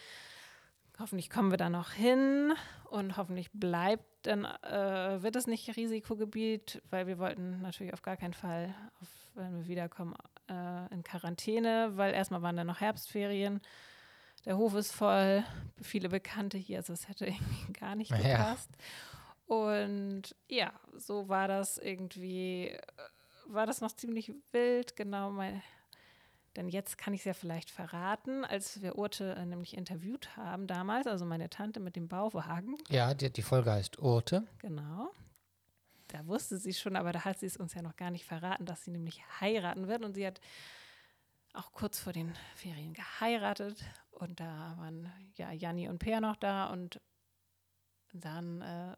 Hoffentlich 1.01 1.31
kommen 1.31 1.51
wir 1.51 1.59
da 1.59 1.69
noch 1.69 1.91
hin 1.91 2.53
und 2.91 3.17
hoffentlich 3.17 3.51
bleibt 3.53 4.05
dann 4.23 4.45
äh, 4.45 5.23
wird 5.23 5.37
es 5.37 5.47
nicht 5.47 5.77
Risikogebiet, 5.77 6.83
weil 6.91 7.07
wir 7.07 7.19
wollten 7.19 7.61
natürlich 7.61 7.93
auf 7.93 8.03
gar 8.03 8.17
keinen 8.17 8.35
Fall, 8.35 8.75
auf, 9.01 9.09
wenn 9.35 9.55
wir 9.55 9.67
wiederkommen, 9.67 10.15
äh, 10.49 10.93
in 10.93 11.03
Quarantäne, 11.03 11.93
weil 11.95 12.15
erstmal 12.15 12.43
waren 12.43 12.57
da 12.57 12.65
noch 12.65 12.81
Herbstferien. 12.81 13.61
Der 14.45 14.57
Hof 14.57 14.75
ist 14.75 14.93
voll, 14.93 15.45
viele 15.81 16.09
Bekannte 16.09 16.59
hier, 16.59 16.79
also 16.79 16.93
es 16.93 17.09
hätte 17.09 17.27
irgendwie 17.27 17.73
gar 17.73 17.95
nicht 17.95 18.11
gepasst. 18.11 18.71
Ja. 18.71 19.57
Und 19.57 20.35
ja, 20.49 20.73
so 20.97 21.29
war 21.29 21.49
das 21.49 21.79
irgendwie, 21.79 22.69
äh, 22.69 22.81
war 23.47 23.67
das 23.67 23.81
noch 23.81 23.93
ziemlich 23.93 24.33
wild, 24.53 24.97
genau 24.97 25.31
mein, 25.31 25.63
denn 26.57 26.69
jetzt 26.69 26.99
kann 26.99 27.15
ich 27.15 27.21
es 27.21 27.25
ja 27.25 27.35
vielleicht 27.35 27.71
verraten, 27.71 28.45
als 28.45 28.83
wir 28.83 28.99
Urte 28.99 29.35
äh, 29.35 29.47
nämlich 29.47 29.77
interviewt 29.77 30.37
haben 30.37 30.67
damals, 30.67 31.07
also 31.07 31.25
meine 31.25 31.49
Tante 31.49 31.81
mit 31.81 31.97
dem 31.97 32.09
Bauwagen. 32.09 32.77
Ja, 32.91 33.15
die, 33.15 33.33
die 33.33 33.43
Folge 33.43 33.73
heißt 33.73 33.99
Urte. 33.99 34.47
Genau. 34.59 35.11
Da 36.13 36.27
wusste 36.27 36.59
sie 36.59 36.75
schon, 36.75 36.95
aber 36.95 37.11
da 37.13 37.25
hat 37.25 37.39
sie 37.39 37.47
es 37.47 37.57
uns 37.57 37.73
ja 37.73 37.81
noch 37.81 37.97
gar 37.97 38.11
nicht 38.11 38.27
verraten, 38.27 38.67
dass 38.67 38.85
sie 38.85 38.91
nämlich 38.91 39.23
heiraten 39.41 39.89
wird. 39.89 40.05
Und 40.05 40.13
sie 40.13 40.27
hat 40.27 40.41
auch 41.55 41.73
kurz 41.73 41.99
vor 41.99 42.13
den 42.13 42.35
Ferien 42.55 42.93
geheiratet. 42.93 43.83
Und 44.11 44.39
da 44.39 44.75
waren 44.77 45.11
ja 45.37 45.53
Janni 45.53 45.89
und 45.89 46.01
Per 46.01 46.21
noch 46.21 46.37
da 46.37 46.67
und 46.67 47.01
dann 48.13 48.61
äh, 48.61 48.95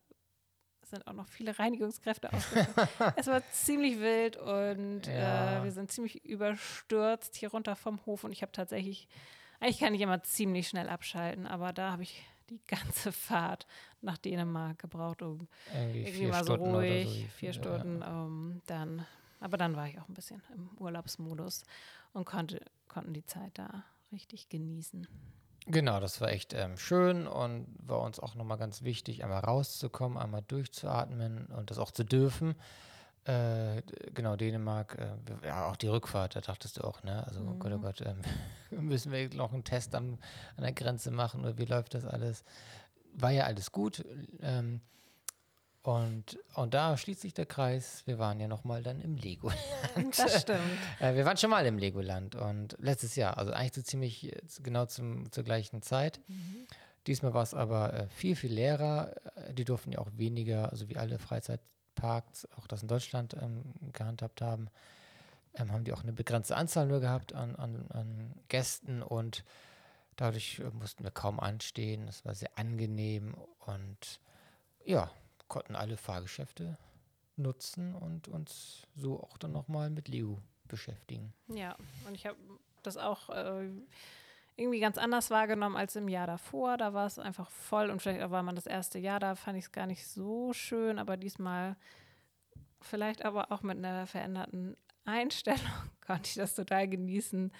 sind 0.83 1.07
auch 1.07 1.13
noch 1.13 1.29
viele 1.29 1.57
Reinigungskräfte 1.57 2.33
ausgegangen. 2.33 2.89
es 3.15 3.29
war 3.29 3.43
ziemlich 3.53 4.01
wild 4.01 4.37
und 4.37 5.07
ja. 5.07 5.61
äh, 5.61 5.65
wir 5.65 5.71
sind 5.71 5.93
ziemlich 5.93 6.25
überstürzt 6.25 7.37
hier 7.37 7.53
runter 7.53 7.77
vom 7.77 8.05
Hof 8.07 8.25
und 8.25 8.33
ich 8.33 8.43
habe 8.43 8.51
tatsächlich, 8.51 9.07
eigentlich 9.61 9.79
kann 9.79 9.95
ich 9.95 10.01
immer 10.01 10.25
ziemlich 10.25 10.67
schnell 10.67 10.89
abschalten, 10.89 11.47
aber 11.47 11.73
da 11.73 11.93
habe 11.93 12.03
ich 12.03 12.27
die 12.51 12.61
ganze 12.67 13.13
Fahrt 13.13 13.67
nach 14.01 14.19
Dänemark 14.19 14.79
gebraucht, 14.79 15.23
um 15.23 15.49
irgendwie, 15.73 16.03
irgendwie 16.03 16.27
mal 16.27 16.45
so 16.45 16.55
Stunden 16.55 16.75
ruhig, 16.75 17.23
so 17.23 17.39
vier 17.39 17.53
Stunden, 17.53 18.01
ja. 18.01 18.25
um, 18.25 18.53
ähm, 18.53 18.63
dann, 18.67 19.07
aber 19.41 19.57
dann 19.57 19.77
war 19.77 19.89
ich 19.89 19.99
auch 19.99 20.09
ein 20.09 20.15
bisschen 20.15 20.43
im 20.55 20.71
Urlaubsmodus 20.79 21.65
und 22.13 22.25
konnte, 22.25 22.61
konnten 22.89 23.13
die 23.13 23.27
Zeit 23.27 23.53
da 23.55 23.85
richtig 24.13 24.49
genießen. 24.49 25.07
Genau, 25.67 25.99
das 25.99 26.21
war 26.21 26.31
echt 26.31 26.53
ähm, 26.53 26.77
schön 26.77 27.27
und 27.27 27.67
war 27.79 28.03
uns 28.03 28.21
auch 28.21 28.35
nochmal 28.35 28.59
ganz 28.59 28.83
wichtig, 28.83 29.25
einmal 29.25 29.41
rauszukommen, 29.41 30.19
einmal 30.19 30.43
durchzuatmen 30.43 31.47
und 31.47 31.71
das 31.71 31.79
auch 31.79 31.91
zu 31.91 32.05
dürfen. 32.05 32.55
Äh, 33.27 33.83
genau, 34.13 34.37
Dänemark, 34.37 34.99
äh, 34.99 35.47
ja, 35.47 35.67
auch 35.67 35.77
die 35.77 35.89
Rückfahrt, 35.89 36.37
da 36.37 36.41
dachtest 36.43 36.77
du 36.77 36.85
auch, 36.85 37.03
ne? 37.03 37.27
Also, 37.27 37.41
mhm. 37.41 37.49
oh 37.49 37.55
Gott, 37.55 37.73
oh 37.73 37.79
mhm. 37.79 37.83
Gott, 37.83 38.01
ähm, 38.03 38.21
müssen 38.87 39.13
wir 39.13 39.33
noch 39.35 39.53
einen 39.53 39.65
Test 39.65 39.95
am, 39.95 40.19
an 40.57 40.63
der 40.63 40.73
Grenze 40.73 41.11
machen 41.11 41.41
oder 41.41 41.57
wie 41.57 41.65
läuft 41.65 41.95
das 41.95 42.05
alles? 42.05 42.45
War 43.15 43.31
ja 43.31 43.45
alles 43.45 43.73
gut. 43.73 44.05
Ähm, 44.43 44.83
und, 45.83 46.39
und 46.55 46.75
da 46.75 46.97
schließt 46.97 47.21
sich 47.21 47.35
der 47.35 47.45
Kreis. 47.45 48.03
Wir 48.07 48.19
waren 48.19 48.41
ja 48.41 48.49
noch 48.49 48.65
mal 48.65 48.83
dann 48.83 49.01
im 49.01 49.17
Legoland. 49.17 49.59
Das 50.17 50.43
stimmt. 50.43 50.61
Äh, 51.01 51.15
wir 51.15 51.25
waren 51.25 51.37
schon 51.37 51.51
mal 51.51 51.65
im 51.67 51.79
Legoland 51.79 52.35
und 52.35 52.77
letztes 52.79 53.17
Jahr, 53.17 53.37
also 53.37 53.53
eigentlich 53.53 53.75
so 53.75 53.83
ziemlich 53.83 54.35
genau 54.63 54.87
zum, 54.87 55.31
zur 55.31 55.45
gleichen 55.45 55.83
Zeit. 55.83 56.21
Mhm. 56.29 56.67
Diesmal 57.07 57.35
war 57.35 57.43
es 57.43 57.53
aber 57.53 57.93
äh, 57.93 58.09
viel, 58.09 58.37
viel 58.37 58.53
leerer. 58.53 59.15
Äh, 59.37 59.55
die 59.55 59.65
durften 59.65 59.93
ja 59.93 59.99
auch 59.99 60.11
weniger, 60.17 60.71
also 60.71 60.89
wie 60.89 60.97
alle 60.97 61.19
Freizeitparks, 61.95 62.49
auch 62.57 62.67
das 62.67 62.83
in 62.83 62.89
Deutschland 62.89 63.35
ähm, 63.41 63.63
gehandhabt 63.93 64.41
haben, 64.41 64.69
ähm, 65.55 65.73
haben 65.73 65.85
die 65.85 65.93
auch 65.93 66.03
eine 66.03 66.13
begrenzte 66.13 66.57
Anzahl 66.57 66.87
nur 66.87 67.01
gehabt 67.01 67.35
an, 67.35 67.57
an, 67.57 67.87
an 67.91 68.35
Gästen 68.49 69.03
und 69.03 69.45
dadurch 70.17 70.61
äh, 70.61 70.71
mussten 70.71 71.05
wir 71.05 71.11
kaum 71.11 71.41
anstehen. 71.41 72.09
Es 72.09 72.25
war 72.25 72.35
sehr 72.35 72.57
angenehm 72.57 73.35
und 73.67 74.21
ja, 74.85 75.11
konnten 75.49 75.77
alle 75.77 75.97
Fahrgeschäfte 75.97 76.77
nutzen 77.37 77.95
und 77.95 78.29
uns 78.29 78.87
so 78.95 79.21
auch 79.21 79.39
dann 79.39 79.53
nochmal 79.53 79.91
mit 79.91 80.09
Leo 80.09 80.41
beschäftigen. 80.69 81.33
Ja, 81.49 81.77
und 82.07 82.15
ich 82.15 82.27
habe 82.27 82.39
das 82.83 82.97
auch 82.97 83.31
äh, 83.31 83.69
irgendwie 84.57 84.81
ganz 84.81 84.99
anders 84.99 85.31
wahrgenommen 85.31 85.77
als 85.77 85.97
im 85.97 86.09
Jahr 86.09 86.27
davor. 86.27 86.77
Da 86.77 86.95
war 86.95 87.07
es 87.07 87.19
einfach 87.19 87.51
voll 87.51 87.91
und 87.91 88.01
vielleicht 88.01 88.31
war 88.31 88.43
man 88.43 88.55
das 88.55 88.67
erste 88.67 88.99
Jahr, 88.99 89.21
da 89.21 89.35
fand 89.35 89.59
ich 89.59 89.65
es 89.65 89.73
gar 89.73 89.87
nicht 89.87 90.07
so 90.07 90.53
schön, 90.53 90.99
aber 90.99 91.17
diesmal 91.17 91.77
vielleicht 92.81 93.25
aber 93.25 93.51
auch 93.51 93.63
mit 93.63 93.79
einer 93.79 94.07
veränderten 94.07 94.77
Einstellung 95.05 95.61
konnte 96.07 96.29
ich 96.29 96.35
das 96.35 96.55
total 96.55 96.89
genießen 96.89 97.53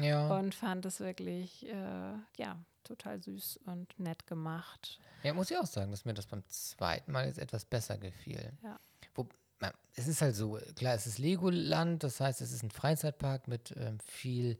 ja. 0.00 0.28
und 0.36 0.54
fand 0.54 0.84
es 0.86 1.00
wirklich, 1.00 1.66
äh, 1.68 2.14
ja, 2.36 2.58
total 2.84 3.20
süß 3.20 3.60
und 3.64 3.98
nett 3.98 4.26
gemacht. 4.26 4.98
Ja, 5.22 5.32
muss 5.34 5.50
ich 5.50 5.56
auch 5.56 5.66
sagen, 5.66 5.90
dass 5.90 6.04
mir 6.04 6.14
das 6.14 6.26
beim 6.26 6.44
zweiten 6.48 7.12
Mal 7.12 7.26
jetzt 7.26 7.38
etwas 7.38 7.64
besser 7.64 7.96
gefiel. 7.96 8.52
Ja. 8.62 8.78
Wo, 9.14 9.28
na, 9.60 9.72
es 9.94 10.08
ist 10.08 10.20
halt 10.20 10.34
so, 10.34 10.58
klar, 10.76 10.94
es 10.94 11.06
ist 11.06 11.18
Legoland, 11.18 12.02
das 12.02 12.20
heißt, 12.20 12.40
es 12.40 12.52
ist 12.52 12.62
ein 12.62 12.70
Freizeitpark 12.70 13.48
mit 13.48 13.72
ähm, 13.76 13.98
viel 14.00 14.58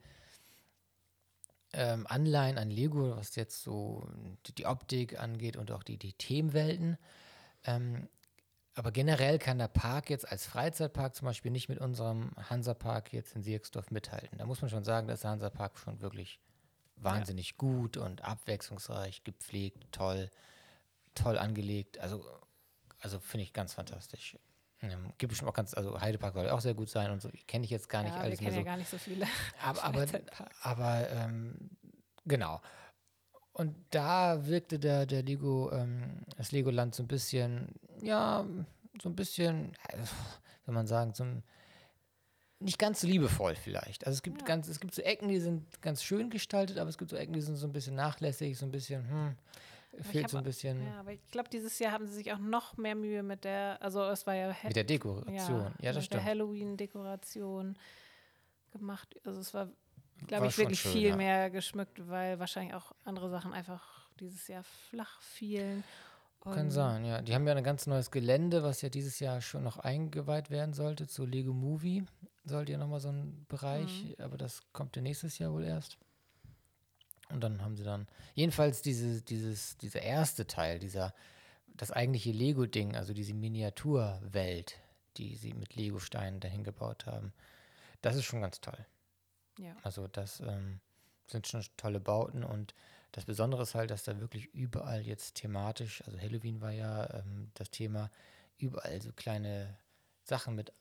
ähm, 1.72 2.06
Anleihen 2.06 2.58
an 2.58 2.70
Lego, 2.70 3.16
was 3.16 3.34
jetzt 3.36 3.62
so 3.62 4.06
die, 4.46 4.54
die 4.54 4.66
Optik 4.66 5.18
angeht 5.18 5.56
und 5.56 5.70
auch 5.70 5.82
die, 5.82 5.98
die 5.98 6.12
Themenwelten. 6.12 6.98
Ähm, 7.64 8.08
aber 8.74 8.90
generell 8.90 9.38
kann 9.38 9.58
der 9.58 9.68
Park 9.68 10.08
jetzt 10.08 10.30
als 10.30 10.46
Freizeitpark 10.46 11.14
zum 11.14 11.26
Beispiel 11.26 11.50
nicht 11.50 11.68
mit 11.68 11.78
unserem 11.78 12.30
Hansapark 12.48 13.12
jetzt 13.12 13.36
in 13.36 13.42
Sierksdorf 13.42 13.90
mithalten. 13.90 14.38
Da 14.38 14.46
muss 14.46 14.62
man 14.62 14.70
schon 14.70 14.84
sagen, 14.84 15.08
dass 15.08 15.20
der 15.20 15.30
Hansapark 15.30 15.78
schon 15.78 16.00
wirklich 16.00 16.40
wahnsinnig 16.96 17.50
ja. 17.50 17.54
gut 17.58 17.96
und 17.96 18.24
abwechslungsreich, 18.24 19.24
gepflegt, 19.24 19.84
toll, 19.92 20.30
toll 21.14 21.38
angelegt. 21.38 21.98
Also, 21.98 22.24
also 23.00 23.18
finde 23.20 23.44
ich 23.44 23.52
ganz 23.52 23.74
fantastisch. 23.74 24.38
Ähm, 24.83 25.12
gibt 25.18 25.30
bestimmt 25.30 25.49
auch 25.49 25.55
ganz, 25.55 25.74
also 25.74 26.01
Heidepark 26.01 26.35
soll 26.35 26.51
auch 26.51 26.61
sehr 26.61 26.74
gut 26.74 26.89
sein 26.89 27.11
und 27.11 27.22
so. 27.22 27.30
Kenne 27.47 27.64
ich 27.64 27.70
jetzt 27.70 27.89
gar 27.89 28.03
nicht 28.03 28.14
ja, 28.14 28.20
alles 28.20 28.41
wir 28.41 28.47
mehr 28.47 28.53
so. 28.53 28.59
ja 28.59 28.64
gar 28.64 28.76
nicht 28.76 28.91
so 28.91 28.99
viele. 28.99 29.26
Aber, 29.62 29.85
aber, 29.85 30.07
aber 30.62 31.11
ähm, 31.11 31.70
genau. 32.24 32.61
Und 33.53 33.76
da 33.91 34.47
wirkte 34.47 34.78
der, 34.78 35.07
der 35.07 35.22
Lego, 35.22 35.70
ähm, 35.72 36.24
das 36.37 36.53
Legoland 36.53 36.95
so 36.95 37.03
ein 37.03 37.07
bisschen, 37.07 37.68
ja, 38.01 38.47
so 39.01 39.09
ein 39.09 39.14
bisschen, 39.14 39.76
wenn 40.64 40.74
man 40.74 40.87
sagen, 40.87 41.12
so 41.14 41.24
nicht 42.62 42.78
ganz 42.78 43.01
so 43.01 43.07
liebevoll 43.07 43.57
vielleicht. 43.57 44.07
Also 44.07 44.16
es 44.16 44.22
gibt 44.22 44.41
ja. 44.43 44.47
ganz, 44.47 44.68
es 44.68 44.80
gibt 44.80 44.95
so 44.95 45.03
Ecken, 45.03 45.28
die 45.28 45.41
sind 45.41 45.83
ganz 45.83 46.03
schön 46.03 46.30
gestaltet, 46.30 46.78
aber 46.78 46.89
es 46.89 46.99
gibt 46.99 47.11
so 47.11 47.16
Ecken, 47.16 47.35
die 47.35 47.41
sind 47.41 47.57
so 47.57 47.66
ein 47.66 47.72
bisschen 47.72 47.95
nachlässig, 47.95 48.57
so 48.57 48.64
ein 48.64 48.70
bisschen, 48.70 49.09
hm, 49.09 49.37
fehlt 50.01 50.30
so 50.30 50.38
ein 50.38 50.45
bisschen. 50.45 50.84
Ja, 50.84 51.01
aber 51.01 51.12
ich 51.12 51.28
glaube, 51.28 51.49
dieses 51.51 51.78
Jahr 51.78 51.93
haben 51.93 52.07
sie 52.07 52.14
sich 52.14 52.32
auch 52.32 52.38
noch 52.38 52.76
mehr 52.76 52.95
Mühe 52.95 53.22
mit 53.22 53.45
der, 53.45 53.78
also 53.80 54.03
es 54.05 54.26
war 54.26 54.34
ja 54.34 54.55
mit 54.64 54.76
der 54.76 54.84
Dekoration. 54.84 55.34
Ja, 55.34 55.72
ja 55.80 55.93
das 55.93 55.97
mit 55.97 56.05
stimmt. 56.05 56.22
der 56.22 56.24
Halloween-Dekoration 56.24 57.76
gemacht. 58.72 59.20
Also 59.24 59.40
es 59.40 59.53
war 59.53 59.68
glaube 60.26 60.47
ich, 60.47 60.59
wirklich 60.59 60.80
schön, 60.80 60.93
viel 60.93 61.09
ja. 61.09 61.16
mehr 61.16 61.51
geschmückt, 61.51 62.09
weil 62.09 62.38
wahrscheinlich 62.38 62.74
auch 62.74 62.93
andere 63.05 63.30
Sachen 63.30 63.53
einfach 63.53 64.09
dieses 64.20 64.49
Jahr 64.49 64.64
flach 64.64 65.20
fielen. 65.20 65.84
Und 66.40 66.55
Kann 66.55 66.70
sein, 66.70 67.05
ja. 67.05 67.22
Die 67.22 67.34
haben 67.34 67.47
ja 67.47 67.55
ein 67.55 67.62
ganz 67.62 67.86
neues 67.86 68.11
Gelände, 68.11 68.64
was 68.64 68.82
ja 68.82 68.88
dieses 68.88 69.20
Jahr 69.20 69.40
schon 69.40 69.62
noch 69.62 69.78
eingeweiht 69.78 70.51
werden 70.51 70.74
sollte, 70.74 71.07
zu 71.07 71.24
Lego 71.24 71.53
Movie. 71.53 72.05
Sollte 72.45 72.72
ja 72.72 72.78
nochmal 72.78 72.99
so 72.99 73.11
ein 73.11 73.47
Bereich, 73.49 74.05
mhm. 74.05 74.24
aber 74.24 74.36
das 74.36 74.61
kommt 74.72 74.97
ja 74.97 75.03
nächstes 75.03 75.38
Jahr 75.38 75.53
wohl 75.53 75.62
erst. 75.62 75.99
Und 77.33 77.41
dann 77.41 77.62
haben 77.62 77.76
sie 77.76 77.85
dann, 77.85 78.07
jedenfalls 78.35 78.83
diese, 78.83 79.22
dieses, 79.22 79.76
dieser 79.78 80.03
erste 80.03 80.47
Teil, 80.47 80.78
dieser, 80.78 81.14
das 81.66 81.91
eigentliche 81.91 82.33
Lego-Ding, 82.33 82.97
also 82.97 83.14
diese 83.14 83.35
Miniaturwelt, 83.35 84.78
die 85.16 85.37
sie 85.37 85.55
mit 85.55 85.74
Lego-Steinen 85.74 86.41
dahin 86.41 86.64
gebaut 86.64 87.07
haben, 87.07 87.33
das 88.03 88.16
ist 88.16 88.24
schon 88.24 88.43
ganz 88.43 88.61
toll. 88.61 88.87
Ja. 89.59 89.74
Also 89.83 90.09
das 90.09 90.41
ähm, 90.41 90.80
sind 91.26 91.47
schon 91.47 91.64
tolle 91.76 92.01
Bauten 92.01 92.45
und 92.45 92.74
das 93.12 93.26
Besondere 93.26 93.62
ist 93.62 93.74
halt, 93.74 93.91
dass 93.91 94.05
da 94.05 94.20
wirklich 94.20 94.47
überall 94.55 95.03
jetzt 95.03 95.35
thematisch, 95.35 96.03
also 96.07 96.18
Halloween 96.18 96.61
war 96.61 96.72
ja 96.72 97.12
ähm, 97.14 97.51
das 97.55 97.70
Thema, 97.70 98.11
überall 98.59 99.01
so 99.03 99.12
kleine 99.12 99.76
Sachen 100.22 100.55
mit 100.55 100.72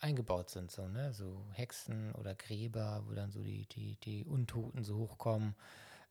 eingebaut 0.00 0.50
sind, 0.50 0.70
so, 0.70 0.88
ne? 0.88 1.12
So 1.12 1.46
Hexen 1.52 2.12
oder 2.14 2.34
Gräber, 2.34 3.04
wo 3.06 3.14
dann 3.14 3.30
so 3.30 3.42
die, 3.42 3.66
die, 3.66 3.96
die 3.96 4.24
Untoten 4.24 4.84
so 4.84 4.96
hochkommen. 4.96 5.54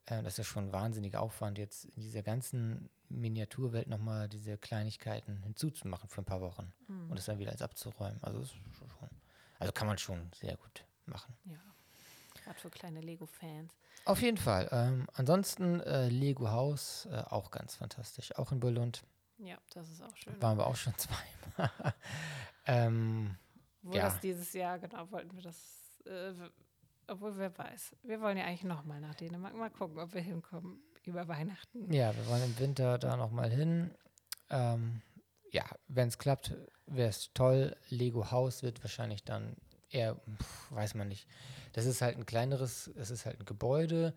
Äh, 0.07 0.23
das 0.23 0.33
ist 0.33 0.37
ja 0.39 0.43
schon 0.43 0.65
ein 0.69 0.73
wahnsinniger 0.73 1.21
Aufwand, 1.21 1.57
jetzt 1.57 1.85
in 1.85 2.01
dieser 2.01 2.23
ganzen 2.23 2.89
Miniaturwelt 3.09 3.87
nochmal 3.87 4.27
diese 4.27 4.57
Kleinigkeiten 4.57 5.37
hinzuzumachen 5.43 6.09
für 6.09 6.21
ein 6.21 6.25
paar 6.25 6.41
Wochen 6.41 6.73
mhm. 6.87 7.11
und 7.11 7.17
es 7.17 7.25
dann 7.25 7.39
wieder 7.39 7.51
als 7.51 7.61
abzuräumen. 7.61 8.17
Also, 8.21 8.43
schon, 8.43 8.59
also 9.59 9.71
kann 9.71 9.87
man 9.87 9.97
schon 9.97 10.29
sehr 10.33 10.57
gut 10.57 10.85
machen. 11.05 11.35
Ja. 11.45 11.59
Gerade 12.43 12.59
für 12.59 12.69
kleine 12.69 13.01
Lego-Fans. 13.01 13.73
Auf 14.05 14.21
jeden 14.21 14.37
Fall. 14.37 14.69
Ähm, 14.71 15.07
ansonsten 15.13 15.81
äh, 15.81 16.07
Lego 16.07 16.49
Haus, 16.49 17.07
äh, 17.11 17.23
auch 17.29 17.51
ganz 17.51 17.75
fantastisch. 17.75 18.33
Auch 18.37 18.51
in 18.51 18.59
Billund. 18.59 19.03
Ja, 19.37 19.57
das 19.73 19.89
ist 19.89 20.01
auch 20.01 20.15
schön. 20.15 20.41
Waren 20.41 20.57
wir 20.57 20.65
auch 20.65 20.75
schon 20.75 20.93
zweimal. 20.97 21.71
ähm, 22.65 23.35
Wo 23.81 23.93
ja. 23.93 24.05
das 24.05 24.19
dieses 24.21 24.53
Jahr, 24.53 24.79
genau, 24.79 25.11
wollten 25.11 25.35
wir 25.35 25.43
das, 25.43 25.91
äh, 26.05 26.33
obwohl 27.07 27.37
wer 27.37 27.57
weiß. 27.57 27.95
Wir 28.03 28.21
wollen 28.21 28.37
ja 28.37 28.45
eigentlich 28.45 28.63
nochmal 28.63 29.01
nach 29.01 29.15
Dänemark. 29.15 29.55
Mal 29.55 29.69
gucken, 29.69 29.99
ob 29.99 30.13
wir 30.13 30.21
hinkommen 30.21 30.81
über 31.03 31.27
Weihnachten. 31.27 31.91
Ja, 31.91 32.15
wir 32.15 32.27
wollen 32.27 32.43
im 32.43 32.59
Winter 32.59 32.97
da 32.97 33.15
nochmal 33.17 33.49
hin. 33.49 33.91
Ähm, 34.49 35.01
ja, 35.51 35.65
wenn 35.87 36.09
es 36.09 36.17
klappt, 36.17 36.55
wäre 36.85 37.09
es 37.09 37.31
toll. 37.33 37.75
Lego 37.89 38.31
Haus 38.31 38.63
wird 38.63 38.83
wahrscheinlich 38.83 39.23
dann 39.23 39.55
eher, 39.89 40.15
pf, 40.15 40.71
weiß 40.71 40.95
man 40.95 41.07
nicht. 41.07 41.27
Das 41.73 41.85
ist 41.85 42.01
halt 42.01 42.17
ein 42.17 42.25
kleineres, 42.25 42.91
es 42.95 43.09
ist 43.09 43.25
halt 43.25 43.39
ein 43.39 43.45
Gebäude, 43.45 44.13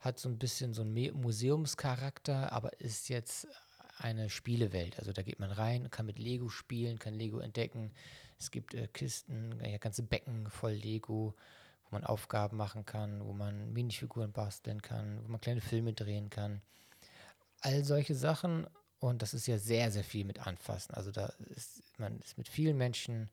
hat 0.00 0.18
so 0.18 0.28
ein 0.28 0.38
bisschen 0.38 0.74
so 0.74 0.82
einen 0.82 1.20
Museumscharakter, 1.20 2.52
aber 2.52 2.80
ist 2.80 3.08
jetzt 3.08 3.48
eine 3.98 4.28
Spielewelt. 4.28 4.98
Also 4.98 5.12
da 5.12 5.22
geht 5.22 5.38
man 5.38 5.50
rein, 5.50 5.90
kann 5.90 6.06
mit 6.06 6.18
Lego 6.18 6.48
spielen, 6.48 6.98
kann 6.98 7.14
Lego 7.14 7.38
entdecken. 7.38 7.92
Es 8.38 8.50
gibt 8.50 8.74
äh, 8.74 8.88
Kisten, 8.88 9.58
ja, 9.64 9.78
ganze 9.78 10.02
Becken 10.02 10.50
voll 10.50 10.72
Lego, 10.72 11.34
wo 11.84 11.96
man 11.96 12.04
Aufgaben 12.04 12.56
machen 12.56 12.84
kann, 12.84 13.24
wo 13.24 13.32
man 13.32 13.72
Minifiguren 13.72 14.32
basteln 14.32 14.82
kann, 14.82 15.20
wo 15.24 15.30
man 15.30 15.40
kleine 15.40 15.60
Filme 15.60 15.92
drehen 15.92 16.30
kann. 16.30 16.62
All 17.60 17.84
solche 17.84 18.14
Sachen. 18.14 18.66
Und 18.98 19.22
das 19.22 19.34
ist 19.34 19.46
ja 19.46 19.58
sehr, 19.58 19.90
sehr 19.90 20.04
viel 20.04 20.24
mit 20.24 20.46
Anfassen. 20.46 20.94
Also 20.94 21.10
da 21.10 21.32
ist 21.54 21.82
man 21.98 22.18
ist 22.20 22.38
mit 22.38 22.48
vielen 22.48 22.76
Menschen 22.76 23.30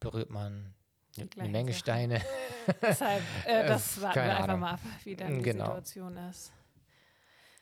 berührt 0.00 0.30
man 0.30 0.74
eine 1.16 1.48
Menge 1.48 1.72
Sachen. 1.72 1.80
Steine. 1.80 2.20
Deshalb, 2.82 3.22
äh, 3.46 3.66
das 3.66 4.00
warten 4.00 4.16
wir 4.16 4.36
einfach 4.36 4.58
mal 4.58 4.72
ab, 4.72 4.80
wie 5.04 5.16
dann 5.16 5.38
die 5.38 5.42
genau. 5.42 5.66
Situation 5.66 6.16
ist. 6.30 6.52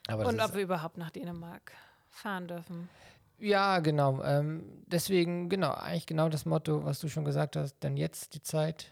Und 0.09 0.40
ob 0.40 0.55
wir 0.55 0.62
überhaupt 0.62 0.97
nach 0.97 1.11
Dänemark 1.11 1.72
fahren 2.11 2.49
dürfen. 2.49 2.88
Ja, 3.38 3.80
genau. 3.80 4.22
Ähm, 4.22 4.84
deswegen, 4.86 5.49
genau, 5.49 5.72
eigentlich 5.72 6.07
genau 6.07 6.28
das 6.28 6.45
Motto, 6.45 6.84
was 6.84 7.01
du 7.01 7.09
schon 7.09 7.24
gesagt 7.24 7.57
hast, 7.57 7.78
denn 7.80 7.97
jetzt 7.97 8.34
die 8.34 8.43
Zeit 8.43 8.91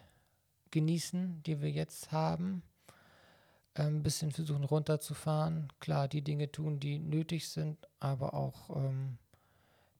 genießen, 0.71 1.43
die 1.43 1.61
wir 1.61 1.69
jetzt 1.69 2.11
haben. 2.11 2.63
Ein 3.73 3.87
ähm, 3.87 4.03
bisschen 4.03 4.31
versuchen 4.31 4.63
runterzufahren. 4.63 5.71
Klar, 5.79 6.07
die 6.07 6.21
Dinge 6.21 6.51
tun, 6.51 6.79
die 6.79 6.99
nötig 6.99 7.49
sind, 7.49 7.77
aber 7.99 8.33
auch 8.33 8.75
ähm, 8.75 9.17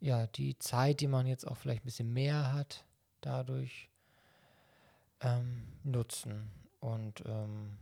ja, 0.02 0.28
die 0.28 0.58
Zeit, 0.58 1.00
die 1.00 1.08
man 1.08 1.28
jetzt 1.28 1.48
auch 1.48 1.56
vielleicht 1.56 1.84
ein 1.84 1.86
bisschen 1.86 2.12
mehr 2.12 2.54
hat, 2.54 2.84
dadurch 3.22 3.90
ähm, 5.22 5.68
nutzen. 5.84 6.52
Und 6.80 7.24
ähm, 7.26 7.78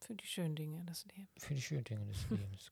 für 0.00 0.14
die 0.14 0.26
schönen 0.26 0.54
Dinge 0.54 0.84
des 0.84 1.06
Lebens. 1.06 1.44
Für 1.44 1.54
die 1.54 1.62
schönen 1.62 1.84
Dinge 1.84 2.04
des 2.04 2.28
Lebens. 2.30 2.70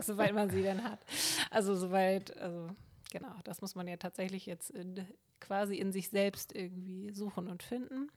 soweit 0.06 0.34
man 0.34 0.48
sie 0.50 0.62
dann 0.62 0.82
hat. 0.82 1.04
Also 1.50 1.76
soweit, 1.76 2.34
also 2.38 2.70
genau, 3.12 3.34
das 3.44 3.60
muss 3.60 3.74
man 3.74 3.86
ja 3.86 3.98
tatsächlich 3.98 4.46
jetzt 4.46 4.70
in, 4.70 5.06
quasi 5.38 5.76
in 5.76 5.92
sich 5.92 6.08
selbst 6.08 6.54
irgendwie 6.54 7.12
suchen 7.12 7.46
und 7.46 7.62
finden. 7.62 8.10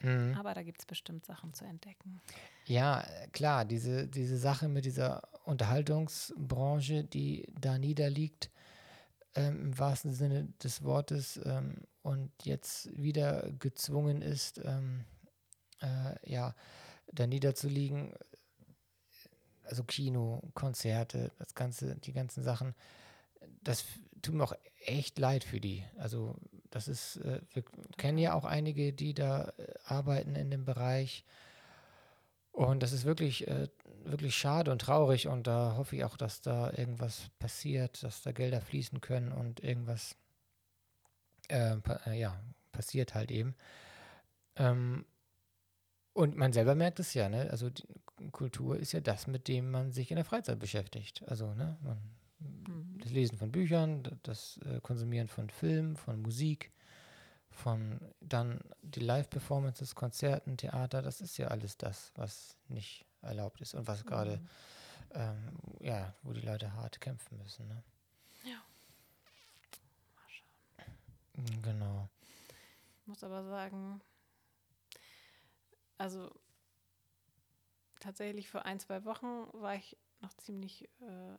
Mhm. 0.00 0.34
Aber 0.38 0.54
da 0.54 0.62
gibt 0.62 0.80
es 0.80 0.86
bestimmt 0.86 1.26
Sachen 1.26 1.52
zu 1.54 1.64
entdecken. 1.64 2.20
Ja, 2.66 3.04
klar, 3.32 3.64
diese, 3.64 4.06
diese 4.06 4.38
Sache 4.38 4.68
mit 4.68 4.84
dieser 4.84 5.22
Unterhaltungsbranche, 5.44 7.04
die 7.04 7.46
da 7.58 7.78
niederliegt, 7.78 8.50
ähm, 9.34 9.62
im 9.66 9.78
wahrsten 9.78 10.12
Sinne 10.12 10.48
des 10.62 10.84
Wortes, 10.84 11.40
ähm, 11.44 11.82
und 12.02 12.30
jetzt 12.42 12.88
wieder 12.96 13.50
gezwungen 13.58 14.22
ist, 14.22 14.60
ähm, 14.64 15.04
äh, 15.82 16.14
ja, 16.30 16.54
da 17.12 17.26
niederzuliegen, 17.26 18.14
also 19.64 19.84
Kino, 19.84 20.42
Konzerte, 20.54 21.32
das 21.38 21.54
ganze, 21.54 21.96
die 21.96 22.12
ganzen 22.12 22.42
Sachen, 22.42 22.74
das 23.62 23.84
tut 24.22 24.34
mir 24.34 24.44
auch 24.44 24.54
echt 24.86 25.18
leid 25.18 25.44
für 25.44 25.60
die. 25.60 25.84
Also 25.98 26.36
das 26.70 26.88
ist, 26.88 27.16
äh, 27.18 27.40
wir 27.52 27.64
kennen 27.96 28.18
ja 28.18 28.34
auch 28.34 28.44
einige, 28.44 28.92
die 28.92 29.14
da 29.14 29.52
äh, 29.56 29.74
arbeiten 29.84 30.36
in 30.36 30.50
dem 30.50 30.64
Bereich. 30.64 31.24
Und 32.52 32.82
das 32.82 32.92
ist 32.92 33.04
wirklich, 33.04 33.46
äh, 33.48 33.68
wirklich 34.04 34.34
schade 34.36 34.72
und 34.72 34.80
traurig. 34.80 35.28
Und 35.28 35.46
da 35.46 35.76
hoffe 35.76 35.96
ich 35.96 36.04
auch, 36.04 36.16
dass 36.16 36.40
da 36.40 36.70
irgendwas 36.72 37.30
passiert, 37.38 38.02
dass 38.02 38.22
da 38.22 38.32
Gelder 38.32 38.60
fließen 38.60 39.00
können 39.00 39.32
und 39.32 39.60
irgendwas 39.62 40.16
äh, 41.48 41.76
äh, 42.06 42.18
ja, 42.18 42.40
passiert 42.72 43.14
halt 43.14 43.30
eben. 43.30 43.54
Ähm, 44.56 45.04
und 46.12 46.36
man 46.36 46.52
selber 46.52 46.74
merkt 46.74 46.98
es 46.98 47.14
ja, 47.14 47.28
ne? 47.28 47.48
Also 47.50 47.70
Kultur 48.32 48.76
ist 48.76 48.92
ja 48.92 49.00
das, 49.00 49.28
mit 49.28 49.46
dem 49.46 49.70
man 49.70 49.92
sich 49.92 50.10
in 50.10 50.16
der 50.16 50.24
Freizeit 50.24 50.58
beschäftigt. 50.58 51.22
Also, 51.28 51.54
ne, 51.54 51.78
man, 51.82 51.98
mhm. 52.40 52.98
das 52.98 53.10
Lesen 53.10 53.38
von 53.38 53.50
Büchern, 53.50 54.18
das 54.22 54.58
äh, 54.58 54.80
Konsumieren 54.80 55.28
von 55.28 55.50
Filmen, 55.50 55.96
von 55.96 56.20
Musik, 56.20 56.72
von 57.50 58.00
dann 58.20 58.60
die 58.82 59.00
Live-Performances, 59.00 59.94
Konzerten, 59.94 60.56
Theater, 60.56 61.02
das 61.02 61.20
ist 61.20 61.36
ja 61.38 61.48
alles 61.48 61.76
das, 61.76 62.12
was 62.14 62.56
nicht 62.68 63.04
erlaubt 63.22 63.60
ist 63.60 63.74
und 63.74 63.86
was 63.86 64.04
mhm. 64.04 64.08
gerade, 64.08 64.40
ähm, 65.12 65.52
ja, 65.80 66.14
wo 66.22 66.32
die 66.32 66.40
Leute 66.40 66.72
hart 66.74 67.00
kämpfen 67.00 67.38
müssen. 67.38 67.66
Ne? 67.68 67.82
Ja. 68.44 68.62
Genau. 71.62 72.08
Ich 73.00 73.06
muss 73.06 73.24
aber 73.24 73.44
sagen, 73.44 74.00
also 75.96 76.30
tatsächlich 78.00 78.48
für 78.48 78.64
ein, 78.64 78.80
zwei 78.80 79.04
Wochen 79.04 79.46
war 79.52 79.74
ich 79.74 79.96
noch 80.20 80.34
ziemlich 80.34 80.88
äh, 81.00 81.36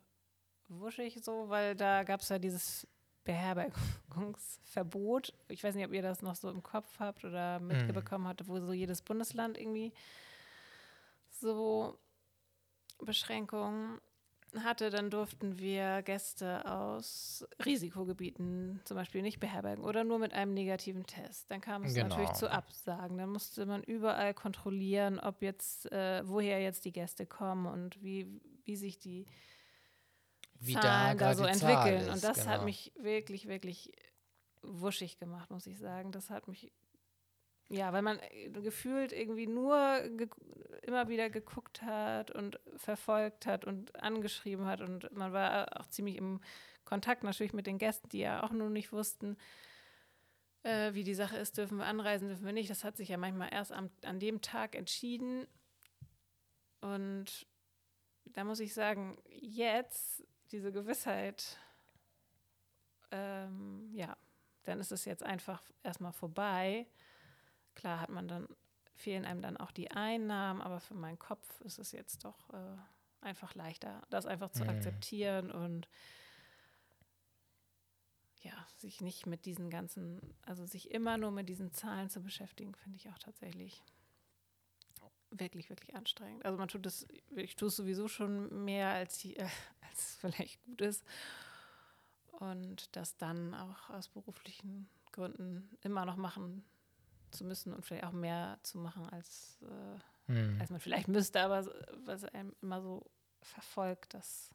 wuschig 0.70 1.18
so, 1.22 1.48
weil 1.48 1.74
da 1.74 2.04
gab 2.04 2.20
es 2.20 2.28
ja 2.28 2.38
dieses 2.38 2.86
Beherbergungsverbot. 3.24 5.32
Ich 5.48 5.62
weiß 5.62 5.74
nicht, 5.74 5.86
ob 5.86 5.92
ihr 5.92 6.02
das 6.02 6.22
noch 6.22 6.36
so 6.36 6.50
im 6.50 6.62
Kopf 6.62 6.98
habt 6.98 7.24
oder 7.24 7.60
mitbekommen 7.60 8.26
habt, 8.28 8.46
wo 8.48 8.58
so 8.60 8.72
jedes 8.72 9.02
Bundesland 9.02 9.58
irgendwie 9.58 9.92
so 11.30 11.98
Beschränkungen 12.98 14.00
hatte, 14.64 14.90
dann 14.90 15.10
durften 15.10 15.58
wir 15.60 16.02
Gäste 16.02 16.64
aus 16.68 17.46
Risikogebieten 17.64 18.80
zum 18.84 18.96
Beispiel 18.96 19.22
nicht 19.22 19.38
beherbergen 19.38 19.84
oder 19.84 20.02
nur 20.02 20.18
mit 20.18 20.32
einem 20.32 20.54
negativen 20.54 21.06
Test. 21.06 21.48
Dann 21.50 21.60
kam 21.60 21.84
es 21.84 21.94
Genau. 21.94 22.08
natürlich 22.08 22.32
zu 22.32 22.50
Absagen. 22.50 23.16
Dann 23.18 23.30
musste 23.30 23.64
man 23.64 23.82
überall 23.84 24.34
kontrollieren, 24.34 25.20
ob 25.20 25.40
jetzt, 25.42 25.90
äh, 25.92 26.22
woher 26.26 26.60
jetzt 26.60 26.84
die 26.84 26.92
Gäste 26.92 27.26
kommen 27.26 27.66
und 27.66 28.02
wie, 28.02 28.26
wie 28.64 28.74
sich 28.76 28.98
die 28.98 29.24
Wie 30.60 30.74
da 30.74 30.80
Zahlen 30.82 31.18
da, 31.18 31.24
gerade 31.24 31.38
so 31.38 31.44
entwickeln. 31.44 32.00
ist, 32.02 32.08
und 32.08 32.22
das 32.22 32.46
hat 32.46 32.56
genau. 32.56 32.64
mich 32.64 32.92
wirklich, 32.96 33.48
wirklich 33.48 33.92
wuschig 34.62 35.18
gemacht, 35.18 35.50
muss 35.50 35.66
ich 35.66 35.78
sagen. 35.78 36.12
Das 36.12 36.28
hat 36.28 36.48
mich, 36.48 36.70
ja, 37.70 37.92
weil 37.92 38.02
man 38.02 38.18
äh, 38.18 38.50
gefühlt 38.50 39.12
irgendwie 39.12 39.46
nur 39.46 40.00
ge 40.16 40.28
immer 40.82 41.08
wieder 41.08 41.30
geguckt 41.30 41.82
hat 41.82 42.30
und 42.30 42.58
verfolgt 42.76 43.46
hat 43.46 43.64
und 43.64 43.94
angeschrieben 44.02 44.66
hat. 44.66 44.80
Und 44.80 45.10
man 45.12 45.32
war 45.32 45.80
auch 45.80 45.86
ziemlich 45.86 46.16
im 46.16 46.40
Kontakt 46.84 47.22
natürlich 47.24 47.52
mit 47.52 47.66
den 47.66 47.78
Gästen, 47.78 48.08
die 48.10 48.18
ja 48.18 48.42
auch 48.42 48.50
nur 48.50 48.68
nicht 48.70 48.92
wussten, 48.92 49.36
äh, 50.62 50.92
wie 50.92 51.04
die 51.04 51.14
Sache 51.14 51.36
ist, 51.36 51.56
dürfen 51.56 51.78
wir 51.78 51.86
anreisen, 51.86 52.28
dürfen 52.28 52.44
wir 52.44 52.52
nicht. 52.52 52.68
Das 52.68 52.84
hat 52.84 52.96
sich 52.96 53.08
ja 53.08 53.16
manchmal 53.16 53.52
erst 53.52 53.72
am, 53.72 53.90
an 54.04 54.20
dem 54.20 54.42
Tag 54.42 54.74
entschieden. 54.74 55.46
Und 56.80 57.46
da 58.24 58.44
muss 58.44 58.60
ich 58.60 58.74
sagen, 58.74 59.16
jetzt 59.28 60.22
diese 60.52 60.72
Gewissheit, 60.72 61.58
ähm, 63.10 63.90
ja, 63.94 64.16
dann 64.64 64.80
ist 64.80 64.92
es 64.92 65.04
jetzt 65.04 65.22
einfach 65.22 65.62
erstmal 65.82 66.12
vorbei. 66.12 66.86
Klar 67.74 68.00
hat 68.00 68.10
man 68.10 68.28
dann, 68.28 68.48
fehlen 68.94 69.24
einem 69.24 69.42
dann 69.42 69.56
auch 69.56 69.70
die 69.70 69.90
Einnahmen, 69.90 70.60
aber 70.60 70.80
für 70.80 70.94
meinen 70.94 71.18
Kopf 71.18 71.60
ist 71.62 71.78
es 71.78 71.92
jetzt 71.92 72.24
doch 72.24 72.50
äh, 72.50 72.76
einfach 73.20 73.54
leichter, 73.54 74.02
das 74.10 74.26
einfach 74.26 74.50
zu 74.50 74.64
Mhm. 74.64 74.70
akzeptieren 74.70 75.50
und 75.50 75.88
ja, 78.42 78.52
sich 78.78 79.00
nicht 79.00 79.26
mit 79.26 79.44
diesen 79.44 79.70
ganzen, 79.70 80.20
also 80.42 80.64
sich 80.66 80.90
immer 80.90 81.18
nur 81.18 81.30
mit 81.30 81.48
diesen 81.48 81.72
Zahlen 81.72 82.08
zu 82.08 82.22
beschäftigen, 82.22 82.74
finde 82.74 82.96
ich 82.96 83.08
auch 83.10 83.18
tatsächlich 83.18 83.82
wirklich, 85.30 85.68
wirklich 85.70 85.94
anstrengend. 85.94 86.44
Also 86.44 86.58
man 86.58 86.68
tut 86.68 86.86
es, 86.86 87.06
ich 87.36 87.54
tue 87.56 87.68
es 87.68 87.76
sowieso 87.76 88.08
schon 88.08 88.64
mehr, 88.64 88.90
als, 88.90 89.18
die, 89.18 89.36
äh, 89.36 89.46
als 90.00 90.16
vielleicht 90.20 90.62
gut 90.64 90.80
ist. 90.80 91.04
Und 92.32 92.94
das 92.96 93.16
dann 93.16 93.54
auch 93.54 93.90
aus 93.90 94.08
beruflichen 94.08 94.88
Gründen 95.12 95.76
immer 95.82 96.04
noch 96.06 96.16
machen 96.16 96.64
zu 97.32 97.44
müssen 97.44 97.72
und 97.74 97.84
vielleicht 97.84 98.04
auch 98.04 98.12
mehr 98.12 98.58
zu 98.62 98.78
machen, 98.78 99.08
als, 99.10 99.58
äh, 99.62 99.98
Hm. 100.32 100.60
als 100.60 100.70
man 100.70 100.78
vielleicht 100.80 101.08
müsste, 101.08 101.40
aber 101.40 101.66
was 102.04 102.24
einem 102.24 102.54
immer 102.62 102.80
so 102.80 103.04
verfolgt, 103.42 104.14
das, 104.14 104.50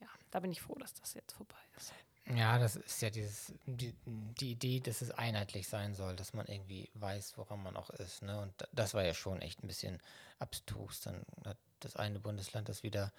ja, 0.00 0.06
da 0.30 0.38
bin 0.40 0.52
ich 0.52 0.60
froh, 0.62 0.74
dass 0.76 0.94
das 0.94 1.14
jetzt 1.14 1.32
vorbei 1.32 1.56
ist. 1.76 1.92
Ja, 2.36 2.58
das 2.58 2.76
ist 2.76 3.00
ja 3.02 3.10
dieses, 3.10 3.52
die, 3.66 3.94
die 4.06 4.52
Idee, 4.52 4.80
dass 4.80 5.00
es 5.02 5.10
einheitlich 5.10 5.66
sein 5.66 5.94
soll, 5.94 6.14
dass 6.14 6.34
man 6.34 6.46
irgendwie 6.46 6.88
weiß, 6.94 7.36
woran 7.36 7.62
man 7.62 7.76
auch 7.76 7.90
ist. 7.90 8.22
Ne? 8.22 8.40
Und 8.40 8.52
da- 8.58 8.68
das 8.72 8.94
war 8.94 9.02
ja 9.04 9.14
schon 9.14 9.40
echt 9.42 9.62
ein 9.62 9.66
bisschen 9.66 10.00
abstrus. 10.38 11.00
Dann 11.00 11.24
hat 11.44 11.56
das 11.80 11.96
eine 11.96 12.20
Bundesland 12.20 12.68
das 12.68 12.82
wieder, 12.82 13.12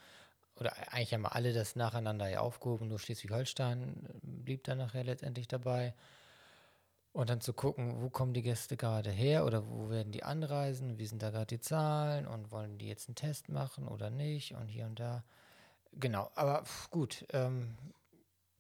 oder 0.60 0.76
eigentlich 0.91 1.14
haben 1.14 1.22
wir 1.22 1.36
alle 1.36 1.53
das 1.53 1.76
nacheinander 1.76 2.28
ja 2.28 2.41
aufgehoben, 2.41 2.88
nur 2.88 2.99
Schleswig-Holstein 2.99 4.05
äh, 4.05 4.10
blieb 4.22 4.64
dann 4.64 4.78
nachher 4.78 5.03
letztendlich 5.03 5.47
dabei. 5.47 5.93
Und 7.12 7.30
dann 7.30 7.41
zu 7.41 7.53
gucken, 7.53 8.01
wo 8.01 8.10
kommen 8.10 8.34
die 8.34 8.43
Gäste 8.43 8.78
gerade 8.78 9.10
her 9.10 9.45
oder 9.45 9.68
wo 9.68 9.89
werden 9.89 10.12
die 10.12 10.24
anreisen, 10.24 10.99
wie 10.99 11.07
sind 11.07 11.24
da 11.24 11.32
gerade 11.32 11.47
die 11.47 11.60
Zahlen 11.60 12.28
und 12.28 12.51
wollen 12.51 12.78
die 12.78 12.88
jetzt 12.88 13.10
einen 13.10 13.16
Test 13.16 13.49
machen 13.49 13.88
oder 13.88 14.12
nicht 14.12 14.53
und 14.53 14.68
hier 14.68 14.86
und 14.86 14.99
da. 14.99 15.24
Genau, 15.93 16.30
aber 16.36 16.64
gut, 16.91 17.26
ähm, 17.34 17.76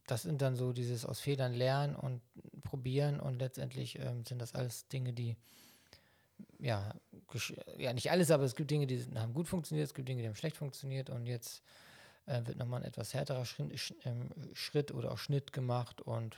das 0.07 0.23
sind 0.23 0.41
dann 0.41 0.55
so 0.55 0.73
dieses 0.73 1.05
aus 1.05 1.19
Fehlern 1.19 1.53
lernen 1.53 1.95
und 1.95 2.21
probieren 2.63 3.19
und 3.19 3.37
letztendlich 3.37 3.99
ähm, 3.99 4.25
sind 4.25 4.39
das 4.39 4.55
alles 4.55 4.87
Dinge, 4.87 5.13
die 5.13 5.37
ja, 6.57 6.93
ja 7.77 7.93
nicht 7.93 8.11
alles, 8.11 8.31
aber 8.31 8.43
es 8.43 8.55
gibt 8.55 8.71
Dinge, 8.71 8.87
die 8.87 9.05
haben 9.15 9.33
gut 9.33 9.47
funktioniert, 9.47 9.87
es 9.87 9.93
gibt 9.93 10.09
Dinge, 10.09 10.21
die 10.21 10.27
haben 10.27 10.35
schlecht 10.35 10.57
funktioniert 10.57 11.09
und 11.09 11.25
jetzt 11.25 11.63
äh, 12.29 12.45
wird 12.45 12.57
nochmal 12.57 12.81
ein 12.81 12.87
etwas 12.87 13.13
härterer 13.13 13.45
Schritt, 13.45 13.93
ähm, 14.05 14.29
Schritt 14.53 14.91
oder 14.91 15.11
auch 15.11 15.17
Schnitt 15.17 15.51
gemacht 15.51 16.01
und 16.01 16.37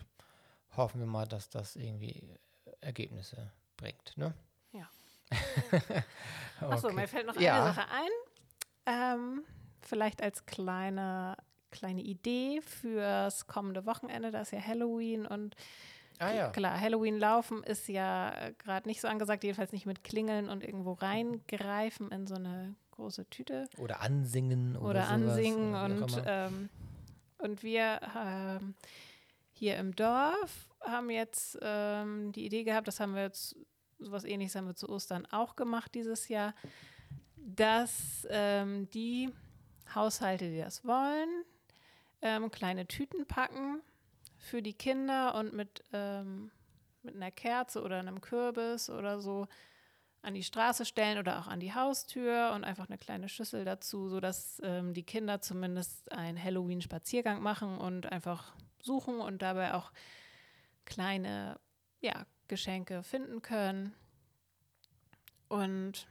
hoffen 0.75 0.99
wir 0.99 1.07
mal, 1.07 1.27
dass 1.27 1.49
das 1.49 1.75
irgendwie 1.75 2.37
Ergebnisse 2.79 3.51
bringt. 3.77 4.13
Ne? 4.17 4.33
Ja. 4.71 4.89
okay. 5.71 6.03
Achso, 6.61 6.91
mir 6.91 7.07
fällt 7.07 7.27
noch 7.27 7.35
Ja. 7.39 7.63
eine 7.65 7.73
Sache 7.73 7.87
ein. 7.89 8.09
Ähm, 8.85 9.43
vielleicht 9.81 10.21
als 10.21 10.45
kleine, 10.45 11.35
kleine 11.71 12.01
Idee 12.01 12.61
fürs 12.61 13.47
kommende 13.47 13.85
Wochenende, 13.85 14.31
da 14.31 14.41
ist 14.41 14.51
ja 14.51 14.61
Halloween 14.61 15.25
und 15.25 15.55
Ah 16.19 16.31
ja. 16.33 16.49
klar, 16.51 16.79
Halloween 16.79 17.17
laufen 17.17 17.63
ist 17.63 17.87
ja 17.87 18.51
gerade 18.59 18.87
nicht 18.87 19.01
so 19.01 19.07
angesagt, 19.07 19.43
jedenfalls 19.43 19.71
nicht 19.71 19.87
mit 19.87 20.03
Klingeln 20.03 20.49
und 20.49 20.63
irgendwo 20.63 20.93
reingreifen 20.93 22.11
in 22.11 22.27
so 22.27 22.35
eine 22.35 22.75
große 23.01 23.29
Tüte. 23.29 23.67
Oder 23.77 24.01
ansingen 24.01 24.77
oder, 24.77 24.89
oder, 24.89 25.05
sowas, 25.05 25.11
ansingen 25.11 25.75
auch 25.75 25.85
und, 25.85 26.23
ähm, 26.25 26.69
und 27.39 27.63
wir 27.63 27.99
ähm, 28.15 28.75
hier 29.51 29.77
im 29.77 29.95
Dorf 29.95 30.69
haben 30.81 31.09
jetzt 31.09 31.57
ähm, 31.61 32.31
die 32.31 32.45
Idee 32.45 32.63
gehabt, 32.63 32.87
das 32.87 32.99
haben 32.99 33.15
wir 33.15 33.23
jetzt, 33.23 33.55
sowas 33.99 34.23
ähnliches 34.23 34.55
haben 34.55 34.67
wir 34.67 34.75
zu 34.75 34.89
Ostern 34.89 35.25
auch 35.27 35.55
gemacht 35.55 35.93
dieses 35.95 36.27
Jahr, 36.27 36.53
dass 37.35 38.27
ähm, 38.29 38.89
die 38.91 39.29
Haushalte, 39.93 40.49
die 40.49 40.59
das 40.59 40.85
wollen, 40.85 41.43
ähm, 42.21 42.51
kleine 42.51 42.87
Tüten 42.87 43.25
packen 43.25 43.81
für 44.37 44.61
die 44.61 44.73
Kinder 44.73 45.35
und 45.35 45.53
mit, 45.53 45.83
ähm, 45.91 46.51
mit 47.01 47.15
einer 47.15 47.31
Kerze 47.31 47.81
oder 47.81 47.97
einem 47.97 48.21
Kürbis 48.21 48.89
oder 48.89 49.19
so 49.19 49.47
an 50.21 50.33
die 50.33 50.43
Straße 50.43 50.85
stellen 50.85 51.17
oder 51.17 51.39
auch 51.39 51.47
an 51.47 51.59
die 51.59 51.73
Haustür 51.73 52.51
und 52.53 52.63
einfach 52.63 52.87
eine 52.87 52.97
kleine 52.97 53.27
Schüssel 53.27 53.65
dazu, 53.65 54.07
sodass 54.07 54.61
ähm, 54.63 54.93
die 54.93 55.03
Kinder 55.03 55.41
zumindest 55.41 56.11
einen 56.11 56.41
Halloween-Spaziergang 56.41 57.41
machen 57.41 57.77
und 57.77 58.11
einfach 58.11 58.53
suchen 58.81 59.19
und 59.19 59.41
dabei 59.41 59.73
auch 59.73 59.91
kleine 60.85 61.59
ja, 62.01 62.25
Geschenke 62.47 63.03
finden 63.03 63.41
können. 63.41 63.93
Und 65.47 66.07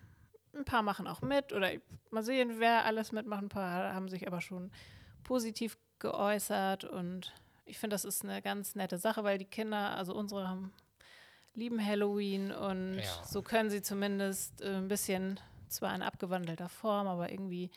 ein 0.55 0.65
paar 0.65 0.83
machen 0.83 1.07
auch 1.07 1.23
mit 1.23 1.53
oder 1.53 1.71
mal 2.11 2.23
sehen, 2.23 2.59
wer 2.59 2.85
alles 2.85 3.13
mitmacht. 3.13 3.43
Ein 3.43 3.49
paar 3.49 3.95
haben 3.95 4.09
sich 4.09 4.27
aber 4.27 4.41
schon 4.41 4.73
positiv 5.23 5.79
geäußert 6.01 6.85
und 6.85 7.33
ich 7.65 7.79
finde, 7.79 7.95
das 7.95 8.05
ist 8.05 8.25
eine 8.25 8.43
ganz 8.43 8.75
nette 8.75 8.99
Sache, 8.99 9.23
weil 9.23 9.39
die 9.39 9.45
Kinder, 9.45 9.97
also 9.97 10.15
unsere 10.15 10.49
haben 10.49 10.73
lieben 11.55 11.85
Halloween 11.85 12.53
und 12.53 12.95
Ja. 12.95 13.25
so 13.25 13.43
können 13.43 13.71
sie 13.71 13.83
zumindest 13.83 14.61
äh, 14.61 14.77
ein 14.77 14.89
bisschen, 14.89 15.41
zwar 15.69 15.95
in 15.95 16.03
abgewandelter 16.03 16.69
Form, 16.69 17.07
aber 17.07 17.31
irgendwie 17.31 17.71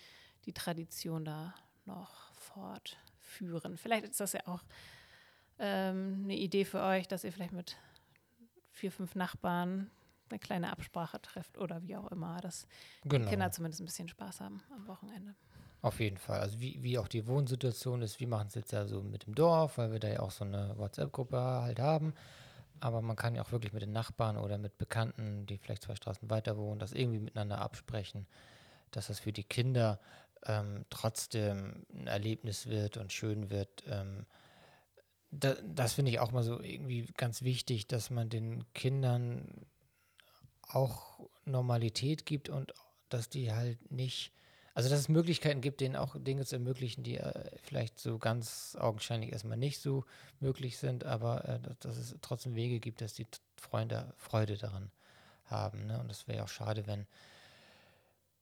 die 0.45 0.53
Tradition 0.53 1.25
da 1.25 1.53
noch 1.85 2.33
fortführen. 2.33 3.77
Vielleicht 3.77 4.05
ist 4.05 4.19
das 4.19 4.33
ja 4.33 4.41
auch 4.45 4.63
ähm, 5.59 6.21
eine 6.23 6.35
Idee 6.35 6.65
für 6.65 6.81
euch, 6.81 7.07
dass 7.07 7.23
ihr 7.23 7.31
vielleicht 7.31 7.53
mit 7.53 7.77
vier, 8.71 8.91
fünf 8.91 9.15
Nachbarn 9.15 9.89
eine 10.29 10.39
kleine 10.39 10.71
Absprache 10.71 11.21
trefft 11.21 11.57
oder 11.57 11.83
wie 11.83 11.95
auch 11.95 12.11
immer, 12.11 12.41
dass 12.41 12.67
genau. 13.03 13.25
die 13.25 13.29
Kinder 13.29 13.51
zumindest 13.51 13.81
ein 13.81 13.85
bisschen 13.85 14.07
Spaß 14.07 14.41
haben 14.41 14.61
am 14.75 14.87
Wochenende. 14.87 15.35
Auf 15.81 15.99
jeden 15.99 16.17
Fall. 16.17 16.39
Also 16.39 16.59
wie, 16.59 16.81
wie 16.81 16.97
auch 16.97 17.07
die 17.07 17.27
Wohnsituation 17.27 18.01
ist, 18.01 18.19
wir 18.19 18.27
machen 18.27 18.47
es 18.47 18.55
jetzt 18.55 18.71
ja 18.71 18.85
so 18.85 19.01
mit 19.03 19.25
dem 19.25 19.35
Dorf, 19.35 19.77
weil 19.77 19.91
wir 19.91 19.99
da 19.99 20.07
ja 20.07 20.19
auch 20.21 20.31
so 20.31 20.45
eine 20.45 20.77
WhatsApp-Gruppe 20.77 21.37
halt 21.37 21.79
haben. 21.79 22.13
Aber 22.83 23.01
man 23.01 23.15
kann 23.15 23.33
ja 23.33 23.41
auch 23.41 23.53
wirklich 23.53 23.71
mit 23.71 23.81
den 23.81 23.93
Nachbarn 23.93 24.35
oder 24.35 24.57
mit 24.57 24.77
Bekannten, 24.77 25.45
die 25.45 25.57
vielleicht 25.57 25.83
zwei 25.83 25.95
Straßen 25.95 26.29
weiter 26.29 26.57
wohnen, 26.57 26.79
das 26.79 26.91
irgendwie 26.91 27.19
miteinander 27.19 27.59
absprechen, 27.61 28.27
dass 28.91 29.07
das 29.07 29.21
für 29.21 29.31
die 29.31 29.45
Kinder 29.45 30.01
ähm, 30.45 30.83
trotzdem 30.89 31.85
ein 31.93 32.07
Erlebnis 32.07 32.67
wird 32.67 32.97
und 32.97 33.13
schön 33.13 33.49
wird. 33.49 33.83
Ähm, 33.87 34.25
da, 35.31 35.55
das 35.63 35.93
finde 35.93 36.11
ich 36.11 36.19
auch 36.19 36.33
mal 36.33 36.43
so 36.43 36.61
irgendwie 36.61 37.05
ganz 37.15 37.41
wichtig, 37.41 37.87
dass 37.87 38.09
man 38.09 38.27
den 38.27 38.65
Kindern 38.73 39.65
auch 40.67 41.21
Normalität 41.45 42.25
gibt 42.25 42.49
und 42.49 42.73
dass 43.07 43.29
die 43.29 43.53
halt 43.53 43.91
nicht 43.91 44.33
also, 44.73 44.89
dass 44.89 44.99
es 44.99 45.09
Möglichkeiten 45.09 45.61
gibt, 45.61 45.81
denen 45.81 45.95
auch 45.95 46.15
Dinge 46.17 46.45
zu 46.45 46.55
ermöglichen, 46.55 47.03
die 47.03 47.17
äh, 47.17 47.51
vielleicht 47.61 47.99
so 47.99 48.17
ganz 48.17 48.75
augenscheinlich 48.79 49.31
erstmal 49.31 49.57
nicht 49.57 49.79
so 49.79 50.03
möglich 50.39 50.77
sind, 50.77 51.03
aber 51.03 51.47
äh, 51.47 51.59
dass, 51.79 51.97
es 51.97 52.15
trotzdem 52.21 52.55
Wege 52.55 52.79
gibt, 52.79 53.01
dass 53.01 53.13
die 53.13 53.27
Freunde 53.55 54.13
Freude 54.17 54.57
daran 54.57 54.91
haben. 55.45 55.85
Ne? 55.85 55.99
Und 55.99 56.09
das 56.09 56.27
wäre 56.27 56.39
ja 56.39 56.43
auch 56.45 56.49
schade, 56.49 56.87
wenn 56.87 57.05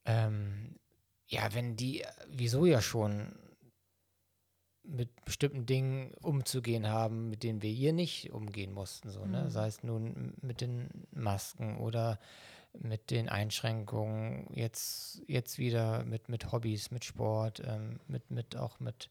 ähm, 0.06 0.76
ja, 1.28 1.54
wenn 1.54 1.76
die, 1.76 2.04
wieso 2.28 2.66
ja 2.66 2.82
schon 2.82 3.34
mit 4.84 5.24
bestimmten 5.26 5.66
Dingen 5.66 6.14
umzugehen 6.22 6.88
haben, 6.88 7.30
mit 7.30 7.44
denen 7.44 7.62
wir 7.62 7.70
hier 7.70 7.94
nicht 7.94 8.32
umgehen 8.32 8.74
mussten, 8.74 9.12
so, 9.12 9.26
ne? 9.26 9.44
Mhm. 9.44 9.50
Sei 9.50 9.68
es 9.68 9.84
nun 9.84 10.34
mit 10.42 10.60
den 10.60 10.90
Masken 11.12 11.78
oder 11.78 12.20
mit 12.74 13.12
den 13.12 13.30
Einschränkungen, 13.30 14.48
jetzt, 14.54 15.22
jetzt 15.28 15.58
wieder 15.58 16.04
mit, 16.06 16.30
mit 16.30 16.52
Hobbys, 16.52 16.92
mit 16.92 17.04
Sport, 17.06 17.62
ähm, 17.66 18.00
mit, 18.08 18.32
mit 18.32 18.56
auch 18.56 18.80
mit 18.80 19.10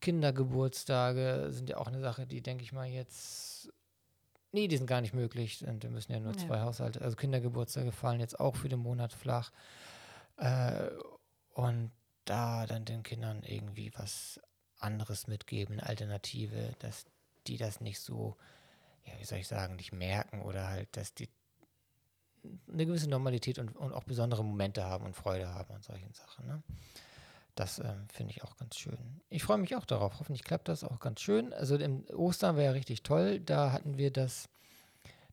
Kindergeburtstage 0.00 1.46
sind 1.50 1.70
ja 1.70 1.78
auch 1.78 1.86
eine 1.86 2.00
Sache, 2.00 2.26
die, 2.26 2.42
denke 2.42 2.62
ich 2.62 2.72
mal, 2.72 2.86
jetzt. 2.86 3.72
Nee, 4.52 4.68
die 4.68 4.76
sind 4.76 4.86
gar 4.86 5.00
nicht 5.00 5.14
möglich. 5.14 5.66
Und 5.66 5.82
wir 5.82 5.90
müssen 5.90 6.12
ja 6.12 6.20
nur 6.20 6.32
Ja. 6.32 6.38
zwei 6.38 6.60
Haushalte. 6.60 7.00
Also 7.00 7.16
Kindergeburtstage 7.16 7.90
fallen 7.90 8.20
jetzt 8.20 8.38
auch 8.38 8.54
für 8.54 8.68
den 8.68 8.80
Monat 8.80 9.12
flach. 9.12 9.50
Äh, 10.36 10.90
und 11.54 11.90
da 12.24 12.66
dann 12.66 12.84
den 12.84 13.02
Kindern 13.02 13.42
irgendwie 13.42 13.92
was 13.96 14.40
anderes 14.78 15.26
mitgeben, 15.26 15.78
eine 15.78 15.88
Alternative, 15.88 16.74
dass 16.80 17.06
die 17.46 17.56
das 17.56 17.80
nicht 17.80 18.00
so, 18.00 18.36
ja, 19.04 19.12
wie 19.18 19.24
soll 19.24 19.38
ich 19.38 19.48
sagen, 19.48 19.76
nicht 19.76 19.92
merken 19.92 20.42
oder 20.42 20.68
halt, 20.68 20.96
dass 20.96 21.14
die 21.14 21.28
eine 22.72 22.86
gewisse 22.86 23.08
Normalität 23.08 23.58
und, 23.58 23.76
und 23.76 23.92
auch 23.92 24.04
besondere 24.04 24.44
Momente 24.44 24.84
haben 24.84 25.04
und 25.04 25.14
Freude 25.14 25.52
haben 25.52 25.74
an 25.74 25.82
solchen 25.82 26.12
Sachen. 26.12 26.46
Ne? 26.46 26.62
Das 27.54 27.78
ähm, 27.78 28.06
finde 28.12 28.32
ich 28.32 28.42
auch 28.42 28.56
ganz 28.56 28.76
schön. 28.76 29.20
Ich 29.30 29.44
freue 29.44 29.58
mich 29.58 29.76
auch 29.76 29.84
darauf. 29.84 30.18
Hoffentlich 30.18 30.44
klappt 30.44 30.68
das 30.68 30.82
auch 30.82 30.98
ganz 30.98 31.20
schön. 31.20 31.52
Also 31.52 31.76
im 31.76 32.04
Ostern 32.08 32.56
war 32.56 32.64
ja 32.64 32.72
richtig 32.72 33.02
toll. 33.02 33.40
Da 33.40 33.70
hatten 33.70 33.96
wir 33.96 34.10
das, 34.10 34.48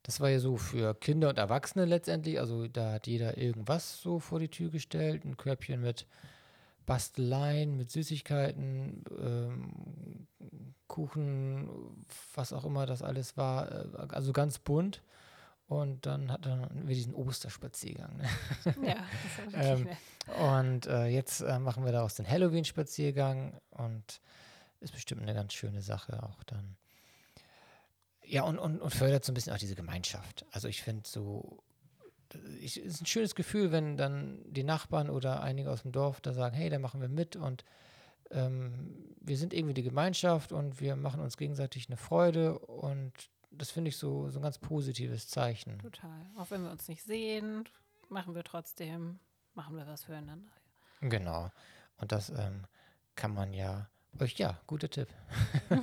das 0.04 0.20
war 0.20 0.30
ja 0.30 0.40
so 0.40 0.58
für 0.58 0.94
Kinder 0.94 1.30
und 1.30 1.40
Erwachsene 1.40 1.86
letztendlich. 1.86 2.40
Also 2.40 2.68
da 2.68 2.94
hat 2.94 3.08
jeder 3.08 3.38
irgendwas 3.38 4.02
so 4.02 4.20
vor 4.20 4.40
die 4.40 4.50
Tür 4.50 4.70
gestellt. 4.70 5.26
Ein 5.26 5.38
Körbchen 5.38 5.82
mit 5.82 6.06
Basteleien, 6.86 7.76
mit 7.76 7.90
Süßigkeiten, 7.90 9.04
ähm, 9.20 10.28
Kuchen, 10.88 11.70
was 12.36 12.54
auch 12.54 12.66
immer 12.66 12.86
das 12.86 13.02
alles 13.02 13.36
war. 13.36 13.72
Äh, 13.72 13.86
also 14.10 14.32
ganz 14.32 14.60
bunt. 14.60 15.02
Und 15.72 16.06
dann 16.06 16.30
hatten 16.30 16.68
wir 16.86 16.96
diesen 16.96 17.16
Osterspaziergang. 17.16 18.18
Ne? 18.18 18.28
Ja, 18.86 18.96
das 19.46 19.54
war 19.54 19.78
wirklich 19.78 19.98
Ähm. 20.36 20.68
Und 20.68 20.86
äh, 20.88 21.06
jetzt 21.06 21.40
äh, 21.40 21.60
machen 21.60 21.86
wir 21.86 21.94
daraus 21.94 22.16
den 22.16 22.30
Halloween-Spaziergang 22.30 23.58
und 23.70 24.20
ist 24.82 24.92
bestimmt 24.92 25.22
eine 25.22 25.34
ganz 25.34 25.54
schöne 25.54 25.82
Sache 25.82 26.24
auch 26.24 26.44
dann. 26.44 26.76
Ja, 28.26 28.44
und, 28.44 28.60
und, 28.60 28.82
und 28.82 28.94
fördert 28.94 29.24
so 29.24 29.32
ein 29.32 29.34
bisschen 29.34 29.54
auch 29.54 29.58
diese 29.58 29.76
Gemeinschaft. 29.76 30.46
Also 30.52 30.68
ich 30.68 30.82
finde 30.84 31.08
so, 31.08 31.64
es 32.62 32.76
ist 32.76 33.02
ein 33.02 33.06
schönes 33.06 33.34
Gefühl, 33.34 33.72
wenn 33.72 33.96
dann 33.96 34.42
die 34.46 34.64
Nachbarn 34.66 35.10
oder 35.10 35.42
einige 35.42 35.72
aus 35.72 35.84
dem 35.84 35.94
Dorf 35.94 36.20
da 36.20 36.34
sagen, 36.34 36.54
hey, 36.54 36.70
da 36.70 36.80
machen 36.80 37.00
wir 37.00 37.08
mit 37.08 37.38
und 37.38 37.64
ähm, 38.32 39.16
wir 39.22 39.38
sind 39.38 39.54
irgendwie 39.54 39.76
die 39.76 39.84
Gemeinschaft 39.84 40.52
und 40.52 40.82
wir 40.82 40.98
machen 40.98 41.22
uns 41.22 41.38
gegenseitig 41.38 41.88
eine 41.88 41.96
Freude 41.96 42.60
und 42.60 43.14
das 43.52 43.72
finde 43.72 43.90
ich 43.90 43.98
so, 43.98 44.30
so 44.30 44.40
ein 44.40 44.44
ganz 44.44 44.58
positives 44.58 45.28
Zeichen. 45.28 45.78
Total. 45.80 46.26
Auch 46.38 46.50
wenn 46.52 46.64
wir 46.64 46.72
uns 46.72 46.88
nicht 46.88 47.04
sehen, 47.04 47.66
machen 48.10 48.36
wir 48.36 48.44
trotzdem, 48.44 49.20
machen 49.54 49.76
wir 49.76 49.86
was 49.88 50.04
füreinander. 50.04 50.52
Genau. 51.02 51.52
Und 51.98 52.12
das 52.12 52.30
ähm, 52.30 52.66
kann 53.16 53.34
man 53.34 53.54
ja. 53.54 53.88
Euch 54.20 54.34
ja, 54.34 54.60
guter 54.68 54.90
Tipp. 54.90 55.08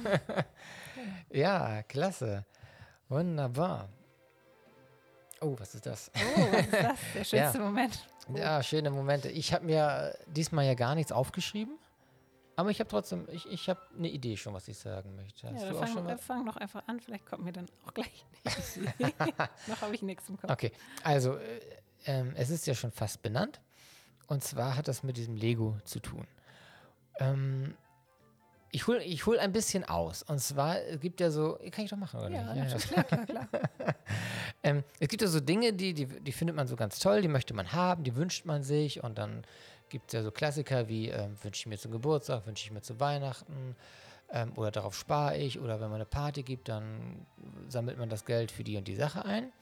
ja, 1.30 1.82
klasse. 1.84 2.44
Wunderbar. 3.08 3.88
Oh, 5.40 5.56
was 5.58 5.74
ist 5.74 5.86
das? 5.86 6.10
Oh, 6.14 6.52
was 6.52 6.60
ist 6.60 6.72
das? 6.72 6.98
Der 7.14 7.24
schönste 7.24 7.58
Moment. 7.60 8.06
Ja, 8.34 8.62
schöne 8.62 8.90
Momente. 8.90 9.30
Ich 9.30 9.54
habe 9.54 9.64
mir 9.64 10.14
diesmal 10.26 10.66
ja 10.66 10.74
gar 10.74 10.94
nichts 10.94 11.12
aufgeschrieben, 11.12 11.78
aber 12.58 12.70
ich 12.70 12.80
habe 12.80 12.90
trotzdem, 12.90 13.24
ich, 13.30 13.48
ich 13.50 13.68
habe 13.68 13.80
eine 13.96 14.08
Idee 14.08 14.36
schon, 14.36 14.52
was 14.52 14.66
ich 14.66 14.76
sagen 14.76 15.14
möchte. 15.14 15.46
Ja, 15.46 15.52
Hast 15.54 15.62
dann 15.62 15.70
du 15.70 15.78
auch 15.78 15.86
schon 15.86 15.94
fang, 15.94 16.04
mal? 16.04 16.12
äh, 16.14 16.18
fang 16.18 16.44
doch 16.46 16.56
einfach 16.56 16.82
an, 16.88 16.98
vielleicht 16.98 17.24
kommt 17.24 17.44
mir 17.44 17.52
dann 17.52 17.66
auch 17.86 17.94
gleich 17.94 18.24
nichts. 18.44 18.78
Noch 19.68 19.80
habe 19.80 19.94
ich 19.94 20.02
nichts 20.02 20.28
im 20.28 20.36
Kopf. 20.38 20.50
Okay, 20.50 20.72
also 21.04 21.36
äh, 21.36 21.60
ähm, 22.06 22.32
es 22.36 22.50
ist 22.50 22.66
ja 22.66 22.74
schon 22.74 22.90
fast 22.90 23.22
benannt. 23.22 23.60
Und 24.26 24.42
zwar 24.42 24.76
hat 24.76 24.88
das 24.88 25.04
mit 25.04 25.16
diesem 25.16 25.36
Lego 25.36 25.76
zu 25.84 26.00
tun. 26.00 26.26
Ähm, 27.20 27.76
ich 28.72 28.86
hole 28.88 29.02
ich 29.04 29.24
hol 29.24 29.38
ein 29.38 29.52
bisschen 29.52 29.84
aus. 29.84 30.24
Und 30.24 30.40
zwar 30.40 30.82
es 30.82 30.98
gibt 30.98 31.20
ja 31.20 31.30
so, 31.30 31.58
kann 31.70 31.84
ich 31.84 31.90
doch 31.90 31.96
machen, 31.96 32.18
oder 32.18 32.30
Ja, 32.30 32.54
nicht? 32.54 32.64
natürlich, 32.74 32.88
klar, 32.88 33.04
klar, 33.04 33.26
klar. 33.26 33.48
Ähm, 34.64 34.82
es 34.98 35.06
gibt 35.06 35.22
ja 35.22 35.28
so 35.28 35.38
Dinge, 35.38 35.72
die, 35.72 35.94
die, 35.94 36.06
die 36.06 36.32
findet 36.32 36.56
man 36.56 36.66
so 36.66 36.74
ganz 36.74 36.98
toll, 36.98 37.22
die 37.22 37.28
möchte 37.28 37.54
man 37.54 37.72
haben, 37.72 38.02
die 38.02 38.16
wünscht 38.16 38.44
man 38.44 38.64
sich. 38.64 39.04
Und 39.04 39.16
dann 39.16 39.44
gibt 39.90 40.08
es 40.08 40.12
ja 40.14 40.22
so 40.22 40.30
Klassiker 40.30 40.88
wie 40.88 41.08
ähm, 41.08 41.36
wünsche 41.42 41.60
ich 41.60 41.66
mir 41.66 41.78
zum 41.78 41.92
Geburtstag, 41.92 42.46
wünsche 42.46 42.64
ich 42.64 42.70
mir 42.70 42.82
zu 42.82 42.98
Weihnachten. 43.00 43.76
Ähm, 44.30 44.52
oder 44.56 44.70
darauf 44.70 44.94
spare 44.94 45.36
ich. 45.36 45.58
Oder 45.58 45.80
wenn 45.80 45.88
man 45.88 45.96
eine 45.96 46.06
Party 46.06 46.42
gibt, 46.42 46.68
dann 46.68 47.26
sammelt 47.68 47.98
man 47.98 48.08
das 48.08 48.24
Geld 48.24 48.50
für 48.50 48.64
die 48.64 48.76
und 48.76 48.86
die 48.86 48.96
Sache 48.96 49.24
ein. 49.24 49.52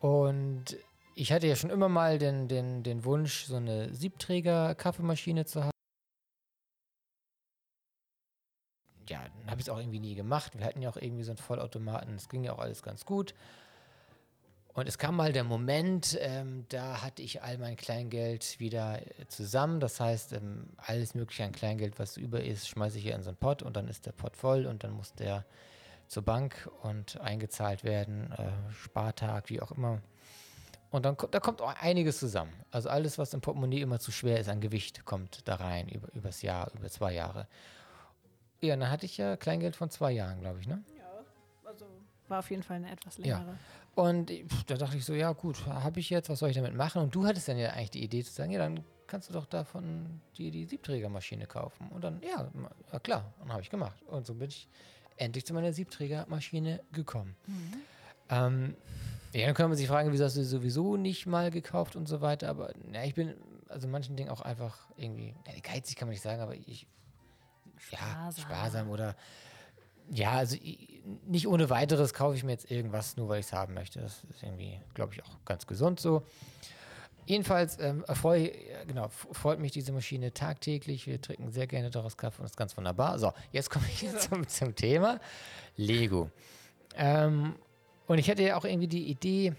Und 0.00 0.76
ich 1.14 1.32
hatte 1.32 1.46
ja 1.46 1.56
schon 1.56 1.70
immer 1.70 1.88
mal 1.88 2.18
den, 2.18 2.48
den, 2.48 2.82
den 2.82 3.04
Wunsch, 3.04 3.44
so 3.44 3.56
eine 3.56 3.92
Siebträger-Kaffeemaschine 3.94 5.44
zu 5.44 5.62
haben. 5.64 5.70
Ja, 9.08 9.20
dann 9.40 9.50
habe 9.50 9.60
ich 9.60 9.66
es 9.66 9.68
auch 9.68 9.78
irgendwie 9.78 10.00
nie 10.00 10.14
gemacht. 10.14 10.56
Wir 10.56 10.64
hatten 10.64 10.82
ja 10.82 10.88
auch 10.88 10.96
irgendwie 10.96 11.24
so 11.24 11.32
einen 11.32 11.38
Vollautomaten. 11.38 12.14
Es 12.14 12.28
ging 12.28 12.44
ja 12.44 12.52
auch 12.52 12.60
alles 12.60 12.82
ganz 12.82 13.04
gut. 13.04 13.34
Und 14.72 14.88
es 14.88 14.98
kam 14.98 15.16
mal 15.16 15.32
der 15.32 15.44
Moment, 15.44 16.16
ähm, 16.20 16.64
da 16.68 17.02
hatte 17.02 17.22
ich 17.22 17.42
all 17.42 17.58
mein 17.58 17.76
Kleingeld 17.76 18.60
wieder 18.60 19.00
äh, 19.00 19.26
zusammen. 19.26 19.80
Das 19.80 19.98
heißt, 19.98 20.32
ähm, 20.32 20.68
alles 20.76 21.14
Mögliche 21.14 21.44
an 21.44 21.52
Kleingeld, 21.52 21.98
was 21.98 22.16
über 22.16 22.42
ist, 22.42 22.68
schmeiße 22.68 22.98
ich 22.98 23.04
hier 23.04 23.16
in 23.16 23.22
so 23.22 23.30
einen 23.30 23.36
Pott 23.36 23.62
und 23.62 23.76
dann 23.76 23.88
ist 23.88 24.06
der 24.06 24.12
Pott 24.12 24.36
voll 24.36 24.66
und 24.66 24.84
dann 24.84 24.92
muss 24.92 25.12
der 25.14 25.44
zur 26.06 26.24
Bank 26.24 26.68
und 26.82 27.20
eingezahlt 27.20 27.84
werden, 27.84 28.32
äh, 28.32 28.72
Spartag, 28.72 29.48
wie 29.48 29.60
auch 29.60 29.72
immer. 29.72 30.00
Und 30.90 31.04
dann 31.04 31.16
da 31.30 31.38
kommt 31.38 31.62
auch 31.62 31.74
einiges 31.80 32.18
zusammen. 32.18 32.52
Also 32.72 32.88
alles, 32.88 33.16
was 33.16 33.32
im 33.32 33.40
Portemonnaie 33.40 33.80
immer 33.80 34.00
zu 34.00 34.10
schwer 34.10 34.40
ist 34.40 34.48
an 34.48 34.60
Gewicht, 34.60 35.04
kommt 35.04 35.46
da 35.46 35.56
rein 35.56 35.88
über, 35.88 36.12
übers 36.14 36.42
Jahr, 36.42 36.72
über 36.74 36.88
zwei 36.88 37.14
Jahre. 37.14 37.46
Ja, 38.60 38.76
dann 38.76 38.90
hatte 38.90 39.06
ich 39.06 39.16
ja 39.16 39.36
Kleingeld 39.36 39.76
von 39.76 39.90
zwei 39.90 40.12
Jahren, 40.12 40.40
glaube 40.40 40.60
ich, 40.60 40.66
ne? 40.66 40.82
Ja, 40.98 41.24
also 41.64 41.86
war 42.28 42.40
auf 42.40 42.50
jeden 42.50 42.62
Fall 42.62 42.76
eine 42.76 42.90
etwas 42.90 43.18
Ja. 43.18 43.44
Und 43.94 44.32
da 44.68 44.76
dachte 44.76 44.96
ich 44.96 45.04
so, 45.04 45.14
ja 45.14 45.32
gut, 45.32 45.66
habe 45.66 46.00
ich 46.00 46.10
jetzt, 46.10 46.28
was 46.28 46.38
soll 46.38 46.50
ich 46.50 46.56
damit 46.56 46.74
machen? 46.74 47.02
Und 47.02 47.14
du 47.14 47.26
hattest 47.26 47.48
dann 47.48 47.58
ja 47.58 47.70
eigentlich 47.70 47.90
die 47.90 48.04
Idee 48.04 48.24
zu 48.24 48.32
sagen, 48.32 48.52
ja, 48.52 48.58
dann 48.58 48.84
kannst 49.06 49.28
du 49.28 49.32
doch 49.32 49.46
davon 49.46 50.20
die, 50.38 50.50
die 50.50 50.64
Siebträgermaschine 50.64 51.46
kaufen. 51.46 51.88
Und 51.90 52.04
dann, 52.04 52.22
ja, 52.22 52.48
ja 52.92 52.98
klar, 53.00 53.34
dann 53.40 53.52
habe 53.52 53.62
ich 53.62 53.70
gemacht. 53.70 54.00
Und 54.06 54.26
so 54.26 54.34
bin 54.34 54.48
ich 54.48 54.68
endlich 55.16 55.44
zu 55.44 55.52
meiner 55.52 55.72
Siebträgermaschine 55.72 56.80
gekommen. 56.92 57.36
Ähm, 58.30 58.76
ja, 59.32 59.46
dann 59.46 59.54
kann 59.54 59.68
man 59.68 59.76
sich 59.76 59.88
fragen, 59.88 60.12
wieso 60.12 60.24
hast 60.24 60.36
du 60.36 60.42
sie 60.42 60.48
sowieso 60.48 60.96
nicht 60.96 61.26
mal 61.26 61.50
gekauft 61.50 61.96
und 61.96 62.06
so 62.06 62.20
weiter. 62.20 62.48
Aber 62.48 62.72
ja, 62.92 63.04
ich 63.04 63.14
bin 63.14 63.34
also 63.68 63.86
manchen 63.88 64.16
Dingen 64.16 64.30
auch 64.30 64.40
einfach 64.40 64.78
irgendwie, 64.96 65.34
ja, 65.46 65.60
geizig 65.62 65.96
kann 65.96 66.08
man 66.08 66.12
nicht 66.12 66.22
sagen, 66.22 66.40
aber 66.40 66.54
ich, 66.54 66.86
ja, 67.90 67.98
Sparsam. 67.98 68.44
sparsam 68.44 68.90
oder 68.90 69.16
ja, 70.10 70.32
also 70.32 70.56
nicht 71.26 71.46
ohne 71.46 71.70
weiteres 71.70 72.14
kaufe 72.14 72.36
ich 72.36 72.44
mir 72.44 72.52
jetzt 72.52 72.70
irgendwas, 72.70 73.16
nur 73.16 73.28
weil 73.28 73.40
ich 73.40 73.46
es 73.46 73.52
haben 73.52 73.74
möchte. 73.74 74.00
Das 74.00 74.24
ist 74.24 74.42
irgendwie, 74.42 74.80
glaube 74.94 75.14
ich, 75.14 75.22
auch 75.22 75.44
ganz 75.44 75.66
gesund 75.66 76.00
so. 76.00 76.22
Jedenfalls 77.26 77.78
ähm, 77.78 78.04
erfreu, 78.08 78.38
ja, 78.38 78.84
genau, 78.86 79.08
freut 79.08 79.60
mich 79.60 79.70
diese 79.72 79.92
Maschine 79.92 80.32
tagtäglich. 80.32 81.06
Wir 81.06 81.20
trinken 81.20 81.52
sehr 81.52 81.66
gerne 81.66 81.90
daraus 81.90 82.16
Kaffee 82.16 82.38
und 82.38 82.44
das 82.44 82.52
ist 82.52 82.56
ganz 82.56 82.76
wunderbar. 82.76 83.18
So, 83.18 83.32
jetzt 83.52 83.70
komme 83.70 83.84
ich 83.88 84.08
zum, 84.18 84.48
zum 84.48 84.74
Thema 84.74 85.20
Lego. 85.76 86.30
Ähm, 86.96 87.54
und 88.08 88.18
ich 88.18 88.28
hatte 88.28 88.42
ja 88.42 88.56
auch 88.56 88.64
irgendwie 88.64 88.88
die 88.88 89.08
Idee, 89.08 89.54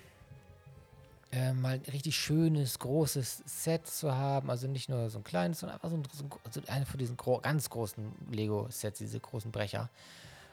äh, 1.32 1.54
mal 1.54 1.76
ein 1.76 1.92
richtig 1.94 2.18
schönes, 2.18 2.78
großes 2.80 3.44
Set 3.46 3.88
zu 3.88 4.14
haben. 4.14 4.50
Also 4.50 4.68
nicht 4.68 4.90
nur 4.90 5.10
so 5.10 5.20
ein 5.20 5.24
kleines, 5.24 5.62
sondern 5.62 5.76
einfach 5.78 5.90
so, 5.90 5.96
ein, 5.96 6.04
so, 6.12 6.24
ein, 6.26 6.52
so 6.52 6.62
eine 6.68 6.86
von 6.86 6.98
diesen 6.98 7.16
gro 7.16 7.40
ganz 7.40 7.70
großen 7.70 8.12
Lego-Sets, 8.32 9.00
diese 9.00 9.20
großen 9.20 9.52
Brecher. 9.52 9.90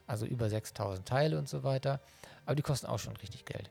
Also 0.09 0.27
über 0.27 0.51
6000 0.51 1.07
Teile 1.07 1.39
und 1.39 1.49
so 1.49 1.63
weiter. 1.63 2.01
Aber 2.45 2.57
die 2.57 2.63
kosten 2.63 2.87
auch 2.87 2.99
schon 2.99 3.17
richtig 3.19 3.45
Geld. 3.45 3.71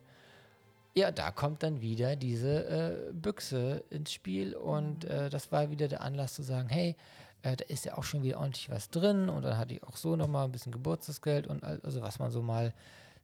Ja, 0.95 1.11
da 1.11 1.31
kommt 1.31 1.61
dann 1.61 1.81
wieder 1.81 2.15
diese 2.15 3.09
äh, 3.09 3.11
Büchse 3.11 3.83
ins 3.89 4.13
Spiel 4.13 4.55
und 4.55 5.05
äh, 5.05 5.29
das 5.29 5.51
war 5.51 5.69
wieder 5.69 5.87
der 5.87 6.01
Anlass 6.01 6.33
zu 6.33 6.41
sagen, 6.41 6.69
hey, 6.69 6.95
äh, 7.43 7.55
da 7.55 7.65
ist 7.65 7.85
ja 7.85 7.97
auch 7.97 8.03
schon 8.03 8.23
wieder 8.23 8.39
ordentlich 8.39 8.69
was 8.69 8.89
drin 8.89 9.29
und 9.29 9.43
dann 9.43 9.57
hatte 9.57 9.75
ich 9.75 9.83
auch 9.83 9.95
so 9.95 10.15
nochmal 10.15 10.45
ein 10.45 10.51
bisschen 10.51 10.71
Geburtstagsgeld 10.71 11.45
und 11.45 11.63
also 11.63 12.01
was 12.01 12.17
man 12.17 12.31
so 12.31 12.41
mal 12.41 12.73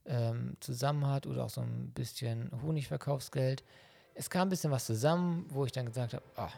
ähm, 0.06 0.56
zusammen 0.60 1.08
hat 1.08 1.26
oder 1.26 1.46
auch 1.46 1.50
so 1.50 1.62
ein 1.62 1.92
bisschen 1.96 2.52
Honigverkaufsgeld. 2.62 3.64
Es 4.14 4.30
kam 4.30 4.48
ein 4.48 4.50
bisschen 4.50 4.70
was 4.70 4.86
zusammen, 4.86 5.46
wo 5.50 5.66
ich 5.66 5.72
dann 5.72 5.86
gesagt 5.86 6.14
habe, 6.14 6.24
ah, 6.36 6.52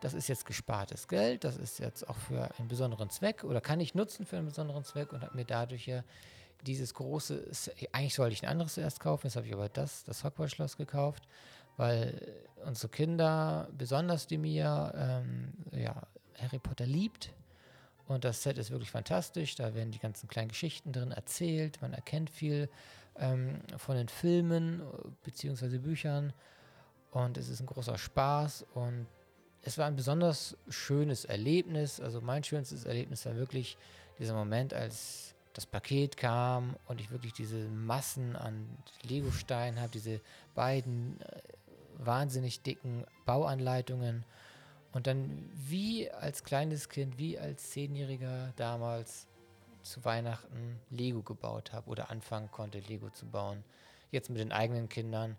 das 0.00 0.14
ist 0.14 0.28
jetzt 0.28 0.46
gespartes 0.46 1.08
Geld, 1.08 1.44
das 1.44 1.56
ist 1.56 1.78
jetzt 1.78 2.08
auch 2.08 2.16
für 2.16 2.50
einen 2.58 2.68
besonderen 2.68 3.10
Zweck 3.10 3.44
oder 3.44 3.60
kann 3.60 3.80
ich 3.80 3.94
nutzen 3.94 4.26
für 4.26 4.36
einen 4.36 4.46
besonderen 4.46 4.84
Zweck 4.84 5.12
und 5.12 5.22
habe 5.22 5.36
mir 5.36 5.44
dadurch 5.44 5.86
ja 5.86 6.04
dieses 6.66 6.94
große, 6.94 7.50
eigentlich 7.92 8.14
sollte 8.14 8.32
ich 8.32 8.42
ein 8.42 8.50
anderes 8.50 8.74
zuerst 8.74 9.00
kaufen, 9.00 9.26
jetzt 9.26 9.36
habe 9.36 9.46
ich 9.46 9.52
aber 9.52 9.68
das, 9.68 10.04
das 10.04 10.24
Hogwarts-Schloss 10.24 10.76
gekauft, 10.76 11.28
weil 11.76 12.34
unsere 12.64 12.88
Kinder, 12.88 13.68
besonders 13.76 14.26
die 14.26 14.38
Mia, 14.38 14.92
ähm, 14.94 15.52
ja, 15.72 16.02
Harry 16.40 16.58
Potter 16.58 16.86
liebt. 16.86 17.32
Und 18.06 18.24
das 18.24 18.42
Set 18.42 18.58
ist 18.58 18.70
wirklich 18.70 18.90
fantastisch. 18.90 19.54
Da 19.54 19.74
werden 19.74 19.90
die 19.90 19.98
ganzen 19.98 20.28
kleinen 20.28 20.48
Geschichten 20.48 20.92
drin 20.92 21.12
erzählt. 21.12 21.80
Man 21.82 21.92
erkennt 21.92 22.30
viel 22.30 22.70
ähm, 23.16 23.60
von 23.76 23.96
den 23.96 24.08
Filmen 24.08 24.82
bzw. 25.24 25.78
Büchern. 25.78 26.32
Und 27.10 27.36
es 27.36 27.48
ist 27.48 27.60
ein 27.60 27.66
großer 27.66 27.98
Spaß. 27.98 28.64
Und 28.74 29.06
es 29.62 29.78
war 29.78 29.86
ein 29.86 29.96
besonders 29.96 30.56
schönes 30.68 31.24
Erlebnis. 31.24 32.00
Also 32.00 32.20
mein 32.20 32.44
schönstes 32.44 32.84
Erlebnis 32.84 33.26
war 33.26 33.36
wirklich 33.36 33.76
dieser 34.18 34.34
Moment, 34.34 34.74
als 34.74 35.34
das 35.52 35.66
Paket 35.66 36.16
kam 36.16 36.76
und 36.86 37.00
ich 37.00 37.10
wirklich 37.10 37.32
diese 37.32 37.68
Massen 37.68 38.36
an 38.36 38.68
Lego-Steinen 39.02 39.80
habe, 39.80 39.90
diese 39.90 40.20
beiden 40.54 41.20
äh, 41.20 41.40
wahnsinnig 41.98 42.62
dicken 42.62 43.04
Bauanleitungen 43.26 44.24
und 44.92 45.06
dann 45.06 45.50
wie 45.52 46.10
als 46.10 46.44
kleines 46.44 46.88
Kind, 46.88 47.18
wie 47.18 47.38
als 47.38 47.70
Zehnjähriger 47.70 48.52
damals 48.56 49.26
zu 49.82 50.04
Weihnachten 50.04 50.78
Lego 50.90 51.22
gebaut 51.22 51.72
habe 51.72 51.90
oder 51.90 52.10
anfangen 52.10 52.50
konnte, 52.50 52.78
Lego 52.80 53.10
zu 53.10 53.26
bauen. 53.26 53.64
Jetzt 54.10 54.30
mit 54.30 54.38
den 54.38 54.52
eigenen 54.52 54.88
Kindern. 54.88 55.36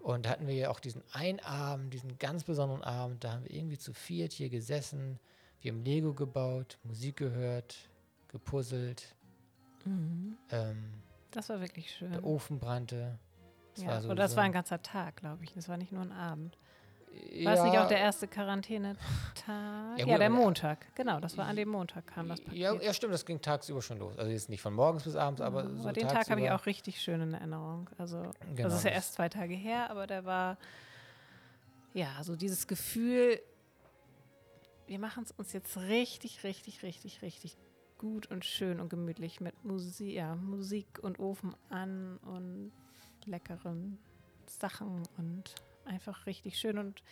Und 0.00 0.28
hatten 0.28 0.46
wir 0.46 0.54
ja 0.54 0.70
auch 0.70 0.80
diesen 0.80 1.02
einen 1.12 1.40
Abend, 1.40 1.92
diesen 1.92 2.18
ganz 2.18 2.44
besonderen 2.44 2.82
Abend, 2.82 3.24
da 3.24 3.32
haben 3.32 3.44
wir 3.44 3.52
irgendwie 3.52 3.78
zu 3.78 3.92
viert 3.92 4.32
hier 4.32 4.48
gesessen, 4.48 5.18
wir 5.60 5.72
haben 5.72 5.84
Lego 5.84 6.14
gebaut, 6.14 6.78
Musik 6.84 7.16
gehört, 7.16 7.76
gepuzzelt. 8.28 9.16
Mhm. 9.84 10.36
Ähm, 10.50 11.02
das 11.32 11.48
war 11.48 11.60
wirklich 11.60 11.92
schön. 11.92 12.12
Der 12.12 12.24
Ofen 12.24 12.58
brannte. 12.58 13.18
Das 13.74 13.82
ja, 13.82 13.90
war 13.90 14.00
so, 14.00 14.14
das 14.14 14.30
so 14.32 14.36
war 14.36 14.44
ein 14.44 14.52
ganzer 14.52 14.82
Tag, 14.82 15.16
glaube 15.16 15.44
ich. 15.44 15.52
Das 15.54 15.68
war 15.68 15.76
nicht 15.76 15.92
nur 15.92 16.02
ein 16.02 16.12
Abend. 16.12 16.58
War 17.44 17.54
es 17.54 17.62
nicht 17.62 17.78
auch 17.78 17.88
der 17.88 17.98
erste 17.98 18.26
Quarantänetag? 18.26 18.96
Ja, 19.46 20.06
ja, 20.06 20.18
der 20.18 20.30
Montag. 20.30 20.94
Genau, 20.94 21.20
das 21.20 21.36
war 21.36 21.46
an 21.46 21.56
dem 21.56 21.68
Montag 21.68 22.06
kam 22.06 22.28
das 22.28 22.40
Paket. 22.40 22.58
Ja, 22.58 22.74
ja, 22.74 22.92
stimmt, 22.92 23.14
das 23.14 23.24
ging 23.24 23.40
tagsüber 23.40 23.82
schon 23.82 23.98
los. 23.98 24.18
Also 24.18 24.30
jetzt 24.30 24.48
nicht 24.48 24.60
von 24.60 24.74
morgens 24.74 25.04
bis 25.04 25.16
abends, 25.16 25.40
aber 25.40 25.64
ja, 25.64 25.70
so 25.70 25.82
Aber 25.82 25.92
den 25.92 26.08
Tag 26.08 26.30
habe 26.30 26.40
ich 26.40 26.50
auch 26.50 26.66
richtig 26.66 27.00
schön 27.00 27.20
in 27.20 27.34
Erinnerung. 27.34 27.88
Also 27.98 28.22
genau, 28.54 28.68
das 28.68 28.78
ist 28.78 28.84
ja 28.84 28.90
erst 28.90 29.14
zwei 29.14 29.28
Tage 29.28 29.54
her, 29.54 29.90
aber 29.90 30.06
der 30.06 30.24
war 30.24 30.58
ja 31.94 32.08
so 32.22 32.36
dieses 32.36 32.66
Gefühl, 32.66 33.40
wir 34.86 34.98
machen 34.98 35.24
es 35.24 35.32
uns 35.32 35.52
jetzt 35.52 35.76
richtig, 35.76 36.44
richtig, 36.44 36.82
richtig, 36.82 37.22
richtig 37.22 37.56
gut 37.98 38.26
und 38.30 38.44
schön 38.44 38.80
und 38.80 38.88
gemütlich 38.88 39.40
mit 39.40 39.64
Musik, 39.64 40.14
ja, 40.14 40.34
Musik 40.36 40.86
und 41.02 41.18
Ofen 41.18 41.54
an 41.68 42.18
und 42.18 42.72
leckeren 43.26 43.98
Sachen 44.46 45.02
und 45.16 45.54
einfach 45.88 46.26
richtig 46.26 46.58
schön. 46.58 46.78
Und 46.78 47.02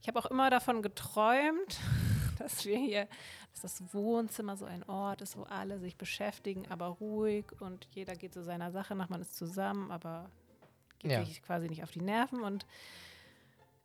ich 0.00 0.08
habe 0.08 0.18
auch 0.18 0.26
immer 0.26 0.50
davon 0.50 0.82
geträumt, 0.82 1.80
dass 2.38 2.64
wir 2.64 2.78
hier, 2.78 3.08
dass 3.52 3.62
das 3.62 3.94
Wohnzimmer 3.94 4.56
so 4.56 4.64
ein 4.64 4.82
Ort 4.84 5.22
ist, 5.22 5.36
wo 5.36 5.42
alle 5.44 5.78
sich 5.78 5.96
beschäftigen, 5.96 6.66
aber 6.68 6.86
ruhig 6.86 7.46
und 7.60 7.88
jeder 7.92 8.14
geht 8.14 8.32
zu 8.32 8.42
seiner 8.42 8.70
Sache 8.70 8.94
nach, 8.94 9.08
man 9.08 9.20
ist 9.20 9.36
zusammen, 9.36 9.90
aber 9.90 10.30
geht 10.98 11.12
ja. 11.12 11.24
sich 11.24 11.42
quasi 11.42 11.68
nicht 11.68 11.82
auf 11.82 11.90
die 11.90 12.02
Nerven 12.02 12.42
und 12.42 12.66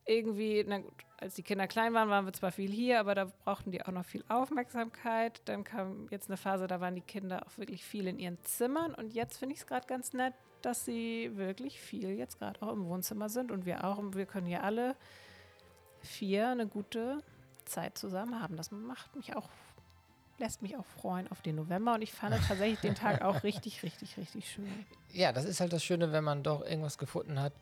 irgendwie, 0.06 0.64
na 0.68 0.80
gut, 0.80 0.94
als 1.18 1.36
die 1.36 1.44
Kinder 1.44 1.68
klein 1.68 1.94
waren, 1.94 2.10
waren 2.10 2.26
wir 2.26 2.34
zwar 2.34 2.52
viel 2.52 2.70
hier, 2.70 3.00
aber 3.00 3.16
da 3.16 3.32
brauchten 3.46 3.72
die 3.72 3.82
auch 3.86 3.92
noch 3.92 4.06
viel 4.06 4.24
Aufmerksamkeit. 4.28 5.42
Dann 5.46 5.64
kam 5.64 6.08
jetzt 6.12 6.30
eine 6.30 6.38
Phase, 6.38 6.68
da 6.68 6.82
waren 6.82 6.96
die 6.96 7.02
Kinder 7.02 7.46
auch 7.46 7.58
wirklich 7.58 7.86
viel 7.86 8.08
in 8.08 8.20
ihren 8.20 8.38
Zimmern 8.44 8.94
und 8.94 9.14
jetzt 9.14 9.38
finde 9.38 9.56
ich 9.56 9.62
es 9.62 9.68
gerade 9.68 9.88
ganz 9.88 10.14
nett, 10.14 10.34
dass 10.62 10.86
sie 10.86 11.32
wirklich 11.36 11.80
viel 11.80 12.10
jetzt 12.12 12.40
gerade 12.40 12.62
auch 12.62 12.72
im 12.72 12.86
Wohnzimmer 12.86 13.30
sind 13.30 13.52
und 13.52 13.66
wir 13.66 13.84
auch. 13.84 13.98
Und 13.98 14.16
wir 14.16 14.26
können 14.26 14.48
hier 14.48 14.64
alle 14.64 14.96
vier 16.02 16.50
eine 16.50 16.68
gute 16.68 17.22
Zeit 17.66 17.98
zusammen 17.98 18.42
haben. 18.42 18.56
Das 18.56 18.72
macht 18.72 19.16
mich 19.16 19.36
auch, 19.36 19.50
lässt 20.38 20.62
mich 20.62 20.76
auch 20.78 20.86
freuen 20.86 21.30
auf 21.32 21.42
den 21.42 21.56
November 21.56 21.94
und 21.94 22.02
ich 22.02 22.14
fand 22.14 22.36
tatsächlich 22.48 22.80
den 22.80 22.96
Tag 22.96 23.22
auch 23.22 23.44
richtig, 23.44 23.84
richtig, 23.84 24.18
richtig 24.18 24.50
schön. 24.50 24.86
Ja, 25.12 25.32
das 25.32 25.46
ist 25.46 25.60
halt 25.60 25.74
das 25.74 25.84
Schöne, 25.84 26.12
wenn 26.12 26.24
man 26.24 26.44
doch 26.44 26.66
irgendwas 26.66 26.98
gefunden 26.98 27.40
hat, 27.40 27.54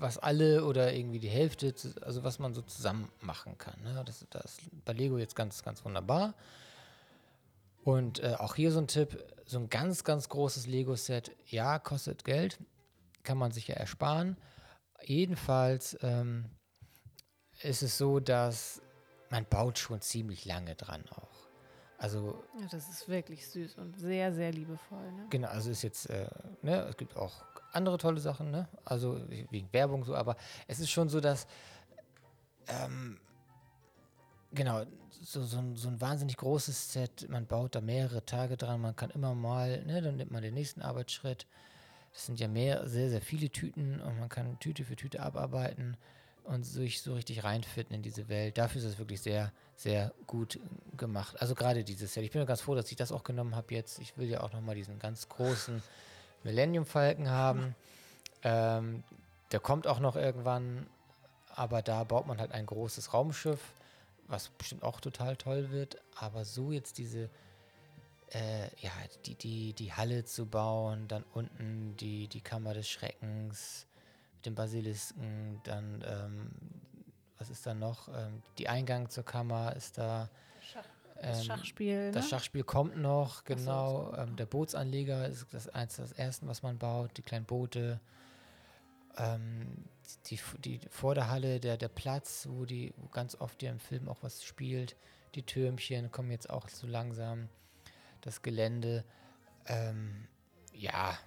was 0.00 0.18
alle 0.18 0.64
oder 0.64 0.92
irgendwie 0.92 1.18
die 1.18 1.28
Hälfte, 1.28 1.74
also 2.02 2.24
was 2.24 2.38
man 2.38 2.54
so 2.54 2.62
zusammen 2.62 3.10
machen 3.20 3.58
kann. 3.58 3.80
Ne? 3.82 4.02
Das, 4.04 4.24
das 4.30 4.44
ist 4.44 4.84
bei 4.84 4.92
Lego 4.92 5.18
jetzt 5.18 5.36
ganz, 5.36 5.62
ganz 5.62 5.84
wunderbar. 5.84 6.34
Und 7.84 8.22
äh, 8.22 8.34
auch 8.38 8.54
hier 8.54 8.70
so 8.70 8.80
ein 8.80 8.86
Tipp, 8.86 9.24
so 9.46 9.58
ein 9.58 9.70
ganz, 9.70 10.04
ganz 10.04 10.28
großes 10.28 10.66
Lego-Set, 10.66 11.34
ja, 11.46 11.78
kostet 11.78 12.24
Geld, 12.24 12.58
kann 13.22 13.38
man 13.38 13.52
sich 13.52 13.68
ja 13.68 13.76
ersparen. 13.76 14.36
Jedenfalls 15.02 15.96
ähm, 16.02 16.50
ist 17.62 17.82
es 17.82 17.96
so, 17.96 18.20
dass 18.20 18.82
man 19.30 19.44
baut 19.44 19.78
schon 19.78 20.00
ziemlich 20.00 20.44
lange 20.44 20.74
dran 20.74 21.04
auch. 21.10 21.27
Also 21.98 22.44
ja, 22.60 22.66
das 22.70 22.88
ist 22.88 23.08
wirklich 23.08 23.46
süß 23.48 23.76
und 23.78 23.98
sehr, 23.98 24.32
sehr 24.32 24.52
liebevoll. 24.52 25.12
Ne? 25.12 25.26
Genau, 25.30 25.48
also 25.48 25.70
ist 25.70 25.82
jetzt, 25.82 26.08
äh, 26.08 26.28
ne, 26.62 26.86
es 26.88 26.96
gibt 26.96 27.16
auch 27.16 27.44
andere 27.72 27.98
tolle 27.98 28.20
Sachen, 28.20 28.50
ne? 28.50 28.68
Also 28.84 29.20
wegen 29.28 29.68
Werbung 29.72 30.04
so, 30.04 30.14
aber 30.14 30.36
es 30.68 30.78
ist 30.78 30.90
schon 30.90 31.08
so, 31.08 31.20
dass 31.20 31.46
ähm, 32.68 33.18
genau, 34.52 34.84
so, 35.22 35.42
so, 35.42 35.58
ein, 35.58 35.76
so 35.76 35.88
ein 35.88 36.00
wahnsinnig 36.00 36.36
großes 36.36 36.92
Set, 36.92 37.28
man 37.28 37.46
baut 37.46 37.74
da 37.74 37.80
mehrere 37.80 38.24
Tage 38.24 38.56
dran, 38.56 38.80
man 38.80 38.94
kann 38.94 39.10
immer 39.10 39.34
mal, 39.34 39.84
ne, 39.84 40.00
dann 40.00 40.16
nimmt 40.16 40.30
man 40.30 40.42
den 40.42 40.54
nächsten 40.54 40.82
Arbeitsschritt. 40.82 41.46
Das 42.12 42.26
sind 42.26 42.40
ja 42.40 42.48
mehr, 42.48 42.88
sehr, 42.88 43.10
sehr 43.10 43.20
viele 43.20 43.50
Tüten 43.50 44.00
und 44.00 44.18
man 44.18 44.28
kann 44.28 44.58
Tüte 44.60 44.84
für 44.84 44.96
Tüte 44.96 45.20
abarbeiten 45.20 45.96
und 46.44 46.64
sich 46.64 47.02
so 47.02 47.14
richtig 47.14 47.44
reinfinden 47.44 47.96
in 47.96 48.02
diese 48.02 48.28
Welt. 48.28 48.56
Dafür 48.56 48.80
ist 48.80 48.86
es 48.86 48.98
wirklich 48.98 49.20
sehr, 49.20 49.52
sehr 49.78 50.12
gut 50.26 50.60
gemacht. 50.98 51.40
Also 51.40 51.54
gerade 51.54 51.84
dieses 51.84 52.12
Set. 52.12 52.24
Ich 52.24 52.32
bin 52.32 52.44
ganz 52.44 52.60
froh, 52.60 52.74
dass 52.74 52.90
ich 52.90 52.96
das 52.96 53.12
auch 53.12 53.24
genommen 53.24 53.56
habe 53.56 53.74
jetzt. 53.74 53.98
Ich 54.00 54.18
will 54.18 54.28
ja 54.28 54.42
auch 54.42 54.52
nochmal 54.52 54.74
diesen 54.74 54.98
ganz 54.98 55.28
großen 55.30 55.82
Millennium 56.44 56.84
Falken 56.84 57.30
haben. 57.30 57.74
Ähm, 58.42 59.02
der 59.52 59.60
kommt 59.60 59.86
auch 59.86 60.00
noch 60.00 60.16
irgendwann, 60.16 60.86
aber 61.54 61.80
da 61.80 62.04
baut 62.04 62.26
man 62.26 62.38
halt 62.38 62.52
ein 62.52 62.66
großes 62.66 63.14
Raumschiff 63.14 63.60
was 64.28 64.50
bestimmt 64.50 64.84
auch 64.84 65.00
total 65.00 65.36
toll 65.36 65.70
wird, 65.70 66.00
aber 66.14 66.44
so 66.44 66.70
jetzt 66.70 66.98
diese, 66.98 67.30
äh, 68.30 68.68
ja, 68.80 68.92
die, 69.24 69.34
die, 69.34 69.72
die 69.72 69.92
Halle 69.92 70.24
zu 70.24 70.46
bauen, 70.46 71.08
dann 71.08 71.24
unten 71.32 71.96
die, 71.96 72.28
die 72.28 72.42
Kammer 72.42 72.74
des 72.74 72.88
Schreckens 72.88 73.86
mit 74.36 74.46
dem 74.46 74.54
Basilisken, 74.54 75.60
dann, 75.64 76.04
ähm, 76.06 76.50
was 77.38 77.50
ist 77.50 77.66
da 77.66 77.74
noch? 77.74 78.08
Ähm, 78.08 78.42
die 78.58 78.68
Eingang 78.68 79.08
zur 79.10 79.24
Kammer 79.24 79.74
ist 79.76 79.98
da. 79.98 80.28
das 81.20 81.38
ähm, 81.38 81.44
Schachspiel. 81.44 82.06
Ne? 82.06 82.12
Das 82.12 82.28
Schachspiel 82.28 82.64
kommt 82.64 82.96
noch, 82.96 83.44
genau. 83.44 84.10
So. 84.10 84.16
Ähm, 84.16 84.36
der 84.36 84.46
Bootsanleger 84.46 85.26
ist 85.28 85.46
das 85.52 85.68
eins 85.68 85.96
das 85.96 86.12
erste, 86.12 86.46
was 86.46 86.62
man 86.62 86.78
baut, 86.78 87.16
die 87.16 87.22
kleinen 87.22 87.46
Boote. 87.46 88.00
Ähm, 89.16 89.84
die, 90.26 90.38
die 90.58 90.80
vor 90.90 91.14
der 91.14 91.28
der, 91.60 91.76
Platz, 91.88 92.46
wo 92.50 92.64
die, 92.64 92.94
wo 92.96 93.08
ganz 93.08 93.34
oft 93.34 93.62
ja 93.62 93.70
im 93.70 93.80
Film 93.80 94.08
auch 94.08 94.22
was 94.22 94.42
spielt, 94.42 94.96
die 95.34 95.42
Türmchen 95.42 96.10
kommen 96.10 96.30
jetzt 96.30 96.48
auch 96.48 96.68
so 96.68 96.86
langsam, 96.86 97.48
das 98.20 98.42
Gelände. 98.42 99.04
Ähm, 99.66 100.26
ja, 100.72 101.18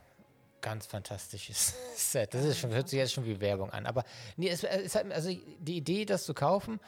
ganz 0.62 0.86
fantastisches 0.86 1.76
Set. 1.96 2.34
Das 2.34 2.46
ist 2.46 2.60
schon, 2.60 2.72
hört 2.72 2.90
sich 2.90 2.98
jetzt 2.98 3.14
schon 3.14 3.26
wie 3.26 3.40
Werbung 3.40 3.72
an. 3.72 3.86
Aber 3.86 4.04
nee, 4.38 4.50
es, 4.50 4.64
es 4.64 4.96
hat, 4.96 5.12
also 5.12 5.30
die 5.60 5.78
Idee, 5.78 6.06
das 6.06 6.26
zu 6.26 6.34
kaufen 6.34 6.80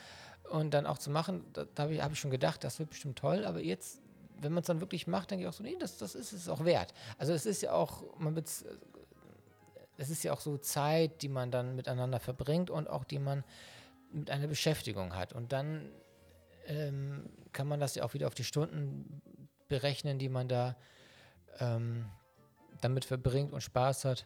und 0.49 0.73
dann 0.73 0.85
auch 0.85 0.97
zu 0.97 1.09
machen, 1.09 1.45
da, 1.53 1.65
da 1.75 1.83
habe 1.83 1.93
ich, 1.93 2.01
hab 2.01 2.11
ich 2.11 2.19
schon 2.19 2.31
gedacht, 2.31 2.63
das 2.63 2.79
wird 2.79 2.89
bestimmt 2.89 3.17
toll, 3.17 3.45
aber 3.45 3.59
jetzt 3.59 3.99
wenn 4.39 4.51
man 4.51 4.61
es 4.61 4.67
dann 4.67 4.81
wirklich 4.81 5.07
macht, 5.07 5.31
denke 5.31 5.43
ich 5.43 5.47
auch 5.47 5.53
so, 5.53 5.63
nee, 5.63 5.77
das, 5.79 5.97
das 5.97 6.15
ist 6.15 6.33
es 6.33 6.49
auch 6.49 6.65
wert. 6.65 6.93
Also 7.17 7.31
es 7.31 7.45
ist 7.45 7.61
ja 7.61 7.71
auch, 7.71 8.03
man 8.19 8.35
wird 8.35 8.49
es 9.97 10.09
ist 10.09 10.23
ja 10.23 10.33
auch 10.33 10.41
so 10.41 10.57
Zeit, 10.57 11.21
die 11.21 11.29
man 11.29 11.51
dann 11.51 11.75
miteinander 11.75 12.19
verbringt 12.19 12.69
und 12.69 12.89
auch 12.89 13.03
die 13.03 13.19
man 13.19 13.43
mit 14.11 14.29
einer 14.29 14.47
Beschäftigung 14.47 15.15
hat. 15.15 15.33
Und 15.33 15.53
dann 15.53 15.89
ähm, 16.65 17.29
kann 17.51 17.67
man 17.67 17.79
das 17.79 17.95
ja 17.95 18.03
auch 18.03 18.13
wieder 18.13 18.27
auf 18.27 18.35
die 18.35 18.43
Stunden 18.43 19.21
berechnen, 19.67 20.19
die 20.19 20.29
man 20.29 20.47
da 20.47 20.75
ähm, 21.59 22.05
damit 22.83 23.05
verbringt 23.05 23.53
und 23.53 23.61
Spaß 23.61 24.05
hat. 24.05 24.25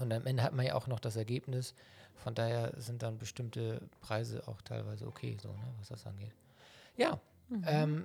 Und 0.00 0.12
am 0.12 0.26
Ende 0.26 0.42
hat 0.42 0.52
man 0.52 0.66
ja 0.66 0.74
auch 0.74 0.86
noch 0.86 1.00
das 1.00 1.16
Ergebnis. 1.16 1.74
Von 2.16 2.34
daher 2.34 2.72
sind 2.76 3.02
dann 3.02 3.18
bestimmte 3.18 3.80
Preise 4.00 4.42
auch 4.46 4.60
teilweise 4.62 5.06
okay, 5.06 5.36
so, 5.40 5.48
ne, 5.48 5.74
was 5.78 5.88
das 5.88 6.06
angeht. 6.06 6.32
Ja, 6.96 7.20
mhm. 7.48 7.64
ähm, 7.66 8.04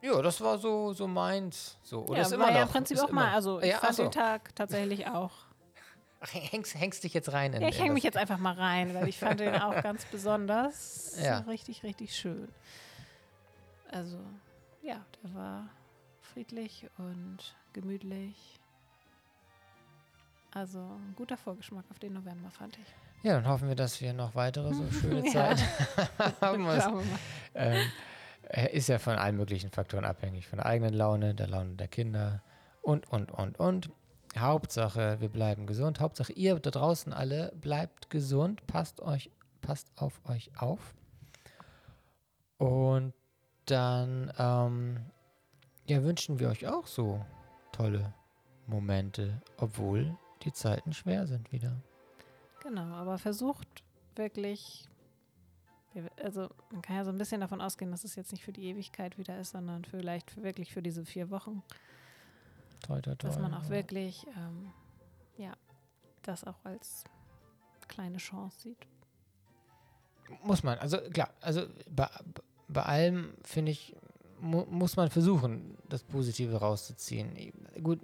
ja, 0.00 0.22
das 0.22 0.40
war 0.40 0.58
so, 0.58 0.92
so 0.92 1.08
meins. 1.08 1.76
So. 1.82 2.04
Oder 2.04 2.18
ja, 2.18 2.22
ist 2.22 2.32
immer 2.32 2.46
war 2.46 2.52
ja 2.52 2.62
im 2.62 2.68
Prinzip 2.68 2.98
auch 3.00 3.10
mal. 3.10 3.34
Also 3.34 3.60
ich 3.60 3.70
ja, 3.70 3.78
fand 3.78 3.94
so. 3.94 4.02
den 4.04 4.12
Tag 4.12 4.54
tatsächlich 4.54 5.08
auch 5.08 5.32
Ach, 6.20 6.32
hängst, 6.32 6.74
hängst 6.74 7.04
dich 7.04 7.14
jetzt 7.14 7.32
rein? 7.32 7.52
In, 7.52 7.62
ja, 7.62 7.68
ich 7.68 7.80
hänge 7.80 7.94
mich 7.94 8.04
jetzt 8.04 8.16
einfach 8.16 8.38
mal 8.38 8.54
rein, 8.54 8.94
weil 8.94 9.08
ich 9.08 9.18
fand 9.18 9.40
den 9.40 9.54
auch 9.60 9.82
ganz 9.82 10.04
besonders. 10.06 11.16
Ja. 11.22 11.38
Richtig, 11.40 11.82
richtig 11.82 12.16
schön. 12.16 12.48
Also, 13.90 14.18
ja, 14.82 15.04
der 15.22 15.34
war 15.34 15.68
friedlich 16.20 16.88
und 16.98 17.56
gemütlich. 17.72 18.58
Also 20.52 20.78
ein 20.78 21.14
guter 21.16 21.36
Vorgeschmack 21.36 21.84
auf 21.90 21.98
den 21.98 22.14
November, 22.14 22.50
fand 22.50 22.78
ich. 22.78 22.94
Ja, 23.22 23.34
dann 23.34 23.48
hoffen 23.48 23.68
wir, 23.68 23.74
dass 23.74 24.00
wir 24.00 24.12
noch 24.12 24.34
weitere 24.34 24.72
so 24.72 24.90
schöne. 25.00 25.24
Zeit 25.24 25.58
haben. 26.40 26.66
Ähm, 27.54 27.86
er 28.42 28.72
ist 28.72 28.88
ja 28.88 28.98
von 28.98 29.16
allen 29.16 29.36
möglichen 29.36 29.70
Faktoren 29.70 30.04
abhängig. 30.04 30.48
Von 30.48 30.58
der 30.58 30.66
eigenen 30.66 30.94
Laune, 30.94 31.34
der 31.34 31.48
Laune 31.48 31.74
der 31.74 31.88
Kinder 31.88 32.42
und, 32.82 33.10
und, 33.10 33.30
und, 33.30 33.58
und. 33.58 33.90
Hauptsache, 34.36 35.20
wir 35.20 35.28
bleiben 35.28 35.66
gesund. 35.66 36.00
Hauptsache, 36.00 36.32
ihr 36.32 36.58
da 36.58 36.70
draußen 36.70 37.12
alle 37.12 37.52
bleibt 37.60 38.10
gesund. 38.10 38.66
Passt 38.66 39.00
euch, 39.00 39.30
passt 39.60 39.90
auf 39.96 40.20
euch 40.26 40.50
auf. 40.58 40.94
Und 42.58 43.14
dann 43.66 44.32
ähm, 44.38 45.00
ja, 45.86 46.02
wünschen 46.02 46.38
wir 46.38 46.48
euch 46.48 46.66
auch 46.66 46.86
so 46.86 47.24
tolle 47.72 48.12
Momente, 48.66 49.40
obwohl 49.56 50.16
die 50.44 50.52
Zeiten 50.52 50.92
schwer 50.92 51.26
sind 51.26 51.52
wieder. 51.52 51.80
Genau, 52.62 52.94
aber 52.94 53.18
versucht 53.18 53.68
wirklich, 54.16 54.88
wir- 55.94 56.10
also 56.22 56.48
man 56.72 56.82
kann 56.82 56.96
ja 56.96 57.04
so 57.04 57.10
ein 57.10 57.18
bisschen 57.18 57.40
davon 57.40 57.60
ausgehen, 57.60 57.90
dass 57.90 58.04
es 58.04 58.16
jetzt 58.16 58.32
nicht 58.32 58.42
für 58.44 58.52
die 58.52 58.64
Ewigkeit 58.64 59.16
wieder 59.18 59.38
ist, 59.40 59.50
sondern 59.52 59.84
vielleicht 59.84 60.30
für, 60.30 60.42
wirklich 60.42 60.72
für 60.72 60.82
diese 60.82 61.04
vier 61.04 61.30
Wochen, 61.30 61.62
Toi, 62.82 63.00
toi, 63.00 63.14
toi. 63.16 63.28
dass 63.28 63.38
man 63.38 63.54
auch 63.54 63.64
ja. 63.64 63.70
wirklich, 63.70 64.26
ähm, 64.36 64.70
ja, 65.36 65.52
das 66.22 66.44
auch 66.44 66.64
als 66.64 67.04
kleine 67.88 68.18
Chance 68.18 68.60
sieht. 68.60 68.86
Muss 70.42 70.62
man, 70.62 70.78
also 70.78 70.98
klar, 71.10 71.30
also 71.40 71.62
bei, 71.90 72.08
bei 72.68 72.82
allem 72.82 73.34
finde 73.42 73.72
ich, 73.72 73.96
mu 74.40 74.64
muss 74.66 74.94
man 74.96 75.10
versuchen, 75.10 75.76
das 75.88 76.02
Positive 76.04 76.54
rauszuziehen. 76.56 77.52
Gut, 77.82 77.98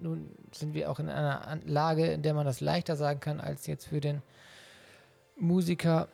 nun 0.00 0.30
sind 0.52 0.74
wir 0.74 0.90
auch 0.90 0.98
in 0.98 1.08
einer 1.08 1.58
Lage, 1.66 2.06
in 2.06 2.22
der 2.22 2.34
man 2.34 2.46
das 2.46 2.60
leichter 2.60 2.96
sagen 2.96 3.20
kann, 3.20 3.40
als 3.40 3.66
jetzt 3.66 3.86
für 3.86 4.00
den 4.00 4.22
Musiker 5.36 6.08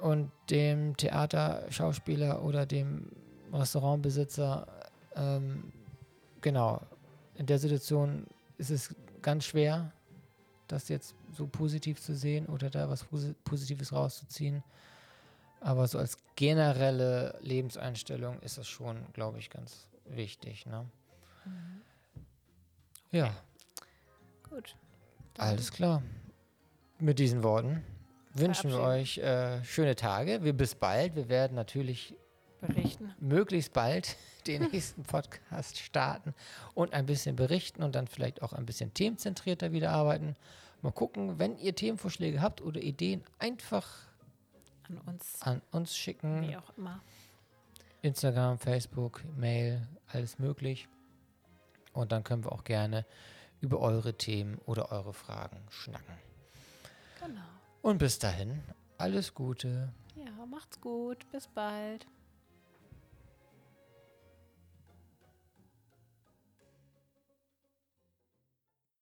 und 0.00 0.30
dem 0.48 0.96
Theaterschauspieler 0.96 2.42
oder 2.42 2.66
dem 2.66 3.10
Restaurantbesitzer. 3.52 4.66
Ähm, 5.16 5.72
genau, 6.40 6.82
in 7.34 7.46
der 7.46 7.58
Situation 7.58 8.26
ist 8.58 8.70
es 8.70 8.94
ganz 9.22 9.44
schwer, 9.44 9.92
das 10.68 10.88
jetzt 10.88 11.14
so 11.32 11.46
positiv 11.46 12.00
zu 12.00 12.14
sehen 12.14 12.46
oder 12.46 12.70
da 12.70 12.88
was 12.88 13.04
Posi- 13.04 13.34
Positives 13.44 13.92
rauszuziehen. 13.92 14.62
Aber 15.60 15.86
so 15.88 15.98
als 15.98 16.16
generelle 16.36 17.38
Lebenseinstellung 17.42 18.40
ist 18.40 18.56
das 18.56 18.68
schon, 18.68 19.04
glaube 19.12 19.38
ich, 19.38 19.50
ganz 19.50 19.88
wichtig. 20.06 20.64
Ne? 20.66 20.86
Ja, 23.12 23.34
Gut. 24.48 24.76
Alles 25.38 25.70
klar. 25.72 26.02
Mit 26.98 27.18
diesen 27.18 27.42
Worten 27.42 27.82
wünschen 28.34 28.70
wir 28.70 28.80
euch 28.80 29.18
äh, 29.18 29.62
schöne 29.64 29.96
Tage. 29.96 30.42
Wir 30.44 30.52
bis 30.52 30.74
bald. 30.74 31.14
Wir 31.16 31.28
werden 31.28 31.54
natürlich 31.54 32.14
Berichten. 32.60 33.14
möglichst 33.20 33.72
bald 33.72 34.16
den 34.46 34.62
nächsten 34.70 35.02
Podcast 35.04 35.78
starten 35.78 36.34
und 36.74 36.92
ein 36.92 37.06
bisschen 37.06 37.36
berichten 37.36 37.82
und 37.82 37.94
dann 37.94 38.06
vielleicht 38.06 38.42
auch 38.42 38.52
ein 38.52 38.66
bisschen 38.66 38.92
themenzentrierter 38.92 39.72
wieder 39.72 39.90
arbeiten. 39.92 40.36
Mal 40.82 40.92
gucken, 40.92 41.38
wenn 41.38 41.56
ihr 41.58 41.74
Themenvorschläge 41.74 42.40
habt 42.42 42.60
oder 42.60 42.80
Ideen, 42.80 43.22
einfach 43.38 43.88
An 44.88 44.98
uns, 44.98 45.36
an 45.42 45.62
uns 45.70 45.96
schicken. 45.96 46.48
wie 46.48 46.56
auch 46.56 46.76
immer. 46.76 47.02
Instagram, 48.02 48.58
Facebook, 48.58 49.22
Mail, 49.36 49.86
alles 50.08 50.38
möglich. 50.38 50.88
Und 52.00 52.12
dann 52.12 52.24
können 52.24 52.44
wir 52.44 52.52
auch 52.52 52.64
gerne 52.64 53.04
über 53.60 53.80
eure 53.80 54.14
Themen 54.14 54.58
oder 54.64 54.90
eure 54.90 55.12
Fragen 55.12 55.58
schnacken. 55.68 56.14
Genau. 57.20 57.40
Und 57.82 57.98
bis 57.98 58.18
dahin, 58.18 58.62
alles 58.96 59.34
Gute. 59.34 59.92
Ja, 60.16 60.46
macht's 60.46 60.80
gut. 60.80 61.30
Bis 61.30 61.46
bald. 61.46 62.06